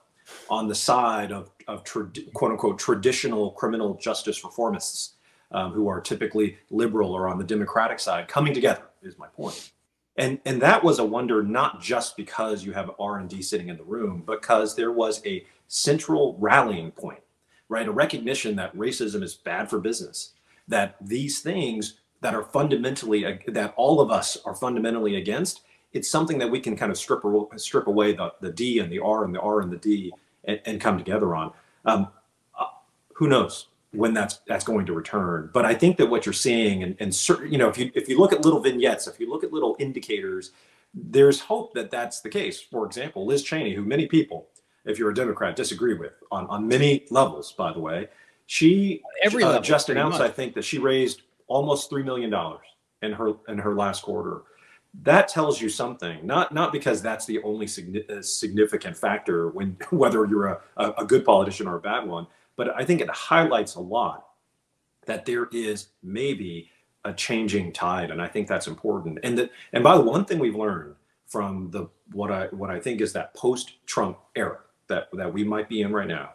on 0.50 0.68
the 0.68 0.76
side 0.76 1.32
of, 1.32 1.52
of 1.68 1.84
trad- 1.84 2.32
quote 2.34 2.52
unquote 2.52 2.80
traditional 2.80 3.52
criminal 3.52 3.96
justice 3.96 4.42
reformists 4.42 5.12
um, 5.52 5.72
who 5.72 5.88
are 5.88 6.02
typically 6.02 6.58
liberal 6.70 7.14
or 7.14 7.28
on 7.28 7.38
the 7.38 7.44
Democratic 7.44 8.00
side 8.00 8.28
coming 8.28 8.54
together 8.54 8.84
is 9.02 9.18
my. 9.18 9.28
And, 10.18 10.40
and 10.46 10.62
that 10.62 10.84
was 10.84 11.00
a 11.00 11.06
wonder 11.06 11.42
not 11.44 11.82
just 11.82 12.18
because 12.18 12.66
you 12.66 12.74
have 12.74 12.92
R&D 13.00 13.42
sitting 13.42 13.70
in 13.70 13.78
the 13.78 13.84
room, 13.84 14.24
because 14.26 14.76
there 14.76 14.92
was 14.92 15.26
a 15.26 15.46
central 15.70 16.36
rallying 16.40 16.92
point, 16.92 17.22
right? 17.70 17.88
A 17.88 17.92
recognition 17.92 18.58
that 18.58 18.76
racism 18.76 19.24
is 19.24 19.36
bad 19.36 19.70
for 19.70 19.80
business, 19.80 20.34
that 20.68 20.98
these 21.00 21.40
things 21.40 22.00
that 22.20 22.36
are 22.36 22.44
fundamentally 22.44 23.40
that 23.48 23.74
all 23.78 24.02
of 24.02 24.12
us 24.12 24.38
are 24.44 24.56
fundamentally 24.56 25.16
against 25.16 25.62
it's 25.94 26.10
something 26.10 26.38
that 26.38 26.50
we 26.50 26.60
can 26.60 26.76
kind 26.76 26.92
of 26.92 26.98
strip 26.98 27.22
strip 27.58 27.88
away 27.88 28.14
the, 28.14 28.32
the 28.42 28.52
d 28.52 28.80
and 28.80 28.92
the 28.92 29.00
r 29.00 29.24
and 29.24 29.34
the 29.34 29.40
r 29.40 29.62
and 29.62 29.72
the 29.72 29.78
d 29.78 30.12
and, 30.46 30.60
and 30.66 30.82
come 30.82 30.98
together 30.98 31.36
on 31.36 31.52
um, 31.86 32.08
uh, 32.60 32.66
who 33.14 33.28
knows 33.28 33.68
when 33.92 34.14
that's 34.14 34.40
that's 34.48 34.64
going 34.64 34.86
to 34.86 34.94
return 34.94 35.50
but 35.54 35.66
i 35.66 35.74
think 35.74 35.98
that 35.98 36.08
what 36.08 36.26
you're 36.26 36.34
seeing 36.34 36.84
and, 36.84 36.96
and 37.00 37.14
certain, 37.14 37.52
you 37.52 37.58
know 37.58 37.70
if 37.70 37.78
you 37.78 37.92
if 37.96 38.08
you 38.08 38.20
look 38.20 38.34
at 38.34 38.42
little 38.42 38.60
vignettes 38.60 39.08
if 39.08 39.20
you 39.20 39.30
look 39.30 39.44
at 39.44 39.52
little 39.52 39.76
indicators 39.80 40.52
there's 40.94 41.40
hope 41.40 41.74
that 41.74 41.92
that's 41.92 42.22
the 42.22 42.30
case 42.30 42.62
for 42.62 42.86
example 42.86 43.26
liz 43.26 43.44
cheney 43.44 43.74
who 43.74 43.84
many 43.84 44.06
people 44.06 44.48
if 44.86 45.00
you're 45.00 45.10
a 45.10 45.16
democrat 45.16 45.56
disagree 45.56 45.94
with 45.96 46.14
on 46.32 46.46
on 46.48 46.68
many 46.68 47.06
levels 47.10 47.52
by 47.54 47.74
the 47.74 47.80
way 47.80 48.08
she 48.46 49.02
Every 49.24 49.44
uh, 49.44 49.48
level, 49.48 49.62
just 49.62 49.90
announced 49.90 50.20
much. 50.20 50.30
i 50.30 50.32
think 50.32 50.54
that 50.54 50.64
she 50.64 50.78
raised 50.78 51.22
almost 51.48 51.90
three 51.90 52.04
million 52.04 52.30
dollars 52.30 52.66
in 53.02 53.12
her 53.14 53.34
in 53.48 53.58
her 53.58 53.76
last 53.76 54.04
quarter. 54.04 54.42
That 55.04 55.28
tells 55.28 55.62
you 55.62 55.70
something. 55.70 56.26
Not 56.26 56.54
not 56.54 56.72
because 56.72 57.02
that's 57.02 57.26
the 57.26 57.42
only 57.44 57.68
uh, 57.68 58.22
significant 58.22 58.98
factor 58.98 59.50
when 59.50 59.78
whether 59.92 60.26
you're 60.26 60.48
a, 60.48 60.62
a, 60.78 60.92
a 61.00 61.06
good 61.06 61.24
politician 61.26 61.68
or 61.68 61.76
a 61.76 61.82
bad 61.82 62.08
one, 62.08 62.28
but 62.56 62.76
I 62.76 62.84
think 62.84 63.02
it 63.02 63.10
highlights 63.10 63.76
a 63.76 63.82
lot 63.82 64.28
that 65.06 65.26
there 65.26 65.48
is 65.52 65.90
maybe 66.04 66.70
a 67.06 67.14
changing 67.14 67.72
tide, 67.72 68.12
and 68.12 68.22
I 68.22 68.28
think 68.28 68.48
that's 68.48 68.68
important. 68.68 69.20
And 69.24 69.38
that 69.38 69.52
and 69.74 69.84
by 69.84 69.96
the 69.96 70.04
one 70.04 70.26
thing 70.26 70.40
we've 70.40 70.56
learned 70.56 70.96
from 71.28 71.70
the 71.72 71.88
what 72.12 72.32
I 72.32 72.48
what 72.48 72.70
I 72.70 72.80
think 72.80 73.02
is 73.02 73.14
that 73.14 73.34
post 73.34 73.86
Trump 73.86 74.18
era 74.36 74.60
that 74.88 75.08
that 75.14 75.32
we 75.32 75.44
might 75.44 75.70
be 75.70 75.82
in 75.82 75.92
right 75.92 76.08
now 76.08 76.32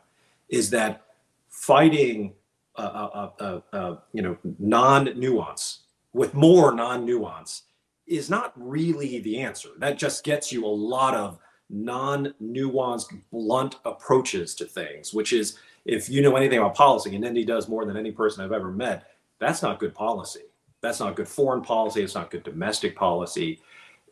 is 0.49 0.71
that 0.71 1.03
fighting 1.49 2.33
a, 2.77 2.83
uh, 2.83 3.31
uh, 3.39 3.61
uh, 3.73 3.97
you 4.13 4.23
know 4.23 4.37
non-nuance 4.59 5.81
with 6.13 6.35
more 6.35 6.75
non-nuance 6.75 7.63
is 8.07 8.29
not 8.31 8.53
really 8.57 9.21
the 9.21 9.41
answer. 9.41 9.71
That 9.79 9.99
just 9.99 10.25
gets 10.25 10.53
you 10.53 10.65
a 10.65 10.69
lot 10.69 11.15
of 11.15 11.39
non-nuanced 11.71 13.21
blunt 13.33 13.77
approaches 13.87 14.55
to 14.55 14.67
things 14.67 15.15
which 15.15 15.33
is 15.33 15.57
if 15.87 16.11
you 16.11 16.21
know 16.21 16.37
anything 16.37 16.59
about 16.59 16.75
policy 16.75 17.17
and 17.17 17.25
Endy 17.25 17.43
does 17.43 17.71
more 17.71 17.87
than 17.87 17.97
any 17.97 18.13
person 18.13 18.45
i've 18.45 18.53
ever 18.53 18.71
met 18.71 19.15
that's 19.39 19.63
not 19.63 19.79
good 19.79 19.95
policy. 19.95 20.41
That's 20.81 21.01
not 21.01 21.17
good 21.17 21.29
foreign 21.29 21.63
policy. 21.63 22.03
It's 22.03 22.15
not 22.15 22.31
good 22.31 22.43
domestic 22.45 22.97
policy. 22.97 23.61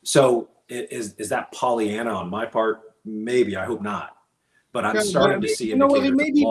So 0.03 0.49
is, 0.69 1.15
is 1.15 1.29
that 1.29 1.53
pollyanna 1.53 2.11
on 2.11 2.31
my 2.31 2.47
part? 2.47 2.81
Maybe. 3.05 3.57
I 3.57 3.65
hope 3.65 3.83
not. 3.83 4.17
But 4.73 4.87
i'm 4.87 4.95
Yeah, 4.97 5.03
starting 5.03 5.39
I 5.39 5.47
to 5.47 5.49
see 5.49 5.69
you 5.69 5.77
know 5.77 5.95
it 5.95 6.05
indicators 6.05 6.17
may 6.17 6.31
be 6.31 6.41